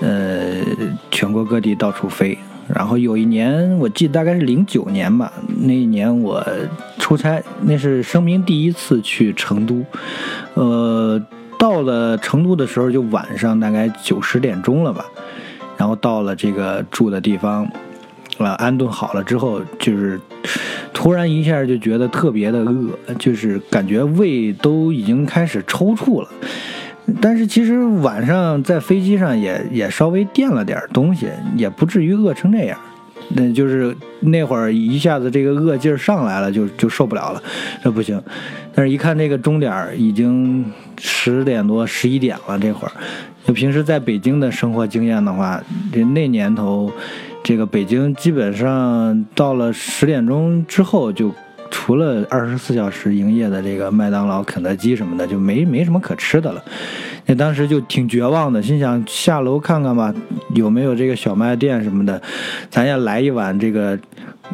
[0.00, 0.58] 呃，
[1.10, 2.38] 全国各地到处飞。
[2.74, 5.32] 然后有一年，我记得大概是零九年吧。
[5.60, 6.42] 那一年我
[6.98, 9.84] 出差，那是生平第一次去成都。
[10.54, 11.20] 呃，
[11.58, 15.04] 到了成都的时候，就晚上大概九十点钟了吧。
[15.76, 17.68] 然后到了这个住的地方，
[18.38, 20.18] 呃，安顿好了之后，就是
[20.94, 26.28] 突然一下就觉得特别的饿，就是感觉胃都已经开始抽搐了。
[27.20, 32.78] 但是其实晚上在飞机上也也稍微垫了点东西，也不至于饿成这样。
[33.34, 37.42] 那就是那会儿一下子这个饿劲儿上来了，就就受不了了，
[37.82, 38.20] 那不行。
[38.74, 40.64] 但是一看这个钟点儿已经
[40.98, 42.92] 十点多、十一点了，这会儿，
[43.44, 45.62] 就平时在北京的生活经验的话，
[45.92, 46.92] 这那年头，
[47.42, 51.32] 这个北京基本上到了十点钟之后就。
[51.72, 56.62] 除了二十四小时营业的这个麦当劳、肯德基什么的，就没没什么可吃的了。
[57.24, 60.12] 那当时就挺绝望的，心想下楼看看吧，
[60.54, 62.20] 有没有这个小卖店什么的，
[62.68, 63.98] 咱也来一碗这个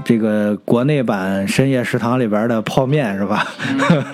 [0.05, 3.45] 这个国内版深夜食堂里边的泡面是吧？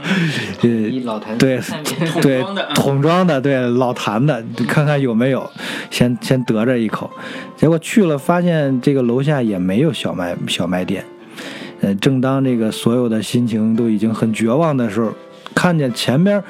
[1.04, 1.60] 老坛对
[2.22, 2.42] 对
[2.74, 5.48] 桶装的对老坛的，看看有没有，
[5.90, 7.10] 先先得着一口。
[7.54, 11.04] 结果去了，发现这个楼下也没有小卖小卖店。
[11.80, 15.12] 呃，正当这个所有的心情都已经很绝望的时候，
[15.54, 16.42] 看见前边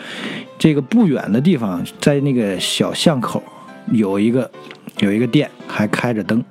[0.58, 3.42] 这个不远的地方，在那个小巷口
[3.90, 4.50] 有一个
[4.98, 6.42] 有一个店还开着灯，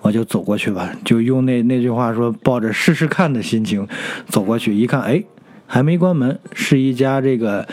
[0.00, 3.86] 我就走过去吧，就用那那句话说，抱着试试看的心情
[4.26, 5.22] 走过去，一看，哎，
[5.66, 7.66] 还没关门，是一家这个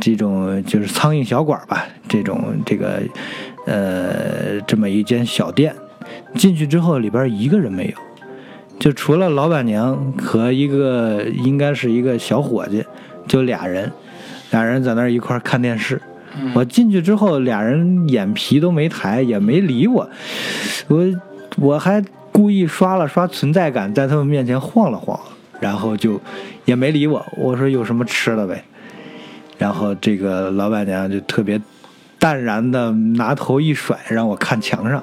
[0.00, 3.02] 这种就是苍蝇小馆吧，这种这个
[3.66, 5.74] 呃这么一间小店，
[6.34, 8.11] 进去之后里边一个人没有。
[8.78, 12.84] 就除了老板娘和一个应该是一个小伙计，
[13.28, 13.92] 就俩人，
[14.50, 16.00] 俩人在那儿一块看电视。
[16.54, 20.08] 我进去之后，俩人眼皮都没抬，也没理我。
[20.88, 21.04] 我
[21.56, 25.20] 我还故意刷了刷存在感，在他们面前晃了晃，
[25.60, 26.18] 然后就
[26.64, 27.24] 也没理我。
[27.36, 28.64] 我说有什么吃的呗，
[29.58, 31.60] 然后这个老板娘就特别
[32.18, 35.02] 淡然的拿头一甩，让我看墙上。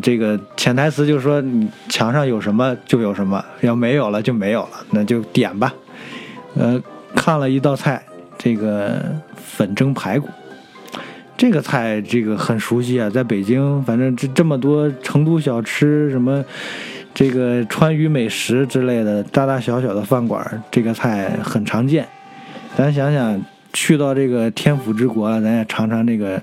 [0.00, 5.72] 这个潜台词就是说，你墙上有什么就有什么，要没有了就没有了，那就点吧。
[6.54, 6.80] 呃，
[7.14, 8.02] 看了一道菜，
[8.36, 9.00] 这个
[9.36, 10.28] 粉蒸排骨，
[11.36, 16.44] 这个菜这个很熟悉啊，在北京，反正这这么多成都小吃什么，
[17.14, 22.06] 这个川渝美食之类的，大大小小的饭馆，这个菜很常见。
[22.76, 23.40] 咱想想，
[23.72, 26.40] 去到这个天府之国了，咱也尝尝这个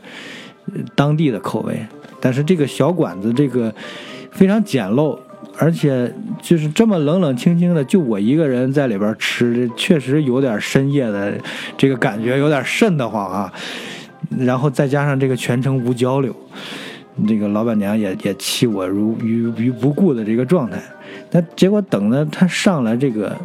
[0.96, 1.86] 当地的口味。
[2.20, 3.74] 但是这个小馆子，这个
[4.32, 5.18] 非常简陋，
[5.58, 6.12] 而且
[6.42, 11.34] 就是这么冷冷清清的，就我一个人在里边吃，确实有点深夜的
[11.78, 13.54] 这个感觉，有点瘆得慌啊。
[14.40, 16.36] 然后再加上这个全程无交流，
[17.28, 20.82] 这个老板娘也也弃我如于于不顾的这个状态。
[21.32, 23.36] 那结果等着他上来这个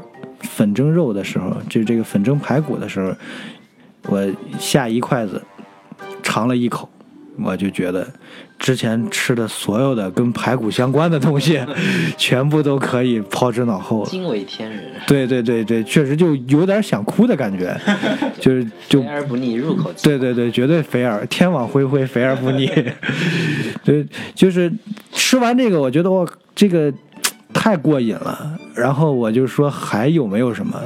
[0.41, 3.13] 粉蒸肉的时候，就这个粉蒸排骨的时候，
[4.09, 4.27] 我
[4.59, 5.43] 下一筷子
[6.23, 6.89] 尝了一口，
[7.43, 8.07] 我就觉得
[8.59, 11.61] 之前吃的所有的跟排骨相关的东西，
[12.17, 14.07] 全部都可以抛之脑后了。
[14.07, 17.75] 惊为天人，对对对对，确实就有点想哭的感觉，
[18.41, 22.71] 就是就肥而不腻，入口即对对对，绝对肥而天网恢恢，肥而不腻。
[23.85, 24.71] 对，就是
[25.13, 26.93] 吃完这个，我觉得我这个
[27.53, 28.59] 太过瘾了。
[28.75, 30.81] 然后我就说还有没有什么？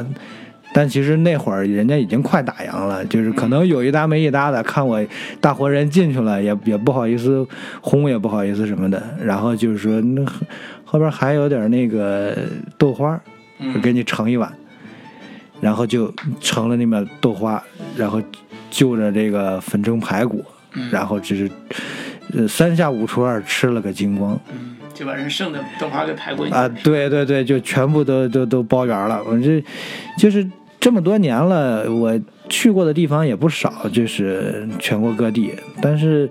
[0.74, 5.00] 但其实那会儿人家已经快打烊了，就是可能有一搭没一搭的，看我
[5.40, 7.46] 大活人进去了，也也不好意思
[7.80, 9.00] 轰，也不好意思什么的。
[9.22, 10.26] 然后就是说那
[10.84, 12.36] 后边还有点那个
[12.76, 13.18] 豆花，
[13.74, 14.52] 我给你盛一碗。
[15.60, 17.62] 然后就盛了那么豆花，
[17.96, 18.20] 然后
[18.68, 20.44] 就着这个粉蒸排骨，
[20.90, 21.48] 然后就是
[22.34, 24.38] 呃三下五除二吃了个精光
[24.92, 26.68] 就把人剩的豆花给排过去啊！
[26.82, 29.22] 对对对，就全部都都都包圆了。
[29.24, 29.64] 我这
[30.18, 30.46] 就是
[30.84, 32.20] 这么多年了，我
[32.50, 35.50] 去过的地方也不少，就是全国各地。
[35.80, 36.28] 但是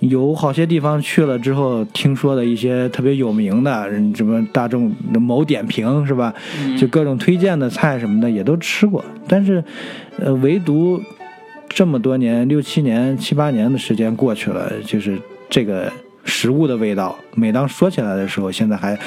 [0.00, 6.34] 有好些地方去了之后，听说的一些特别有名的，人什么大众的某点评是吧？
[6.78, 9.64] 就各种推荐的菜什么的也都吃过，但是
[10.18, 11.00] 呃，唯独
[11.70, 15.18] 这么多年，六七年、七八年的时间过去了，就是
[15.48, 15.90] 这个
[16.24, 18.98] 食物的味道，每当说起来的时候，现在还。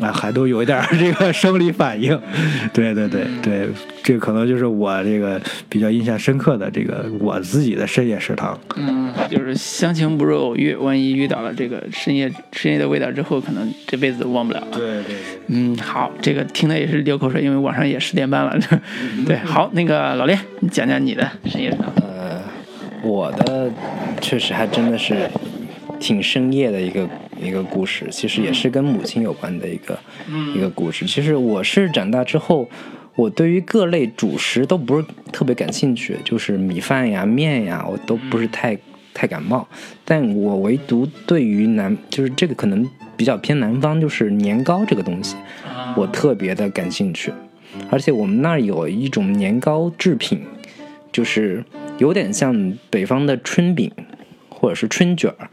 [0.00, 2.18] 啊，还都有一点儿这个生理反应，
[2.72, 3.68] 对对对对，
[4.02, 8.58] 这可能就是我这个比较印象深刻的这个我自己的深夜食堂。
[8.76, 14.68] 嗯，就是相情不如偶遇，万一遇到了这个深夜深夜的味道之后，可能这辈子都忘不了了。
[14.72, 15.16] 对对，
[15.48, 18.58] 嗯，好，这个听的也是流口水，因为晚上也十点半了。
[19.26, 21.92] 对，好，那个老练，你讲讲你的深夜食堂。
[21.96, 22.40] 呃，
[23.04, 23.70] 我的
[24.20, 25.28] 确实还真的是
[26.02, 27.08] 挺深夜的一个
[27.40, 29.96] 一个故事，其实也是跟母亲有关的一个、
[30.52, 31.06] 一个故事。
[31.06, 32.68] 其实我是长大之后，
[33.14, 38.76] 我对于各类主食都不是特别感兴趣，就是米饭呀、面呀，我都不是太、
[39.14, 39.66] 太感冒。
[40.04, 42.84] 但我唯独对于南，就是这个可能
[43.16, 45.36] 比较偏南方，就是年糕这个东西，
[45.96, 47.32] 我特别的感兴趣。
[47.90, 50.42] 而且我们那儿有一种年糕制品，
[51.12, 51.64] 就是
[51.98, 53.88] 有点像北方的春饼，
[54.48, 55.48] 或者是春卷儿。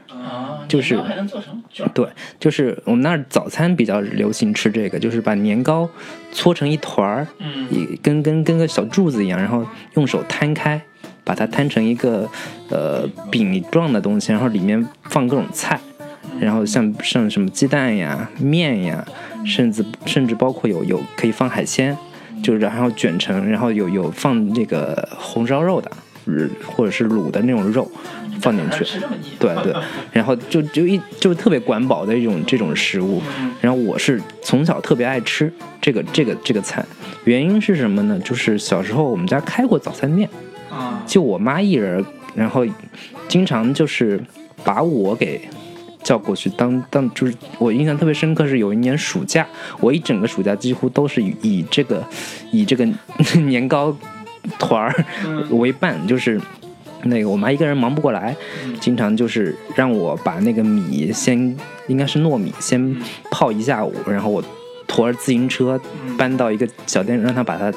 [0.70, 1.90] 啊，就是还能做成卷。
[1.94, 2.08] 对，
[2.40, 5.90] 就是我们那儿早餐比较流行吃这个，就是把年糕
[6.32, 7.68] 搓成一团儿，嗯。
[7.72, 9.66] 一跟跟跟个小柱子一样，然后
[9.96, 10.82] 用手摊开，
[11.24, 12.28] 把它摊成一个
[12.70, 15.80] 呃饼状的东西，然后里面放各种菜，
[16.40, 19.06] 然后像像什么鸡蛋呀、面呀，
[19.46, 21.96] 甚至甚至包括有有可以放海鲜，
[22.44, 25.98] 就是然后卷成，然后有有放这个红烧肉的，呃
[26.66, 27.90] 或者是卤的那种肉
[28.42, 28.86] 放进去。
[29.40, 29.74] 对对，
[30.12, 33.22] 然后就就一就特别管饱的一种这种食物，
[33.62, 35.52] 然后我是从小特别爱吃
[35.82, 36.86] 这个这个这个菜，
[37.26, 38.20] 原因是什么呢？
[38.24, 40.30] 就是小时候我们家开过早餐店，
[40.70, 42.66] 啊，就我妈一人，然后
[43.28, 44.22] 经常就是
[44.64, 45.42] 把我给
[46.02, 49.46] 叫过去当当，就是我印象特别深刻是有一年暑假，
[49.80, 52.04] 我一整个暑假几乎都是以以这个
[52.52, 52.88] 以这个
[53.48, 53.96] 年糕
[54.58, 55.06] 团儿
[55.52, 56.40] 为伴，就是。
[57.04, 58.36] 那个我妈一个人忙不过来，
[58.82, 61.56] 经常就是让我把那个米先
[61.88, 62.94] 应该是糯米先
[63.32, 64.44] 泡一下午，然后我
[64.86, 65.80] 驮着自行车
[66.18, 67.72] 搬到一个小店，让她把它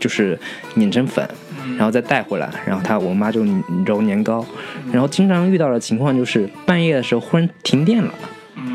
[0.00, 0.40] 就是
[0.76, 1.28] 碾成粉，
[1.76, 3.44] 然后再带回来，然后她我妈就
[3.84, 4.42] 揉年糕，
[4.90, 8.14] 然后经常遇到的情况就是半夜的时候忽然停电了。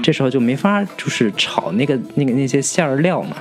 [0.02, 3.38] 这时候就没法就是炒那个那个那些馅儿料嘛，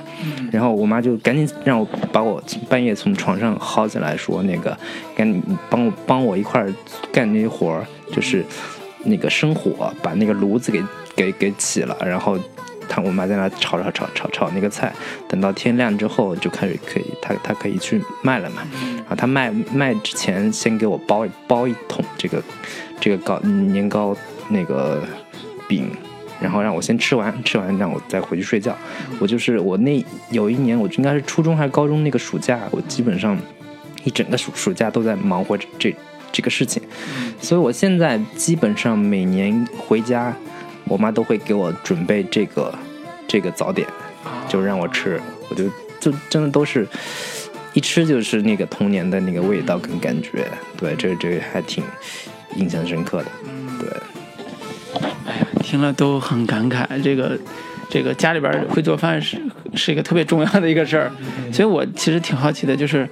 [0.51, 4.77] 然后我妈就赶紧让我把我半夜从床上薅起来，说那个
[5.15, 6.73] 赶紧帮我帮我一块儿
[7.11, 8.45] 干那些活儿，就是
[9.03, 10.81] 那个生火把那个炉子给
[11.15, 12.39] 给给起了，然后
[12.87, 14.93] 他我妈在那炒炒炒炒炒那个菜，
[15.27, 18.61] 等到天亮之后就开始可以，他他可以去卖了嘛。
[18.97, 22.41] 然后他卖卖之前先给我包包一桶这个
[23.01, 24.15] 这个糕年糕
[24.47, 25.03] 那个
[25.67, 25.91] 饼。
[26.43, 28.77] 然后让我先吃完，吃完让我再回去睡觉。
[29.17, 33.37] 我就是我那有一年，我应该是初中还是高中那个暑假，我基本上
[34.03, 35.95] 一整个暑暑假都在忙活这这
[36.33, 36.83] 这个事情。
[37.39, 40.35] 所以我现在基本上每年回家，
[40.83, 42.77] 我妈都会给我准备这个
[43.25, 43.87] 这个早点，
[44.49, 45.21] 就让我吃。
[45.49, 45.63] 我就
[46.01, 46.85] 就真的都是
[47.73, 50.45] 一吃就是那个童年的那个味道跟感觉。
[50.75, 51.81] 对，这这还挺
[52.57, 53.31] 印象深刻的。
[53.79, 53.89] 对。
[55.61, 57.37] 听了都很感慨，这个
[57.89, 59.41] 这个家里边会做饭是
[59.75, 61.11] 是一个特别重要的一个事儿，
[61.51, 63.07] 所以我其实挺好奇的，就是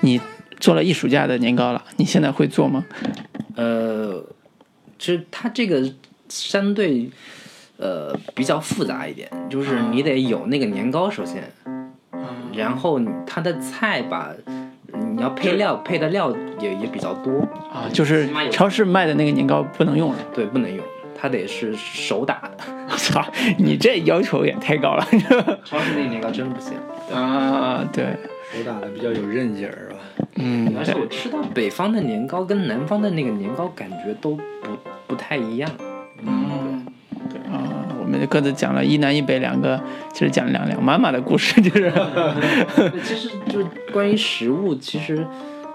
[0.00, 0.20] 你
[0.60, 2.84] 做了一暑假的年糕了，你现在会做吗？
[3.56, 4.24] 呃，
[4.98, 5.92] 其实它这个
[6.28, 7.10] 相对
[7.78, 11.52] 呃比较复杂一点，就是你得有那个年糕首先，
[12.54, 14.32] 然后你它的菜吧，
[14.92, 17.40] 你要配料配的料也也比较多，
[17.72, 20.18] 啊，就是超市卖的那个年糕不能用了。
[20.34, 20.84] 对，不能用，
[21.18, 23.24] 它得是手打的，我 操，
[23.58, 25.06] 你这要求也太高了
[25.64, 26.74] 超市那个年糕真不行。
[27.12, 27.84] 啊！
[27.92, 28.04] 对，
[28.52, 29.96] 手打的比较有韧劲儿，是吧？
[30.36, 34.78] 嗯，而且我吃到北方的年糕跟南方的那个年糕感觉都不
[35.08, 35.70] 不太一样。
[36.24, 36.71] 嗯，对
[38.12, 39.80] 们各自讲了一南一北两个，
[40.12, 41.90] 其实讲两两妈妈的故事，就是
[43.02, 45.26] 其实就关于食物，其实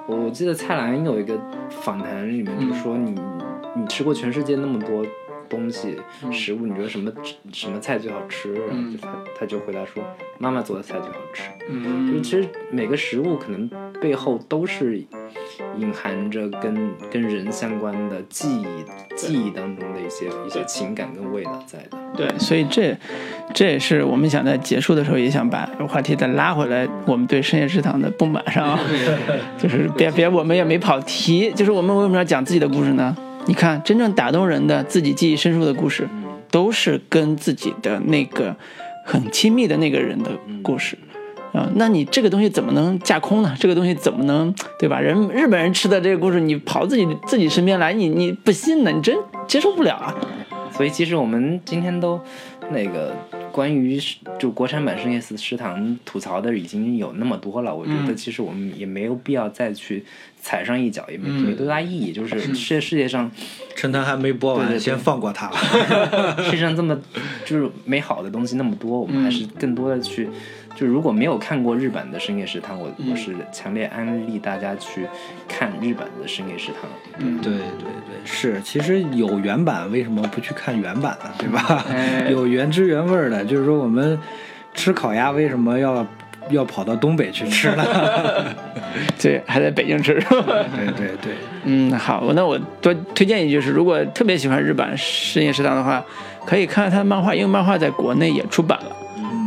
[0.05, 1.34] 我我记得蔡澜有一个
[1.69, 3.15] 访谈里面就说你、
[3.76, 5.03] 你吃过全世界那么多
[5.49, 5.98] 东西、
[6.32, 7.11] 食物，你觉得什么
[7.52, 8.53] 什么菜最好吃？
[8.53, 9.10] 然后就他
[9.40, 10.03] 他就回答说
[10.38, 11.44] 妈妈做的菜最好吃。
[11.69, 13.69] 嗯就其实每个食物可能
[14.02, 15.03] 背后都是
[15.78, 18.65] 隐含着跟跟人相关的记忆
[19.15, 21.98] 记忆当中的一些一些情感跟味道在的。
[22.15, 22.95] 对，所以这
[23.53, 28.80] 这也是我们想在结束的时候也想把话题再拉回来，我们对深夜食堂的不满上啊，
[29.60, 33.15] 就是别别我们也没跑题，就是我们为什么要讲自己的故事呢？
[33.48, 36.07] 你看，真正打动人的、自己记忆深处的故事，
[36.52, 38.56] 都是跟自己的那个
[39.06, 40.98] 很亲密的那个人的故事。
[41.53, 43.56] 啊，那你这个东西怎么能架空呢？
[43.57, 44.99] 这个东西怎么能对吧？
[44.99, 48.91] 人日本人吃的这个故事，你跑自己自己身边来，你你不信呢？
[48.91, 49.18] 你真
[49.48, 50.14] 接受不了啊！
[50.72, 52.19] 所以其实我们今天都
[52.69, 53.15] 那个
[53.58, 54.00] 关于
[54.38, 60.06] 就国产版深夜食食堂吐槽的已经有那么多了，我觉得其实我们也没有必要再去
[60.40, 62.14] 踩上一脚，也没、没多大意义。
[62.14, 63.32] 就是世世界上
[63.76, 65.50] 趁他还没播完，先放过他。
[66.46, 66.96] 世界上这么
[67.46, 70.30] 就是美好的东西那么多，我们还是更多的去。
[70.78, 75.08] 就如果没有看过日版的深夜食堂，我我是强烈安利大家去
[75.48, 76.88] 看日版的深夜食堂。
[77.18, 77.62] 嗯对对
[78.06, 78.62] 对，是。
[78.62, 81.32] 其实有原版，为什么不去看原版呢？
[81.40, 81.84] 对吧？
[81.90, 84.20] 哎有原汁原味儿的，就是说我们
[84.76, 86.06] 吃烤鸭为什么要
[86.52, 87.84] 要跑到东北去吃呢？
[89.20, 90.64] 对，还在北京吃是吧？
[90.76, 91.34] 对对对，
[91.64, 96.06] 嗯，好，那我多推荐一句，是如果特别喜欢日版深夜食堂的话，
[96.45, 98.95] 可以看看他的漫画，因为漫画在国内也出版了。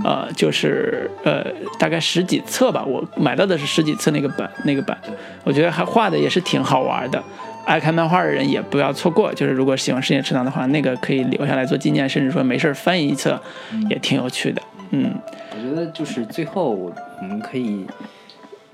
[0.05, 1.45] 呃，就是呃，
[1.79, 4.99] 大概十几册吧，我买到的是十几册那个版，那个版，
[5.45, 7.23] 我觉得还画的也是挺好玩的。
[7.67, 13.41] 爱看漫画的人也不要错过，就是如果喜欢深夜食堂的话，那个可以留下来做纪念，甚至说没事儿翻一册，
[13.89, 14.63] 也挺有趣的。
[14.91, 15.15] 嗯，
[15.55, 17.87] 我觉得就是最后我们可以，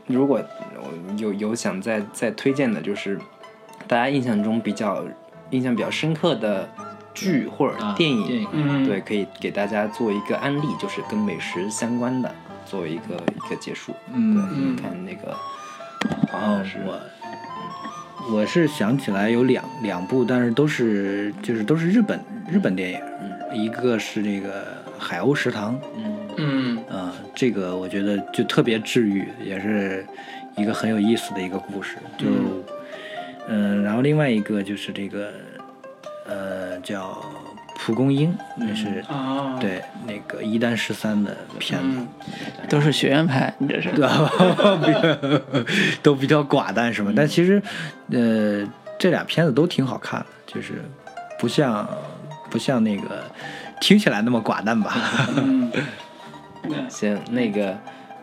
[0.07, 0.41] 如果
[1.19, 3.19] 有有想再再推荐的，就是
[3.89, 5.05] 大家印象中比较
[5.51, 6.67] 印象比较深刻的
[7.17, 8.49] 剧或者电影，电影。
[8.53, 8.87] 嗯。
[8.87, 12.33] 对，可以给大家做一个案例，就是跟美食相关的，
[12.65, 13.93] 作为一个一个结束。
[14.15, 14.35] 嗯。
[14.35, 15.35] 对，嗯你看那个
[16.31, 23.01] 黄哦老师，，我我是想起来有两两部，但是都是就是都是日本日本电影，
[23.65, 24.63] 一个是这个
[24.99, 26.19] 《海鸥食堂》，嗯。
[26.37, 26.79] 嗯。
[26.89, 30.07] 啊、这个我觉得就特别治愈，也是
[30.57, 31.97] 一个很有意思的一个故事。
[32.17, 32.27] 就
[33.49, 35.33] 嗯、然后另外一个就是这个
[36.29, 37.23] 呃叫
[37.79, 41.99] 蒲公英，那是、啊，对那个一丹十三的片子。
[41.99, 42.09] 嗯，
[42.69, 44.31] 都是学院派，你这是对吧？
[46.03, 47.13] 都比较寡淡是吧？
[47.15, 47.63] 但其实，
[48.11, 48.67] 呃，
[48.99, 50.83] 这俩片子都挺好看的，就是
[51.39, 51.87] 不像
[52.51, 53.25] 不像那个
[53.81, 54.97] 听起来那么寡淡吧？
[55.37, 55.71] 嗯，
[56.89, 57.77] 行，那个，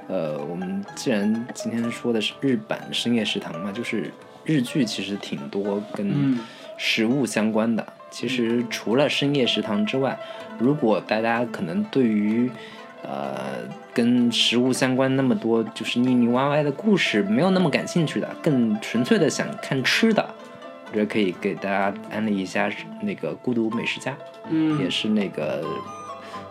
[0.08, 4.12] 呃，我们既然今天说的是日版深夜食堂嘛，就是
[4.44, 6.40] 日剧其实挺多跟嗯
[6.78, 7.86] 食物相关的。
[8.10, 10.18] 其实除了深夜食堂之外，
[10.60, 12.50] 如果大家可能对于
[13.02, 20.30] 呃跟食物相关那么多就是腻腻歪歪的故事没有那么感兴趣的，更纯粹的想看吃的，
[20.88, 22.70] 我觉得可以给大家安利一下
[23.02, 24.12] 那个《孤独美食家》，
[24.50, 24.80] 嗯。
[24.80, 25.66] 也是那个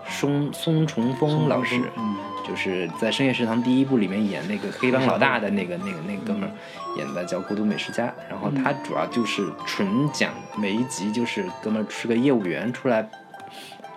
[0.09, 2.17] 松松重丰老师，嗯。
[2.45, 6.51] 就是在《深夜食堂》第一部里面演那个黑帮老大的那个那个那个哥们儿
[6.97, 13.09] 演的叫《孤独美食家》，然后他主要就是纯讲每一集就是哥们儿是个业务员出来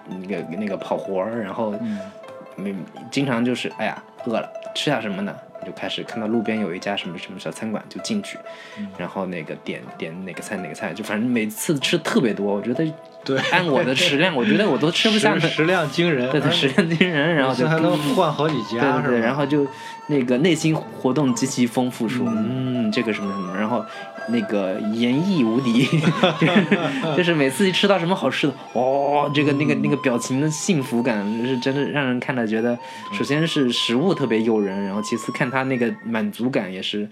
[0.08, 1.74] 那个那个跑活儿，然后
[2.56, 2.76] 没
[3.12, 5.36] 经常就是哎呀饿了吃点什么呢？
[5.66, 8.38] 就开始看到路边有一家什么什么小餐馆就进去，
[8.98, 12.86] 然后那个点点哪个菜哪个菜，就反正每次吃特别多，我觉得
[13.24, 15.40] 对按我的食量，我觉得我都吃不下的。
[15.40, 19.68] 食食量惊人，对对，食量惊人，然后就还能换好几家，对然后就
[20.08, 22.76] 那个内心活动极其丰富，说嗯。
[22.92, 23.84] 这个什么什么，然后
[24.30, 25.86] 那个言意无敌，
[26.40, 32.78] 就 是就是每次一吃到什么好吃的，哦，这个那个那个表情的幸福感是真的让人看了觉得，
[33.12, 37.08] 首先是食物特别诱人，然后其次看他那个满足感也是，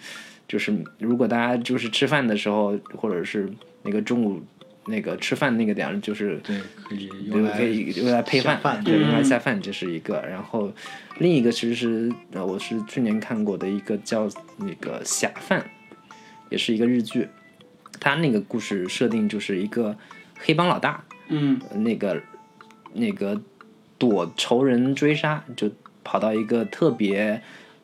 [0.47, 3.49] 就是如果大家就是吃饭的时候，或者是
[3.83, 4.43] 那个中午。
[4.85, 10.21] 那个吃饭那个点儿，就是对可以对用来可以用来配饭，饭对，用来嗯下饭，这是一个。
[10.29, 10.69] 然后
[11.19, 15.61] 另一个其实是呃，我是去年看过的一个叫那个《侠饭》，
[16.49, 17.29] 也是一个日剧。
[18.01, 19.95] 他那个故事设定就是一个
[20.37, 22.21] 黑帮老大，嗯那个
[22.91, 23.41] 那个
[23.97, 25.71] 躲仇人追杀，就
[26.03, 27.41] 跑到一个特别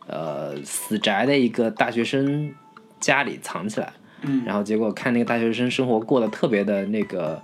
[0.09, 2.53] 呃死宅的一个大学生
[2.99, 3.93] 家里藏起来。
[4.21, 7.41] 嗯然后结果看那个大学生生活过得特别的那个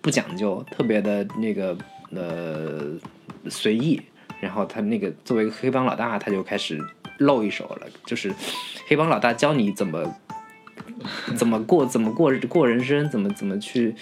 [0.00, 1.76] 不讲究，特别的那个
[2.10, 2.96] 呃
[3.50, 4.00] 随意。
[4.40, 6.76] 然后他那个作为一个黑帮老大，他就开始
[7.18, 8.32] 露一手了，就是
[8.88, 10.04] 黑帮老大教你怎么
[11.36, 13.94] 怎么过，怎么过过人生，怎么怎么去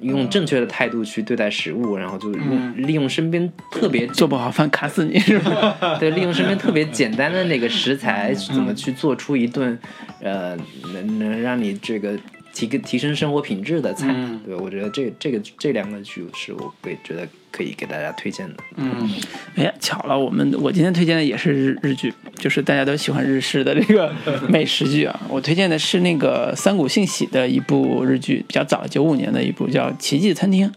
[0.00, 5.76] 用正确的态度去对待食物，然后就用利用身边特别做不好饭卡死你是吧？
[6.00, 9.78] 对，利用身边特别简单的那个食材，怎么去做出一顿，
[10.20, 10.56] 呃，
[10.92, 12.18] 能能让你这个
[12.52, 14.06] 提个提升生活品质的菜。
[14.10, 17.26] 嗯对，我觉得这这个这两个剧是我会觉得
[17.56, 18.54] 可以给大家推荐的。
[18.76, 19.08] 嗯，
[19.54, 24.12] 哎呀，巧了，我们我今天推荐的也是日日剧，就是大家都喜欢日式的这个
[24.48, 25.20] 美食剧啊。
[25.30, 30.70] 我推荐的是那个三谷幸喜的一部日剧，比较早，九五年的一部叫《奇迹餐厅》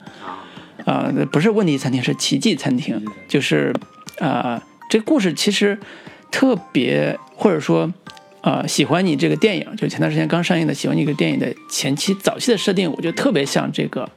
[0.89, 3.73] 啊、不是问题餐厅，是奇迹餐厅，就是
[4.19, 5.77] 啊、这故事其实
[6.31, 7.91] 特别，或者说。
[8.41, 14.09] 呃，喜欢你这个电影，就前段时间刚上映的《喜欢你这个电影》的前期早期的设定，我觉得特别像这个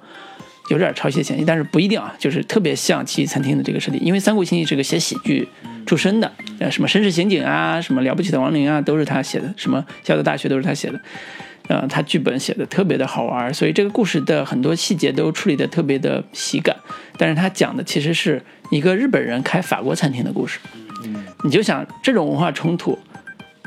[0.73, 5.47] 有点抄袭的嫌疑，但是不一定啊，就是特别像《奇异餐厅》的这个设定，因为三谷幸喜是个写喜剧
[5.85, 10.99] 出身的，呃，什么《绅士刑警》啊，什么《了不起的亡灵》啊，都是他写的，什么《笑的大学》都是他写的，
[11.69, 16.74] 呃，他剧本写的特别的好玩，所以这个故事的很多细节都处理的特别的喜感，
[17.19, 20.59] 但是他讲的其实是一个日本人开法国餐厅的故事，
[21.44, 22.99] 你就想这种文化冲突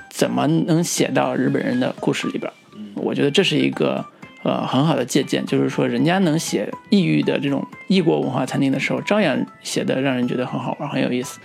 [0.10, 2.52] 怎么能写到日本人的故事里边？
[2.96, 4.04] 我觉得这是一个
[4.46, 11.40] 呃很好的借鉴，就是说人家能写异域的这种异国文化餐厅的时候，照样写的让人觉得很好玩、很有意思。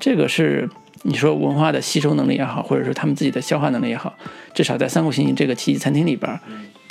[0.00, 0.66] 这个是
[1.02, 4.14] 你说文化的吸收能力也好，或者说他们自己的消化能力也好，
[4.54, 6.40] 至少在三国行行这个奇迹餐厅里边，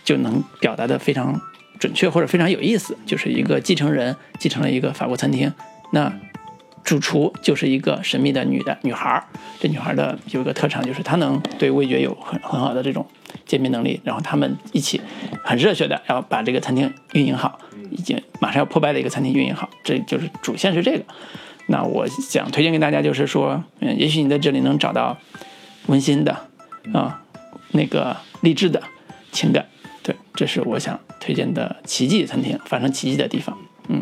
[0.04, 1.42] 就能表达的非常
[1.80, 2.96] 准确或者非常有意思。
[3.08, 5.52] 就是一个继承人继承了一个法国餐厅，
[5.92, 6.14] 那
[6.84, 9.24] 主厨就是一个神秘的女的女孩儿，
[9.60, 13.06] 这女孩的有一个特长，就是她能对味觉有很很好的这种
[13.46, 15.00] 鉴别能力，然后他们一起
[15.44, 17.60] 很热血的然后把这个餐厅运营好，
[17.92, 21.04] 已经马上要破败的一个餐厅运营好，这就是主线是这个。
[21.68, 25.18] 那我想推荐给大家，就是说，嗯，也许你在这里能找到
[25.88, 26.32] 温馨的
[26.94, 27.22] 啊，
[27.72, 28.82] 那个励志的
[29.34, 29.66] 情感，
[30.02, 33.58] 对，这是我想推荐的奇迹餐厅，发生奇迹的地方。
[33.90, 34.02] 嗯，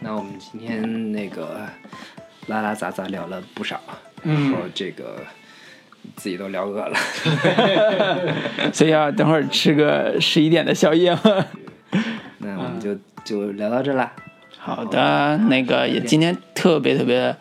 [0.00, 1.68] 那我们今天那个
[2.48, 3.80] 拉拉杂杂聊了不少，
[4.22, 4.50] 嗯。
[4.50, 5.24] 然后这个
[6.16, 6.96] 自己都聊饿了。
[8.72, 11.20] 所以要等会儿吃个十一点的宵夜吗。
[12.38, 14.12] 那我们就就聊到这啦。
[14.58, 17.34] 好的，那个也今天特别特别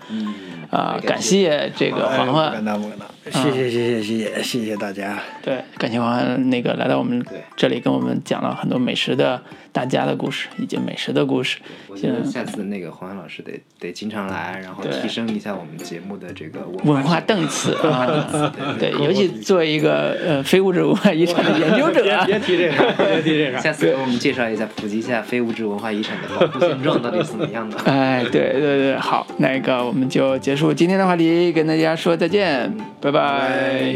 [0.69, 9.41] 啊、感谢这个哎环环不敢，当不敢当，谢谢谢谢谢谢谢谢大家，对，感谢环环那个来到我们对这里跟我们讲了很多美食的
[9.71, 11.59] 大家的故事以及美食的故事。
[11.87, 17.73] 我觉得下次那个黄老师得得经常来，然后提升一下我们节目的这个文化档次。
[17.87, 22.09] 啊，对，尤其作为一个呃非物质文化遗产的研究者。
[22.09, 23.59] 啊，别提这个，别提这个。
[23.59, 27.77] 下次给我们介绍一下，普及一下非物质文化遗产的保护现状到底是怎么样的。
[27.85, 33.95] 哎，对对对，好，那个我们就结束今天的话题，跟大家说再见，拜拜拜。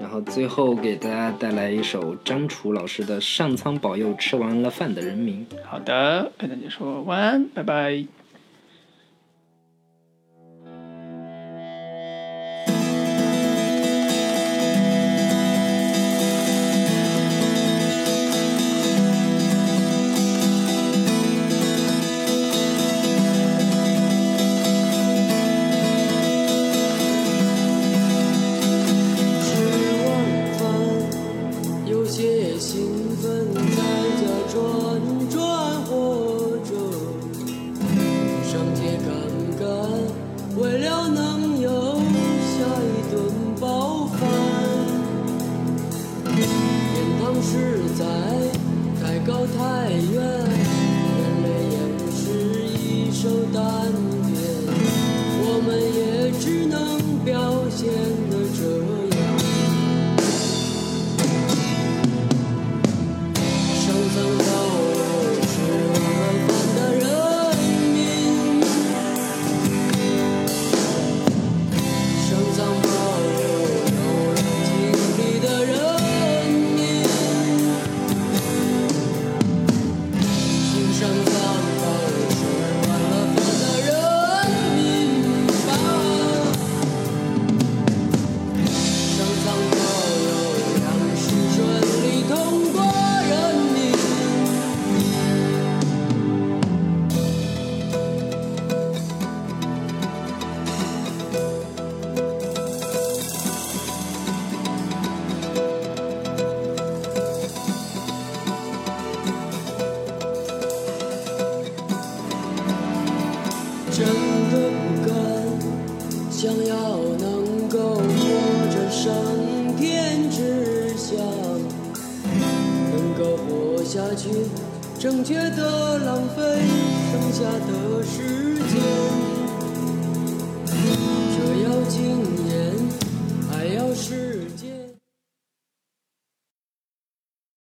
[0.00, 5.46] 然后最后给大家带来一首张楚老师的《上苍保佑吃完了饭的人民》。
[5.64, 8.04] 好的，跟大家说晚安，拜拜。